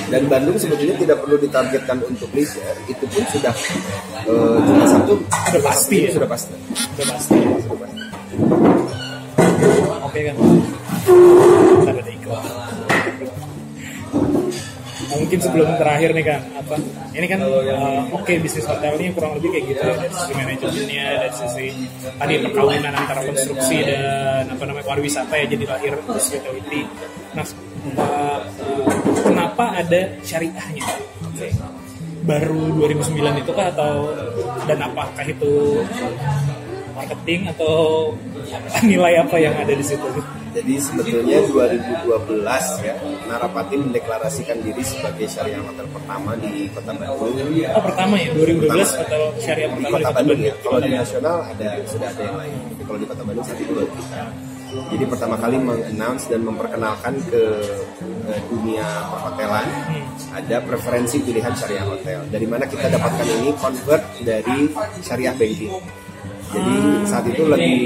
dan 0.09 0.25
Bandung 0.25 0.57
sebetulnya 0.57 0.95
tidak 0.97 1.17
perlu 1.21 1.38
ditargetkan 1.38 1.97
untuk 2.03 2.29
leisure 2.33 2.77
itu 2.85 3.03
pun 3.09 3.23
sudah 3.29 3.53
eh, 4.23 4.57
Jumat 4.65 4.88
Sabtu 4.88 5.13
Sudah 5.49 5.62
pasti 5.63 5.97
ya? 6.03 6.09
sudah 6.13 6.29
pasti 6.29 6.53
Udah 6.97 7.05
pasti. 7.09 7.38
sudah 7.38 7.77
pasti 7.79 7.98
Oke 9.99 10.19
kan. 10.25 10.35
Nah, 15.09 15.17
mungkin 15.17 15.39
sebelum 15.41 15.69
terakhir 15.81 16.09
nih 16.13 16.25
kan 16.25 16.41
apa? 16.53 16.75
Ini 17.17 17.25
kan 17.25 17.39
uh, 17.41 18.03
oke 18.13 18.33
bisnis 18.39 18.65
hotelnya 18.69 19.09
kurang 19.17 19.41
lebih 19.41 19.49
kayak 19.57 19.65
gitu 19.73 19.81
ya 19.81 19.95
dari 19.97 20.13
sisi 20.13 20.33
manajemennya 20.38 21.05
dari 21.17 21.33
sisi 21.33 21.65
tadi 22.15 22.33
perkawinan 22.45 22.93
antara 22.93 23.21
konstruksi 23.25 23.77
dan 23.83 24.45
apa 24.47 24.63
namanya 24.69 24.85
pariwisata 24.85 25.33
ya 25.33 25.45
jadi 25.49 25.65
lahir 25.65 25.93
hospitality. 26.05 26.81
Nah 27.33 27.45
uh, 27.97 28.39
kenapa 29.25 29.65
ada 29.81 30.01
syariahnya? 30.21 30.85
Baru 32.19 32.77
2009 32.77 33.41
itu 33.41 33.51
kah 33.55 33.73
atau 33.73 34.13
dan 34.69 34.79
apakah 34.85 35.25
itu 35.25 35.81
marketing 36.99 37.41
atau 37.55 37.75
nilai 38.89 39.13
apa 39.23 39.35
yang 39.39 39.55
ada 39.55 39.71
di 39.71 39.85
situ? 39.85 40.07
Jadi 40.49 40.81
sebetulnya 40.81 41.45
2012 41.45 42.41
ya 42.81 42.97
Narapati 43.29 43.75
mendeklarasikan 43.77 44.57
diri 44.65 44.81
sebagai 44.81 45.29
syariah 45.29 45.62
hotel 45.62 45.85
pertama 45.93 46.33
di 46.41 46.65
Kota 46.73 46.89
Bandung. 46.89 47.53
Oh 47.69 47.83
pertama 47.85 48.17
ya 48.17 48.33
2012 48.33 48.65
hotel 48.97 49.21
syariah 49.38 49.69
di 49.69 49.85
pertama 49.85 49.95
Kota 50.01 50.12
Bandung 50.17 50.39
ya. 50.41 50.53
Kalau 50.65 50.79
di 50.81 50.89
nasional 50.89 51.38
ada 51.45 51.69
sudah 51.85 52.07
ada 52.09 52.21
yang 52.25 52.38
lain. 52.41 52.57
Tapi 52.65 52.83
kalau 52.83 52.97
di 52.97 53.07
Kota 53.07 53.23
Bandung 53.23 53.45
itu 53.45 53.73
baru 53.77 53.89
kita. 53.93 54.21
Jadi 54.69 55.03
pertama 55.09 55.35
kali 55.41 55.57
mengannounce 55.57 56.29
dan 56.29 56.41
memperkenalkan 56.45 57.13
ke, 57.25 57.41
ke 57.97 58.33
dunia 58.53 58.85
perhotelan 59.09 59.65
ada 60.29 60.57
preferensi 60.62 61.17
pilihan 61.25 61.53
syariah 61.57 61.85
hotel. 61.89 62.19
Dari 62.29 62.45
mana 62.45 62.69
kita 62.69 62.85
dapatkan 62.85 63.27
ini 63.41 63.49
convert 63.57 64.03
dari 64.21 64.69
syariah 65.01 65.33
banking. 65.33 65.73
Jadi 66.49 66.73
saat 67.05 67.25
itu 67.29 67.43
lagi 67.45 67.77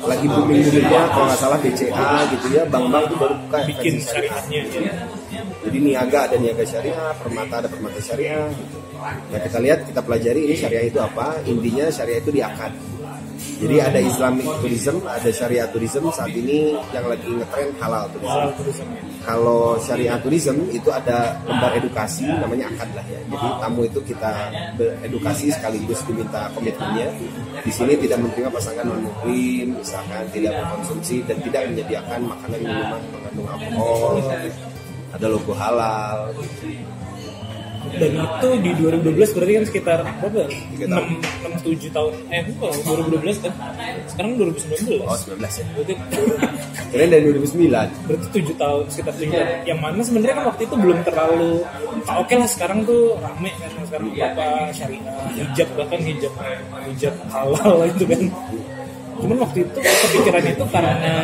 lagi 0.00 0.26
booming 0.26 0.64
boomingnya 0.64 1.02
kalau 1.12 1.24
nggak 1.28 1.40
salah 1.40 1.58
BCA 1.60 2.10
gitu 2.32 2.46
ya, 2.56 2.62
bank-bank 2.66 3.04
itu 3.06 3.16
baru 3.20 3.34
buka 3.46 3.58
bikin 3.68 3.94
syariahnya 4.00 4.60
ya. 4.72 4.92
Jadi 5.60 5.76
niaga 5.76 6.18
ada 6.26 6.36
niaga 6.40 6.64
syariah, 6.64 7.12
permata 7.20 7.54
ada 7.60 7.68
permata 7.68 8.00
syariah. 8.00 8.48
Gitu. 8.48 8.76
Nah 9.00 9.38
kita 9.44 9.58
lihat 9.60 9.78
kita 9.84 10.00
pelajari 10.00 10.40
ini 10.48 10.54
syariah 10.56 10.84
itu 10.88 10.98
apa? 10.98 11.38
Intinya 11.44 11.86
syariah 11.92 12.20
itu 12.24 12.32
di 12.32 12.40
akad. 12.40 12.72
Jadi 13.60 13.76
ada 13.76 14.00
Islamic 14.00 14.46
tourism, 14.60 15.04
ada 15.04 15.28
syariah 15.28 15.68
tourism. 15.68 16.08
Saat 16.08 16.32
ini 16.32 16.72
yang 16.96 17.04
lagi 17.08 17.28
ngetren 17.28 17.70
halal 17.76 18.08
tourism. 18.12 18.88
Kalau 19.20 19.76
syariah 19.76 20.16
tourism 20.24 20.64
itu 20.72 20.88
ada 20.88 21.36
lembar 21.44 21.76
edukasi 21.76 22.24
namanya 22.24 22.72
akad 22.72 22.88
lah 22.96 23.04
ya. 23.04 23.20
Jadi 23.28 23.48
tamu 23.60 23.80
itu 23.84 24.00
kita 24.04 24.32
beredukasi 24.80 25.52
sekaligus 25.52 26.00
diminta 26.08 26.48
komitmennya. 26.56 27.12
Di 27.60 27.68
sini 27.68 27.92
tidak 28.00 28.24
menerima 28.24 28.48
pasangan 28.48 28.84
non 28.88 29.04
muslim, 29.04 29.76
misalkan 29.76 30.24
tidak 30.32 30.56
mengkonsumsi 30.56 31.20
dan 31.28 31.36
tidak 31.44 31.62
menyediakan 31.68 32.20
makanan 32.24 32.58
minuman 32.64 33.00
mengandung 33.12 33.48
alkohol. 33.48 34.14
Ada 35.10 35.26
logo 35.26 35.52
halal. 35.52 36.32
Dan 37.80 38.12
itu 38.12 38.48
di 38.60 38.70
2012 38.76 39.34
berarti 39.36 39.52
kan 39.56 39.64
sekitar 39.64 39.98
berapa? 40.20 40.42
Tiga 40.52 40.86
6, 40.86 40.92
tahun. 40.92 41.08
6 41.64 41.80
7 41.80 41.96
tahun. 41.96 42.12
Eh, 42.28 42.42
bukan 42.52 42.70
2012 43.16 43.36
kan. 43.40 43.52
Sekarang 44.04 44.32
2019. 44.36 45.00
Oh 45.00 45.16
19 45.16 45.40
ya. 45.40 45.64
Berarti 45.72 45.94
Keren 46.90 47.08
dari 47.08 47.22
2009. 47.32 47.88
berarti 48.04 48.26
7 48.36 48.54
tahun 48.60 48.82
sekitar 48.92 49.12
7 49.16 49.32
tahun. 49.32 49.48
Yang 49.64 49.78
mana 49.80 50.00
sebenarnya 50.04 50.34
kan 50.36 50.44
waktu 50.52 50.62
itu 50.68 50.74
belum 50.76 50.98
terlalu 51.08 51.52
ah, 52.08 52.16
oke 52.20 52.34
lah 52.36 52.48
sekarang 52.48 52.78
tuh 52.84 53.16
rame 53.20 53.50
kan 53.56 53.70
sekarang 53.88 54.08
apa 54.16 54.46
syariah, 54.76 55.14
hijab 55.36 55.68
bahkan 55.76 56.00
hijab 56.04 56.32
hijab 56.90 57.14
halal 57.32 57.78
itu 57.90 58.04
kan. 58.04 58.22
Cuman 59.20 59.36
waktu 59.44 59.58
itu 59.68 59.78
kepikiran 59.80 60.44
itu 60.48 60.64
karena 60.72 61.14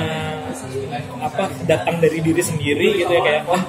apa 1.27 1.45
datang 1.67 1.97
dari 1.99 2.19
diri 2.23 2.43
sendiri 2.43 3.03
gitu 3.03 3.13
ya 3.13 3.23
kayak 3.23 3.43
wah 3.51 3.63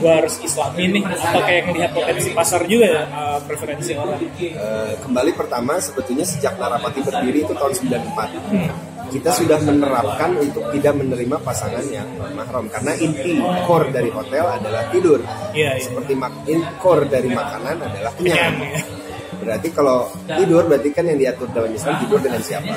gua 0.00 0.12
harus 0.24 0.34
islami 0.40 0.84
nih 0.98 1.02
atau 1.04 1.40
kayak 1.44 1.62
ngelihat 1.70 1.90
potensi 1.92 2.28
pasar 2.32 2.60
juga 2.64 2.86
ya 2.88 3.02
uh, 3.08 3.38
preferensi 3.44 3.92
orang? 3.94 4.20
Eh, 4.40 4.92
kembali 5.04 5.32
pertama 5.36 5.76
sebetulnya 5.78 6.24
sejak 6.24 6.56
Narapati 6.56 7.00
berdiri 7.04 7.44
itu 7.44 7.52
tahun 7.52 7.72
94 7.76 8.94
kita 9.14 9.30
sudah 9.30 9.58
menerapkan 9.62 10.34
untuk 10.34 10.64
tidak 10.74 10.98
menerima 10.98 11.36
pasangan 11.38 11.86
yang 11.86 12.08
mahram. 12.34 12.66
Karena 12.66 12.98
inti 12.98 13.38
core 13.62 13.94
dari 13.94 14.10
hotel 14.10 14.58
adalah 14.58 14.90
tidur. 14.90 15.22
Iya, 15.54 15.78
iya. 15.78 15.82
seperti 15.82 16.18
mak 16.18 16.34
in 16.50 16.64
core 16.82 17.06
dari 17.06 17.30
makanan 17.30 17.78
adalah 17.78 18.10
kenyang. 18.18 18.58
Kenyang, 18.58 18.74
ya. 18.74 19.03
Berarti 19.44 19.68
kalau 19.70 20.08
tidur 20.24 20.64
berarti 20.66 20.88
kan 20.90 21.04
yang 21.06 21.18
diatur 21.20 21.48
dalam 21.52 21.70
Islam 21.70 21.94
tidur 22.00 22.18
dengan 22.18 22.40
siapa? 22.40 22.74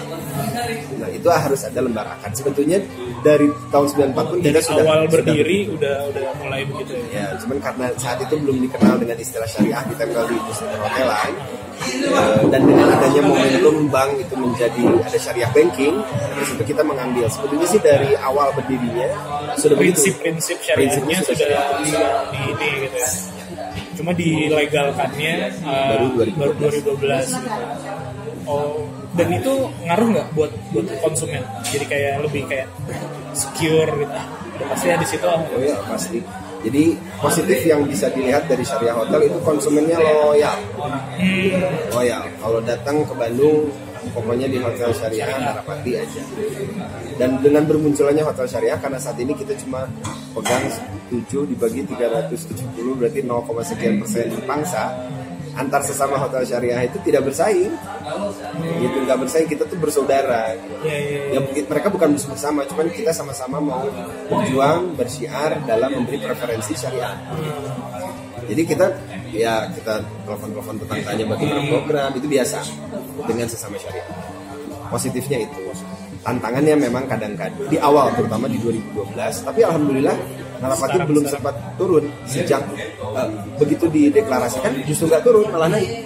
Nah 1.00 1.10
itu 1.10 1.28
harus 1.32 1.62
ada 1.64 1.80
lembar 1.80 2.06
akad. 2.20 2.32
Sebetulnya 2.36 2.84
dari 3.24 3.48
tahun 3.72 3.88
94 4.14 4.32
pun 4.32 4.38
kita 4.44 4.62
sudah 4.62 4.84
awal 4.84 5.00
sudah 5.08 5.14
berdiri 5.16 5.60
udah 5.74 5.96
udah 6.12 6.24
mulai 6.44 6.62
begitu 6.68 6.94
ya? 6.94 7.06
Ya, 7.16 7.26
cuman 7.40 7.58
karena 7.64 7.86
saat 7.98 8.20
itu 8.22 8.36
belum 8.38 8.58
dikenal 8.68 8.96
dengan 9.02 9.18
istilah 9.18 9.50
syariah 9.50 9.82
ditempel 9.90 10.24
di 10.30 10.36
industri 10.38 10.68
perhotelan 10.70 11.32
eh, 11.34 11.67
dan 12.48 12.62
dengan 12.64 12.88
adanya 12.98 13.22
momentum 13.24 13.78
bank 13.92 14.12
itu 14.22 14.34
menjadi 14.36 14.84
ada 15.04 15.18
syariah 15.18 15.52
banking, 15.52 15.96
itu 16.42 16.64
kita 16.64 16.82
mengambil. 16.84 17.26
Sebetulnya 17.28 17.68
sih 17.68 17.82
dari 17.82 18.14
awal 18.20 18.54
berdirinya 18.56 19.10
sudah 19.58 19.76
prinsip-prinsip 19.78 20.58
syariahnya 20.62 21.18
sudah 21.26 21.48
di, 21.82 21.92
di 22.32 22.40
ini 22.54 22.70
gitu 22.88 22.98
ya 22.98 23.12
cuma 23.98 24.14
dilegalkannya 24.14 25.58
uh, 25.66 25.98
Baru 25.98 26.06
2012. 26.22 26.38
baru 26.38 26.54
2012 26.54 27.34
gitu. 27.34 27.50
oh 28.46 28.86
dan 29.18 29.28
itu 29.34 29.54
ngaruh 29.90 30.08
nggak 30.14 30.28
buat 30.38 30.52
buat 30.70 30.86
konsumen 31.02 31.42
jadi 31.66 31.86
kayak 31.90 32.14
lebih 32.22 32.46
kayak 32.46 32.70
secure 33.34 33.90
gitu 33.98 34.14
udah 34.58 34.68
pasti 34.74 34.86
ya 34.90 34.96
di 34.98 35.08
situ. 35.08 35.26
Oh 35.30 35.62
ya 35.62 35.78
pasti. 35.86 36.20
Jadi 36.68 37.00
positif 37.24 37.64
yang 37.64 37.88
bisa 37.88 38.12
dilihat 38.12 38.44
dari 38.52 38.68
syariah 38.68 38.92
hotel 38.92 39.24
itu 39.24 39.40
konsumennya 39.40 39.96
loyal. 40.04 40.60
Loyal. 41.96 42.28
Kalau 42.44 42.60
datang 42.60 43.08
ke 43.08 43.14
Bandung 43.16 43.72
pokoknya 44.12 44.52
di 44.52 44.60
hotel 44.60 44.92
syariah 44.92 45.32
Narapati 45.32 45.92
aja. 45.96 46.22
Dan 47.16 47.40
dengan 47.40 47.64
bermunculannya 47.64 48.20
hotel 48.20 48.52
syariah 48.52 48.76
karena 48.84 49.00
saat 49.00 49.16
ini 49.16 49.32
kita 49.32 49.56
cuma 49.64 49.88
pegang 50.36 50.68
7 51.08 51.48
dibagi 51.48 51.88
370 51.88 53.00
berarti 53.00 53.24
0, 53.24 53.48
sekian 53.64 54.04
persen 54.04 54.28
pangsa 54.44 54.92
antar 55.58 55.82
sesama 55.82 56.22
hotel 56.22 56.46
syariah 56.46 56.86
itu 56.86 57.02
tidak 57.02 57.26
bersaing. 57.26 57.74
Gitu 58.78 58.98
nggak 59.04 59.18
bersaing 59.26 59.50
kita 59.50 59.66
tuh 59.66 59.78
bersaudara. 59.82 60.54
Ya, 60.86 60.96
ya, 61.34 61.40
mereka 61.66 61.90
bukan 61.90 62.14
musuh 62.14 62.30
bersama 62.32 62.64
cuman 62.70 62.88
kita 62.94 63.12
sama-sama 63.12 63.58
mau 63.58 63.84
berjuang 64.30 64.94
bersyiar 64.94 65.58
dalam 65.66 65.90
memberi 65.98 66.22
preferensi 66.22 66.78
syariah. 66.78 67.18
Jadi 68.48 68.62
kita 68.64 68.86
ya 69.34 69.68
kita 69.74 70.00
telepon-telepon 70.24 70.76
tetangganya 70.86 71.26
bagaimana 71.28 71.62
program 71.68 72.10
itu 72.16 72.28
biasa 72.30 72.60
dengan 73.26 73.48
sesama 73.50 73.76
syariah. 73.82 74.08
Positifnya 74.88 75.44
itu. 75.44 75.60
Tantangannya 76.24 76.76
memang 76.76 77.08
kadang-kadang 77.08 77.72
di 77.72 77.80
awal 77.80 78.12
terutama 78.16 78.52
di 78.52 78.60
2012 78.60 79.48
tapi 79.48 79.64
alhamdulillah 79.64 80.16
Sekarang- 80.60 81.08
belum 81.08 81.26
sempat 81.26 81.56
turun 81.76 82.04
sejak 82.24 82.62
eh, 83.14 83.28
begitu 83.56 83.86
dideklarasikan 83.88 84.72
justru 84.84 85.08
nggak 85.08 85.22
turun 85.22 85.46
malah 85.48 85.70
naik 85.70 86.04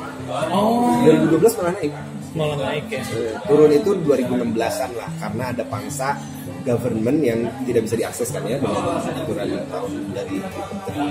oh 0.48 1.02
2012 1.04 1.58
malah 1.58 1.74
naik 1.74 1.92
malah 2.32 2.58
naik 2.58 2.86
ya 2.88 3.02
Eh, 3.02 3.36
turun 3.44 3.70
itu 3.70 3.92
2016an 3.98 4.56
lah 4.94 5.10
karena 5.18 5.44
ada 5.50 5.64
pangsa 5.66 6.16
government 6.62 7.20
yang 7.20 7.40
tidak 7.66 7.82
bisa 7.84 7.96
diakses 7.98 8.28
kan 8.30 8.44
ya 8.46 8.56
dengan 8.56 8.86
aturan 9.02 9.48
tahun 9.66 9.92
dari 10.14 10.36
Menteri. 10.38 11.06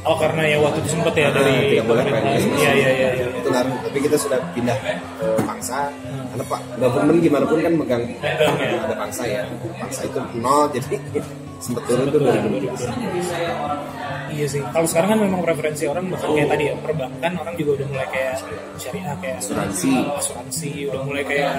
oh 0.00 0.16
karena 0.16 0.42
ya 0.46 0.56
waktu 0.58 0.78
itu 0.80 0.90
sempet 0.90 1.14
ya 1.14 1.28
dari 1.28 1.50
Ah, 1.50 1.60
tidak 1.66 1.84
boleh 1.86 2.04
PNS. 2.06 2.42
iya 2.54 2.70
iya 2.72 2.90
iya 2.90 3.08
iya. 3.12 3.26
itu 3.34 3.48
ngaruh 3.50 3.76
tapi 3.82 3.98
kita 4.00 4.16
sudah 4.16 4.38
pindah 4.50 4.76
ke 5.18 5.26
pangsa 5.42 5.92
karena 6.30 6.44
pak 6.46 6.60
government 6.78 7.18
gimana 7.20 7.44
pun 7.44 7.58
kan 7.58 7.72
megang 7.74 8.04
Megang, 8.06 8.56
ya. 8.56 8.80
ada 8.80 8.94
pangsa 8.96 9.22
ya 9.24 9.42
pangsa 9.76 10.00
itu 10.06 10.18
nol 10.34 10.70
jadi 10.70 10.96
sempat 11.60 11.82
turun 11.86 12.08
tuh 12.08 12.20
2016 12.24 12.88
Iya 14.30 14.46
sih. 14.46 14.62
Kalau 14.62 14.86
sekarang 14.86 15.08
kan 15.10 15.20
memang 15.26 15.40
preferensi 15.42 15.84
orang 15.90 16.06
bahkan 16.06 16.30
kayak 16.30 16.48
tadi 16.54 16.64
ya 16.70 16.74
perbankan 16.78 17.32
orang 17.34 17.54
juga 17.58 17.70
udah 17.82 17.86
mulai 17.90 18.08
kayak 18.14 18.34
syariah 18.78 19.14
kayak 19.18 19.36
Asuransi. 19.42 19.90
asuransi 20.16 20.70
udah 20.86 21.02
mulai 21.02 21.24
kayak 21.26 21.50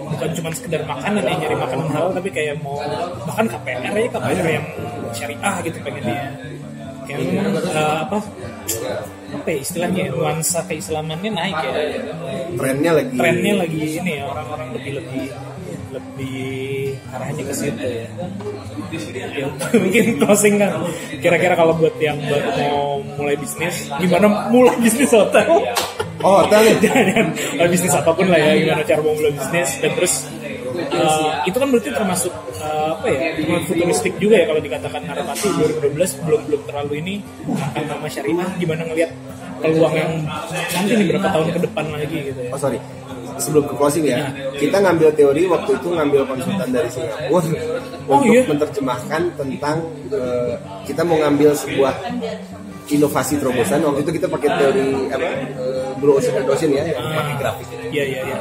bukan 0.00 0.30
cuma 0.32 0.48
sekedar 0.56 0.82
makanan 0.88 1.22
ya 1.22 1.34
nyari 1.36 1.56
makanan 1.60 1.86
halal 1.92 2.10
tapi 2.16 2.28
kayak 2.32 2.56
mau 2.64 2.80
bahkan 3.28 3.46
KPR 3.52 3.80
aja 3.84 4.08
KPR 4.16 4.46
yang 4.48 4.66
syariah 5.12 5.54
gitu 5.60 5.78
pengennya. 5.84 6.20
Kayak 7.04 7.18
memang 7.20 7.52
eh, 7.68 7.96
apa 8.08 8.16
apa 9.30 9.46
ya 9.52 9.58
istilahnya 9.60 10.02
ya, 10.08 10.10
nuansa 10.10 10.58
keislamannya 10.66 11.30
naik 11.30 11.56
ya. 11.60 11.72
trennya 12.58 12.92
lagi 12.96 13.12
Trennya 13.14 13.54
lagi 13.60 13.78
ini 13.78 14.12
ya 14.18 14.24
orang-orang 14.26 14.68
lebih 14.74 14.92
lebih 15.04 15.22
lebih 15.90 16.94
arahnya 17.10 17.42
ke 17.44 17.54
situ 17.54 17.82
ya. 17.82 18.06
Ya, 19.30 19.46
mungkin 19.78 20.04
closing 20.18 20.54
kan. 20.58 20.82
Kira-kira 21.22 21.54
kalau 21.54 21.74
buat 21.78 21.94
yang 21.98 22.18
baru 22.26 22.50
mau 22.58 23.02
mulai 23.18 23.36
bisnis 23.38 23.90
gimana 23.98 24.50
mulai 24.50 24.74
bisnis 24.82 25.10
hotel? 25.14 25.46
Oh 26.20 26.42
hotel 26.46 26.78
jangan 26.82 27.04
jangan. 27.10 27.26
Bisnis 27.70 27.94
apa 27.94 28.10
pun 28.14 28.26
lah 28.30 28.38
ya 28.38 28.52
gimana 28.58 28.82
cara 28.86 29.00
mau 29.02 29.14
mulai 29.14 29.32
bisnis. 29.34 29.68
Dan 29.78 29.90
terus 29.94 30.14
uh, 30.90 31.42
itu 31.46 31.56
kan 31.58 31.68
berarti 31.70 31.90
termasuk 31.94 32.32
uh, 32.62 32.98
apa 32.98 33.06
ya 33.10 33.18
futuristik 33.66 34.14
juga 34.18 34.42
ya 34.42 34.46
kalau 34.50 34.60
dikatakan 34.62 35.00
Narapati. 35.06 35.48
2012 35.90 36.26
belum 36.26 36.40
belum 36.50 36.62
terlalu 36.66 36.92
ini 37.02 37.14
akan 37.46 37.84
nama 37.86 38.06
syariah 38.06 38.50
gimana 38.58 38.82
ngelihat 38.86 39.10
peluang 39.60 39.92
yang 39.92 40.10
nanti 40.72 40.92
nih 40.96 41.06
berapa 41.12 41.28
tahun 41.36 41.48
ke 41.52 41.60
depan 41.68 41.84
lagi 41.92 42.16
gitu 42.32 42.40
ya? 42.48 42.50
Oh 42.56 42.60
sorry, 42.60 42.80
sebelum 43.40 43.64
ke 43.64 43.74
closing 43.74 44.04
ya, 44.04 44.28
kita 44.54 44.76
ngambil 44.78 45.10
teori 45.10 45.42
waktu 45.44 45.70
itu 45.74 45.88
ngambil 45.88 46.20
konsultan 46.24 46.68
dari 46.68 46.88
Singapura 46.88 47.42
Oh, 48.06 48.18
untuk 48.18 48.26
iya? 48.28 48.42
menerjemahkan 48.44 49.22
tentang 49.34 49.76
eh, 50.08 50.54
kita 50.84 51.02
mau 51.02 51.16
ngambil 51.16 51.54
sebuah 51.54 51.94
inovasi 52.88 53.38
terobosan. 53.38 53.80
Waktu 53.80 54.00
itu 54.02 54.12
kita 54.12 54.26
pakai 54.26 54.48
teori 54.52 54.86
apa 55.08 55.28
eh, 55.56 55.90
Blue 55.96 56.14
Ocean 56.14 56.34
and 56.34 56.46
Ocean 56.46 56.70
ya, 56.70 56.82
yang 56.84 57.06
pakai 57.08 57.34
grafik. 57.36 57.66
iya 57.88 58.04
iya 58.04 58.20
iya 58.24 58.38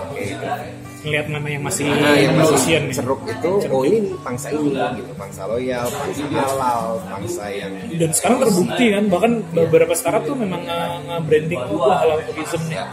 ngelihat 0.99 1.31
mana 1.31 1.47
yang 1.47 1.63
masih 1.63 1.87
Nah, 1.87 2.11
yang 2.13 2.35
masih 2.35 2.55
Ocean 2.57 2.81
nih. 2.83 2.91
ceruk 2.93 3.21
itu, 3.23 3.51
oh 3.69 3.81
ini 3.81 3.97
nih, 4.01 4.13
bangsa 4.19 4.47
ini 4.51 4.67
gitu, 4.99 5.11
bangsa 5.15 5.41
loyal, 5.47 5.87
bangsa 5.87 6.23
halal, 6.27 6.83
bangsa 7.07 7.43
yang 7.47 7.71
dan 7.93 8.11
sekarang 8.11 8.37
terbukti 8.41 8.85
kan 8.89 9.03
bahkan 9.07 9.31
beberapa 9.49 9.93
startup 9.93 10.27
tuh 10.27 10.35
memang 10.35 10.59
nge- 10.59 10.99
nge-branding 11.05 11.61
halal 11.71 12.19
tourism 12.25 12.61
nih 12.67 12.83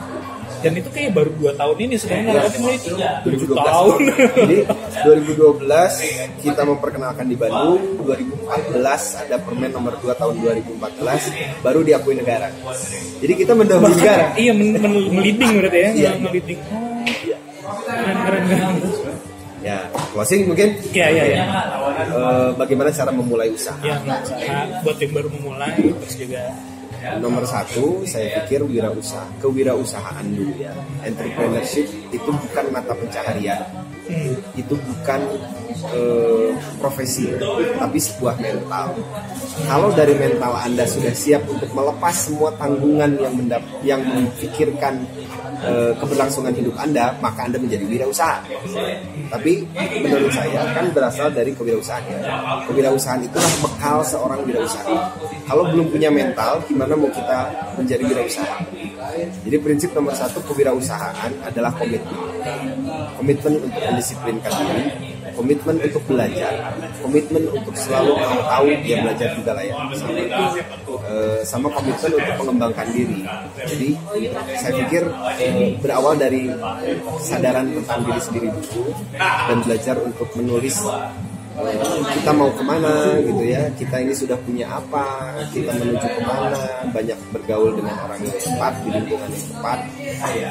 dan 0.59 0.73
itu 0.73 0.89
kayak 0.89 1.11
baru 1.13 1.31
2 1.33 1.53
tahun 1.55 1.77
ini 1.79 1.95
sekarang 1.97 2.25
Narapati 2.27 2.59
mulai 2.59 2.79
7 2.79 2.97
tahun. 3.53 3.99
Jadi 4.41 4.57
2012 5.05 6.43
kita 6.43 6.63
memperkenalkan 6.63 7.25
di 7.25 7.37
Bandung, 7.37 7.81
2014 8.03 8.77
ada 9.21 9.37
Permen 9.39 9.71
nomor 9.71 9.95
2 9.97 10.11
tahun 10.13 10.35
2014 10.39 11.61
baru 11.61 11.81
diakui 11.81 12.15
negara. 12.15 12.49
Jadi 13.17 13.33
kita 13.35 13.53
mendahului 13.53 13.95
negara. 13.95 14.33
iya 14.35 14.51
men- 14.51 14.77
men- 14.77 15.11
meliding 15.13 15.53
berarti 15.57 15.79
ya 15.79 15.91
Iya. 15.93 16.11
meliding 16.19 16.61
oh 17.63 17.79
keren 17.83 18.17
keren 18.17 18.45
keren. 18.47 18.75
Ya, 19.59 19.83
closing 20.13 20.47
mungkin? 20.47 20.79
Iya 20.89 21.07
iya 21.11 21.25
iya. 21.27 21.43
Eh, 22.07 22.51
bagaimana 22.55 22.87
cara 22.89 23.11
memulai 23.11 23.51
usaha. 23.51 23.75
ya 23.83 23.99
usaha 23.99 24.79
buat 24.81 24.95
yang 24.97 25.11
baru 25.11 25.29
memulai 25.29 25.75
terus 25.75 26.15
juga 26.15 26.55
Nomor 27.23 27.47
satu, 27.47 28.03
saya 28.03 28.43
pikir 28.43 28.67
wirausaha, 28.67 29.25
kewirausahaan 29.39 30.27
dulu 30.27 30.55
ya. 30.59 30.75
Entrepreneurship 31.07 31.87
itu 32.11 32.31
bukan 32.31 32.65
mata 32.75 32.93
pencaharian, 32.99 33.63
itu 34.59 34.75
bukan 34.75 35.21
eh, 35.95 36.51
profesi, 36.83 37.31
tapi 37.79 37.99
sebuah 37.99 38.37
mental. 38.43 38.99
Kalau 39.67 39.91
dari 39.95 40.15
mental 40.19 40.53
Anda 40.59 40.85
sudah 40.85 41.15
siap 41.15 41.47
untuk 41.47 41.71
melepas 41.73 42.15
semua 42.15 42.51
tanggungan 42.59 43.15
yang 43.19 43.35
mendap 43.35 43.63
yang 43.87 44.03
memikirkan 44.03 45.07
eh, 45.63 45.93
keberlangsungan 45.97 46.55
hidup 46.55 46.75
Anda, 46.77 47.15
maka 47.23 47.47
Anda 47.47 47.59
menjadi 47.63 47.87
wirausaha. 47.87 48.43
Tapi 49.27 49.67
menurut 50.03 50.31
saya 50.31 50.71
kan 50.71 50.87
berasal 50.95 51.35
dari 51.35 51.51
kewirausahaan 51.55 52.05
ya. 52.07 52.19
Kewirausahaan 52.71 53.23
itulah 53.23 53.53
bekal 53.63 54.03
seorang 54.07 54.41
wirausaha. 54.47 55.15
Kalau 55.47 55.65
belum 55.71 55.87
punya 55.95 56.11
mental, 56.11 56.59
gimana 56.67 56.99
mau 56.99 57.11
kita 57.11 57.39
menjadi 57.79 58.03
wirausaha? 58.03 58.59
Jadi 59.47 59.57
prinsip 59.63 59.95
nomor 59.95 60.13
satu 60.13 60.43
kewirausahaan 60.43 61.33
adalah 61.47 61.71
komitmen. 61.79 62.19
Komitmen 63.15 63.55
untuk 63.63 63.83
mendisiplinkan 63.87 64.53
diri, 64.53 64.85
komitmen 65.39 65.77
untuk 65.79 66.03
belajar, 66.11 66.53
komitmen 66.99 67.47
untuk 67.55 67.75
selalu 67.79 68.19
mau 68.19 68.43
tahu 68.43 68.67
dia 68.83 68.97
belajar 69.07 69.29
juga 69.39 69.51
lah 69.55 69.65
ya. 69.65 69.75
Sama, 69.95 70.13
Eh, 71.07 71.41
sama 71.47 71.71
komitmen 71.71 72.19
untuk 72.19 72.35
mengembangkan 72.43 72.89
diri. 72.91 73.23
Jadi 73.63 73.95
saya 74.59 74.73
pikir 74.75 75.07
eh, 75.39 75.79
berawal 75.79 76.19
dari 76.19 76.51
kesadaran 77.23 77.71
tentang 77.71 78.01
diri 78.11 78.21
sendiri 78.21 78.49
dulu 78.51 78.91
dan 79.23 79.59
belajar 79.63 79.97
untuk 80.03 80.27
menulis 80.35 80.83
kita 81.57 82.31
mau 82.37 82.53
ke 82.53 82.63
mana 82.63 83.17
gitu 83.25 83.43
ya? 83.49 83.63
Kita 83.73 83.97
ini 84.05 84.13
sudah 84.13 84.37
punya 84.45 84.69
apa? 84.69 85.33
Kita 85.49 85.73
menuju 85.73 86.07
ke 86.07 86.23
mana? 86.23 86.61
Banyak 86.93 87.19
bergaul 87.33 87.73
dengan 87.73 87.97
orang 88.05 88.21
yang 88.21 88.37
tepat 88.37 88.73
di 88.85 88.89
lingkungan 88.93 89.31
yang 89.33 89.47
tepat 89.57 89.79
Eh, 90.07 90.47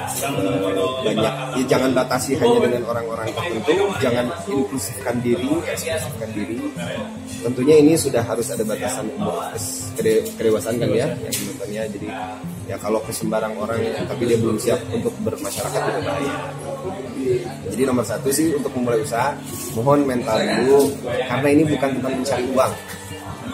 banyak. 1.06 1.34
Ya 1.56 1.64
jangan 1.72 1.92
batasi 1.96 2.36
hanya 2.36 2.60
dengan 2.68 2.84
orang-orang 2.92 3.32
tertentu. 3.32 3.74
Jangan 4.04 4.26
inklusifkan 4.52 5.16
diri 5.24 5.50
eksklusifkan 5.64 6.30
diri. 6.36 6.60
Tentunya 7.40 7.76
ini 7.80 7.94
sudah 7.96 8.24
harus 8.26 8.52
ada 8.52 8.64
batasan 8.68 9.08
umur 9.16 9.40
kedewasaan 9.96 10.76
kan 10.76 10.90
ya 10.92 11.08
yang 11.08 11.36
menontonnya 11.40 11.82
jadi 11.88 12.08
ya 12.68 12.76
kalau 12.82 13.00
ke 13.06 13.14
sembarang 13.14 13.54
orang 13.56 13.80
tapi 14.10 14.24
dia 14.28 14.38
belum 14.42 14.58
siap 14.60 14.82
untuk 14.92 15.14
bermasyarakat 15.24 15.80
itu 15.80 16.02
bahaya 16.04 16.36
jadi 17.72 17.82
nomor 17.90 18.06
satu 18.06 18.30
sih 18.30 18.54
untuk 18.54 18.72
memulai 18.78 19.02
usaha 19.02 19.34
mohon 19.74 20.06
mental 20.06 20.38
dulu. 20.38 20.94
Karena 21.04 21.48
ini 21.50 21.64
bukan 21.66 21.90
tentang 22.00 22.14
mencari 22.22 22.46
uang. 22.54 22.74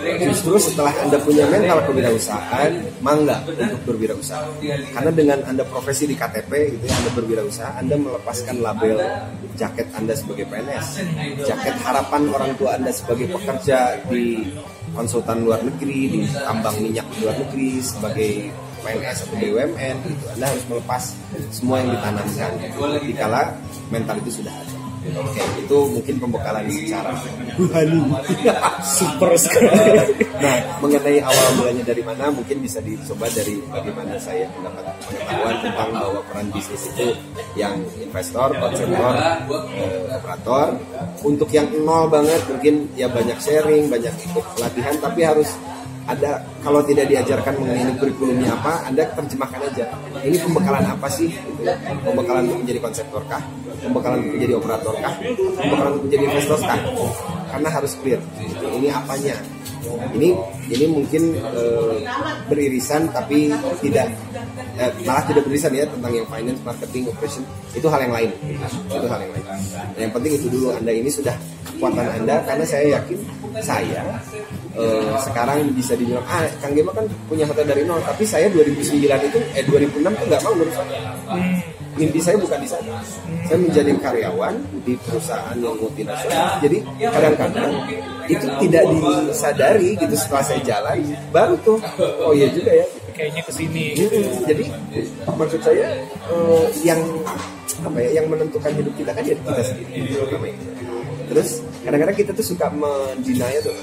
Justru 0.01 0.55
setelah 0.57 0.93
Anda 1.01 1.17
punya 1.21 1.45
mental 1.47 1.85
kewirausahaan, 1.85 2.71
mangga 3.01 3.45
untuk 3.45 3.81
berwirausaha. 3.85 4.49
Karena 4.93 5.11
dengan 5.13 5.39
Anda 5.45 5.63
profesi 5.65 6.09
di 6.09 6.15
KTP 6.17 6.51
gitu 6.77 6.85
ya, 6.89 6.93
Anda 6.97 7.11
berwirausaha, 7.13 7.71
Anda 7.77 7.95
melepaskan 7.97 8.55
label 8.61 8.97
jaket 9.55 9.87
Anda 9.93 10.13
sebagai 10.17 10.49
PNS, 10.49 10.87
jaket 11.45 11.75
harapan 11.85 12.21
orang 12.33 12.51
tua 12.57 12.77
Anda 12.77 12.89
sebagai 12.89 13.29
pekerja 13.29 14.01
di 14.09 14.49
konsultan 14.91 15.47
luar 15.47 15.63
negeri, 15.63 15.99
di 16.09 16.19
tambang 16.33 16.75
minyak 16.81 17.07
luar 17.21 17.37
negeri, 17.37 17.79
sebagai 17.79 18.51
PNS 18.81 19.29
atau 19.29 19.35
BUMN 19.37 19.95
gitu. 20.09 20.25
Anda 20.37 20.45
harus 20.49 20.65
melepas 20.65 21.03
semua 21.53 21.85
yang 21.85 21.93
ditanamkan 21.93 22.51
dikala 23.05 23.41
mental 23.93 24.17
itu 24.25 24.41
sudah 24.41 24.53
ada. 24.53 24.80
Itu 25.57 25.77
mungkin 25.89 26.15
pembekalan 26.21 26.65
secara 26.69 27.11
rohani. 27.57 27.99
super 28.97 29.33
sekali 29.33 29.69
Nah, 30.41 30.57
mengenai 30.81 31.21
awal 31.21 31.47
mulanya 31.57 31.83
dari 31.85 32.01
mana, 32.01 32.33
mungkin 32.33 32.61
bisa 32.61 32.81
dicoba 32.81 33.29
dari 33.29 33.61
bagaimana 33.69 34.17
saya 34.17 34.49
mendapat 34.57 34.85
pengetahuan 35.05 35.55
tentang 35.61 35.89
bahwa 35.93 36.21
peran 36.25 36.47
bisnis 36.49 36.83
itu 36.93 37.07
yang 37.53 37.77
investor, 38.01 38.49
konsumtor, 38.57 39.13
eh, 39.77 40.17
operator. 40.17 40.67
Untuk 41.21 41.49
yang 41.53 41.69
nol 41.85 42.09
banget, 42.09 42.41
mungkin 42.49 42.89
ya 42.97 43.05
banyak 43.05 43.37
sharing, 43.37 43.89
banyak 43.89 44.13
ikut 44.25 44.45
pelatihan, 44.57 44.95
tapi 44.97 45.21
harus 45.21 45.49
ada 46.11 46.31
kalau 46.61 46.83
tidak 46.83 47.07
diajarkan 47.07 47.53
mengenai 47.57 47.83
ini 47.87 47.93
kurikulumnya 47.97 48.51
apa, 48.53 48.91
Anda 48.91 49.03
terjemahkan 49.15 49.61
aja. 49.71 49.85
Ini 50.21 50.37
pembekalan 50.43 50.83
apa 50.85 51.07
sih? 51.07 51.31
Gitu 51.31 51.61
ya. 51.63 51.75
Pembekalan 52.03 52.51
untuk 52.51 52.59
menjadi 52.67 52.79
konseptor 52.83 53.21
kah? 53.31 53.41
Pembekalan 53.81 54.17
untuk 54.21 54.33
menjadi 54.37 54.53
operator 54.59 54.93
kah? 54.99 55.13
Pembekalan 55.57 55.91
untuk 55.95 56.03
menjadi 56.11 56.23
investor 56.27 56.59
kah? 56.59 56.79
Karena 57.51 57.69
harus 57.69 57.93
clear. 57.99 58.21
Ini 58.63 58.87
apanya? 58.95 59.35
Ini 60.13 60.29
ini 60.69 60.85
mungkin 60.87 61.35
eh, 61.35 62.05
beririsan 62.47 63.09
tapi 63.09 63.49
tidak 63.81 64.07
eh, 64.77 64.91
malah 65.03 65.25
tidak 65.25 65.43
beririsan 65.43 65.73
ya 65.73 65.89
tentang 65.89 66.13
yang 66.13 66.27
finance, 66.29 66.61
marketing, 66.61 67.09
operation 67.09 67.43
itu 67.73 67.87
hal 67.89 67.99
yang 68.05 68.13
lain. 68.13 68.31
Itu 68.87 69.07
hal 69.09 69.19
yang 69.25 69.33
lain. 69.33 69.45
Yang 69.97 70.11
penting 70.15 70.31
itu 70.37 70.47
dulu 70.53 70.67
Anda 70.77 70.91
ini 70.93 71.09
sudah 71.09 71.35
kekuatan 71.65 72.07
Anda 72.23 72.35
karena 72.45 72.65
saya 72.65 72.85
yakin 73.01 73.19
saya 73.59 74.01
eh, 74.77 75.11
sekarang 75.19 75.73
bisa 75.75 75.97
dibilang 75.97 76.23
ah 76.29 76.45
Kang 76.61 76.77
Gema 76.77 76.93
kan 76.93 77.05
punya 77.27 77.43
hotel 77.49 77.65
dari 77.67 77.83
nol 77.83 77.99
tapi 78.05 78.23
saya 78.23 78.47
2009 78.53 79.01
itu 79.01 79.39
eh 79.57 79.63
2006 79.65 79.97
tuh 80.07 80.25
nggak 80.29 80.41
mau 80.45 80.53
hotel 80.55 80.85
inti 81.99 82.19
saya 82.23 82.37
bukan 82.39 82.59
di 82.61 82.69
sana. 82.69 82.95
Saya 83.47 83.57
menjadi 83.59 83.91
karyawan 83.99 84.53
di 84.87 84.93
perusahaan 85.01 85.57
yang 85.59 85.75
multinasional. 85.75 86.59
Jadi 86.63 86.77
kadang-kadang 86.99 87.71
itu 88.31 88.45
tidak 88.67 88.83
disadari 88.87 89.89
gitu 89.99 90.15
setelah 90.15 90.43
saya 90.45 90.61
jalan 90.63 90.97
baru 91.35 91.55
tuh 91.65 91.79
oh 92.23 92.31
iya 92.31 92.47
juga 92.51 92.71
ya. 92.71 92.85
Kayaknya 93.11 93.41
ke 93.43 93.51
sini. 93.51 93.85
Hmm, 93.99 94.31
jadi 94.47 94.63
maksud 95.35 95.61
saya 95.61 95.99
eh, 96.07 96.65
yang 96.87 97.01
apa 97.81 97.97
ya 97.97 98.21
yang 98.21 98.25
menentukan 98.29 98.71
hidup 98.77 98.93
kita 98.95 99.11
kan 99.11 99.23
ya 99.25 99.35
kita 99.35 99.63
sendiri. 99.63 100.15
Terus 101.31 101.63
kadang-kadang 101.87 102.17
kita 102.19 102.31
tuh 102.35 102.43
suka 102.43 102.67
mendinaya 102.67 103.63
tuh. 103.63 103.75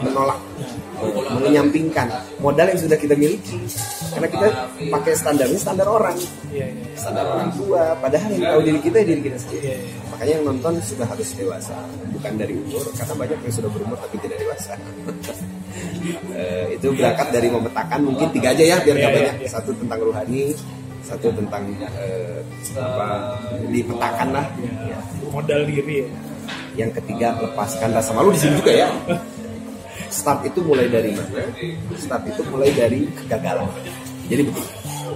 Menolak. 0.00 0.40
Menyampingkan 1.44 2.08
modal 2.40 2.72
yang 2.72 2.80
sudah 2.80 2.96
kita 2.96 3.12
miliki. 3.12 3.60
Karena 4.16 4.28
kita 4.32 4.46
pakai 4.88 5.12
standarnya 5.12 5.58
standar 5.60 5.84
orang. 5.84 6.16
Iya 6.48 6.72
iya 6.72 6.86
standar 6.96 7.24
orang 7.28 7.52
tua. 7.52 7.92
Padahal 8.00 8.32
yang 8.32 8.44
tahu 8.56 8.60
diri 8.64 8.80
kita 8.80 8.96
ya 9.04 9.06
diri 9.12 9.20
kita 9.20 9.38
sendiri. 9.38 9.62
Iya, 9.68 9.76
iya. 9.76 10.00
makanya 10.08 10.32
yang 10.40 10.44
nonton 10.48 10.72
sudah 10.80 11.06
harus 11.06 11.28
dewasa. 11.36 11.76
Bukan 12.16 12.32
dari 12.40 12.54
umur 12.56 12.84
karena 12.96 13.14
banyak 13.14 13.38
yang 13.44 13.54
sudah 13.54 13.70
berumur 13.70 13.98
tapi 14.00 14.16
tidak 14.24 14.38
dewasa. 14.40 14.72
Eh, 16.32 16.78
itu 16.78 16.88
berangkat 16.94 17.28
dari 17.34 17.50
memetakan 17.52 18.00
mungkin 18.00 18.30
tiga 18.32 18.54
aja 18.54 18.64
ya 18.64 18.76
biar 18.80 18.96
Iya, 18.96 19.08
iya, 19.10 19.32
banyak. 19.34 19.50
satu 19.50 19.74
tentang 19.76 20.00
rohani 20.00 20.54
satu 21.06 21.30
tentang 21.30 21.62
eh, 21.78 22.42
apa 22.74 23.38
dipetakan 23.70 24.28
lah. 24.34 24.46
Ya. 24.58 24.98
modal 25.30 25.62
diri 25.62 26.02
ya. 26.02 26.08
Yang 26.76 26.90
ketiga 27.00 27.38
lepaskan 27.40 27.94
rasa 27.94 28.10
malu. 28.12 28.34
Di 28.34 28.40
sini 28.42 28.58
juga 28.58 28.72
ya. 28.74 28.88
Start 30.10 30.46
itu 30.46 30.60
mulai 30.62 30.86
dari 30.90 31.14
start 31.98 32.26
itu 32.26 32.42
mulai 32.50 32.70
dari 32.74 33.06
kegagalan. 33.14 33.70
Jadi 34.26 34.42
begini 34.42 34.70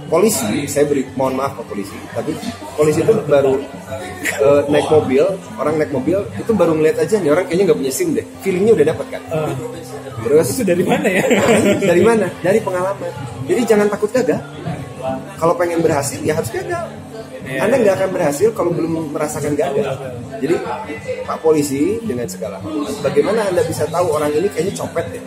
polisi 0.07 0.67
saya 0.67 0.87
beri 0.87 1.07
mohon 1.15 1.39
maaf 1.39 1.55
ke 1.55 1.63
polisi 1.67 1.95
tapi 2.11 2.35
polisi 2.75 2.99
itu 2.99 3.11
baru 3.27 3.55
eh, 4.43 4.61
naik 4.67 4.87
mobil 4.91 5.23
orang 5.55 5.75
naik 5.79 5.91
mobil 5.95 6.19
itu 6.35 6.51
baru 6.51 6.75
ngeliat 6.75 6.99
aja 6.99 7.15
nih 7.19 7.31
orang 7.31 7.47
kayaknya 7.47 7.71
nggak 7.71 7.79
punya 7.79 7.91
sim 7.91 8.07
deh. 8.11 8.25
Feelingnya 8.43 8.75
udah 8.75 8.85
dapat 8.91 9.05
kan? 9.07 9.21
Ah, 9.31 9.51
terus 10.23 10.47
itu 10.51 10.63
dari 10.67 10.83
mana 10.83 11.07
ya? 11.07 11.23
Dari 11.91 12.01
mana? 12.03 12.27
Dari 12.43 12.59
pengalaman. 12.59 13.11
Jadi 13.47 13.61
jangan 13.67 13.87
takut 13.87 14.11
gagal 14.11 14.39
kalau 15.37 15.53
pengen 15.57 15.79
berhasil 15.83 16.19
ya 16.21 16.37
harus 16.37 16.51
gagal 16.53 16.85
Iya. 17.41 17.65
anda 17.65 17.75
nggak 17.81 17.95
akan 17.97 18.09
berhasil 18.13 18.47
kalau 18.53 18.69
belum 18.69 19.17
merasakan 19.17 19.57
gagal 19.57 19.97
jadi 20.37 20.55
pak 21.25 21.37
polisi 21.41 21.97
dengan 22.05 22.29
segala 22.29 22.61
bagaimana 23.01 23.49
anda 23.49 23.65
bisa 23.65 23.89
tahu 23.89 24.13
orang 24.13 24.29
ini 24.37 24.45
kayaknya 24.53 24.77
copet 24.77 25.05
ya 25.09 25.21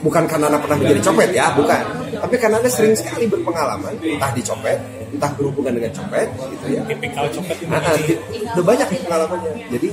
bukan 0.00 0.24
karena 0.24 0.48
anda 0.48 0.58
pernah 0.58 0.80
menjadi 0.80 1.00
copet 1.12 1.28
ya 1.36 1.52
bukan 1.52 1.84
tapi 2.24 2.34
karena 2.40 2.56
anda 2.56 2.70
sering 2.72 2.96
sekali 2.96 3.28
berpengalaman 3.28 4.00
entah 4.00 4.32
dicopet 4.32 4.80
entah 5.12 5.30
berhubungan 5.36 5.76
dengan 5.76 5.92
copet 5.92 6.26
gitu 6.56 6.66
ya 6.72 6.82
tipikal 6.88 7.26
copet 7.28 7.56
Nah, 7.68 7.78
ah, 7.84 7.94
udah 8.56 8.64
banyak 8.66 8.88
pengalamannya. 9.06 9.52
Jadi 9.70 9.88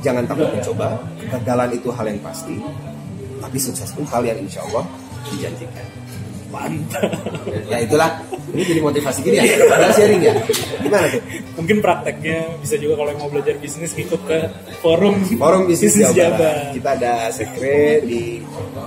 jangan 0.00 0.24
takut 0.24 0.48
mencoba. 0.48 0.88
Kegagalan 1.20 1.70
itu 1.76 1.88
hal 1.92 2.06
yang 2.08 2.20
pasti. 2.24 2.56
Tapi 3.40 3.56
sukses 3.60 3.92
pun 3.92 4.04
hal 4.08 4.22
yang 4.24 4.38
insya 4.40 4.64
Allah 4.68 4.84
dijanjikan. 5.28 5.84
Mantap 6.50 7.10
Ya 7.70 7.78
itulah. 7.82 8.22
Ini 8.50 8.62
jadi 8.66 8.80
motivasi 8.82 9.22
gini 9.22 9.38
ya. 9.38 9.44
Padahal 9.70 9.94
sharing 9.94 10.22
ya. 10.22 10.34
Gimana 10.82 11.06
tuh? 11.06 11.22
mungkin 11.60 11.76
prakteknya 11.84 12.56
bisa 12.56 12.80
juga 12.80 12.96
kalau 12.96 13.10
yang 13.12 13.20
mau 13.20 13.30
belajar 13.30 13.54
bisnis 13.60 13.92
ikut 13.92 14.20
ke 14.24 14.38
forum 14.80 15.20
Forum 15.36 15.68
bisnis 15.68 15.94
Jawa. 16.00 16.34
Barat. 16.34 16.72
Kita 16.74 16.88
ada 16.98 17.14
sekre 17.30 18.02
di 18.02 18.40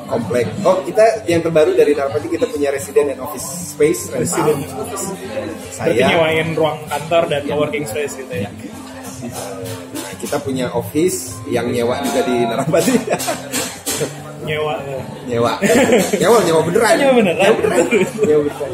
komplek. 0.10 0.50
Oh 0.68 0.84
kita 0.84 1.24
yang 1.30 1.46
terbaru 1.46 1.78
dari 1.78 1.96
Narpati 1.96 2.28
kita 2.28 2.50
punya 2.50 2.74
resident 2.74 3.14
and 3.16 3.22
office 3.22 3.78
space. 3.78 4.10
Resident. 4.12 4.68
berarti 4.68 4.98
Saya 5.72 6.12
nyewain 6.12 6.58
ruang 6.58 6.80
kantor 6.90 7.24
dan 7.32 7.42
co-working 7.48 7.86
space 7.88 8.14
gitu 8.20 8.34
ya 8.34 8.50
kita 10.24 10.40
punya 10.40 10.72
office 10.72 11.36
yang 11.52 11.68
nyewa 11.68 12.00
juga 12.00 12.22
di 12.24 12.36
Narpati. 12.48 12.96
nyewa. 14.46 14.76
Ya. 14.84 15.00
nyewa. 15.30 15.52
Nyewa 16.20 16.38
nyewa 16.44 16.62
beneran. 16.68 16.96
Nyewa 17.00 17.14
beneran. 17.18 17.40
nyewa 17.44 17.56
beneran. 17.58 17.86
Nyewa 18.28 18.42
beneran. 18.44 18.72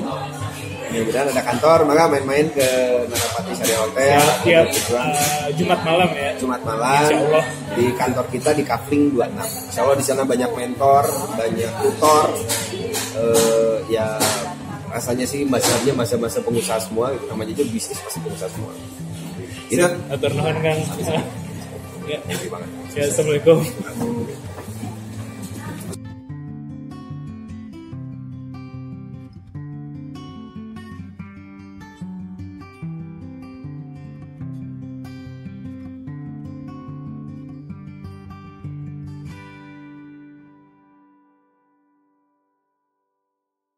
Nyewa 0.89 1.05
beneran 1.05 1.27
ada 1.29 1.43
kantor 1.45 1.79
maka 1.85 2.03
main-main 2.09 2.47
ke 2.49 2.67
Narapati 3.05 3.51
Syariah 3.61 3.79
Hotel. 3.85 4.09
Ya, 4.09 4.21
tiap 4.41 4.65
Kebetulan 4.73 5.07
uh, 5.13 5.47
Jumat 5.53 5.79
malam 5.85 6.09
ya. 6.17 6.29
Jumat 6.41 6.61
malam. 6.65 7.01
Insya 7.05 7.17
Allah. 7.21 7.45
di 7.77 7.85
kantor 7.93 8.25
kita 8.33 8.49
di 8.57 8.63
Kavling 8.65 9.03
26 9.13 9.69
Insya 9.69 9.81
Allah 9.85 9.97
di 10.01 10.05
sana 10.05 10.21
banyak 10.25 10.51
mentor 10.57 11.05
banyak 11.37 11.71
tutor. 11.85 12.25
Eh, 13.19 13.77
ya 13.91 14.17
rasanya 14.89 15.25
sih 15.27 15.45
masanya 15.45 15.93
masa-masa 15.93 16.41
pengusaha 16.41 16.81
semua 16.81 17.13
namanya 17.29 17.53
juga 17.53 17.69
bisnis 17.69 17.99
pasti 18.01 18.19
pengusaha 18.25 18.49
semua. 18.49 18.73
Itu 19.69 19.85
Atur 20.09 20.31
nuhun 20.33 20.57
Kang. 20.65 20.79
Ya, 22.09 22.17
Terima 22.25 22.33
kasih. 22.33 22.49
Banget 22.49 22.69
ya, 22.97 23.03
Assalamualaikum. 23.05 23.57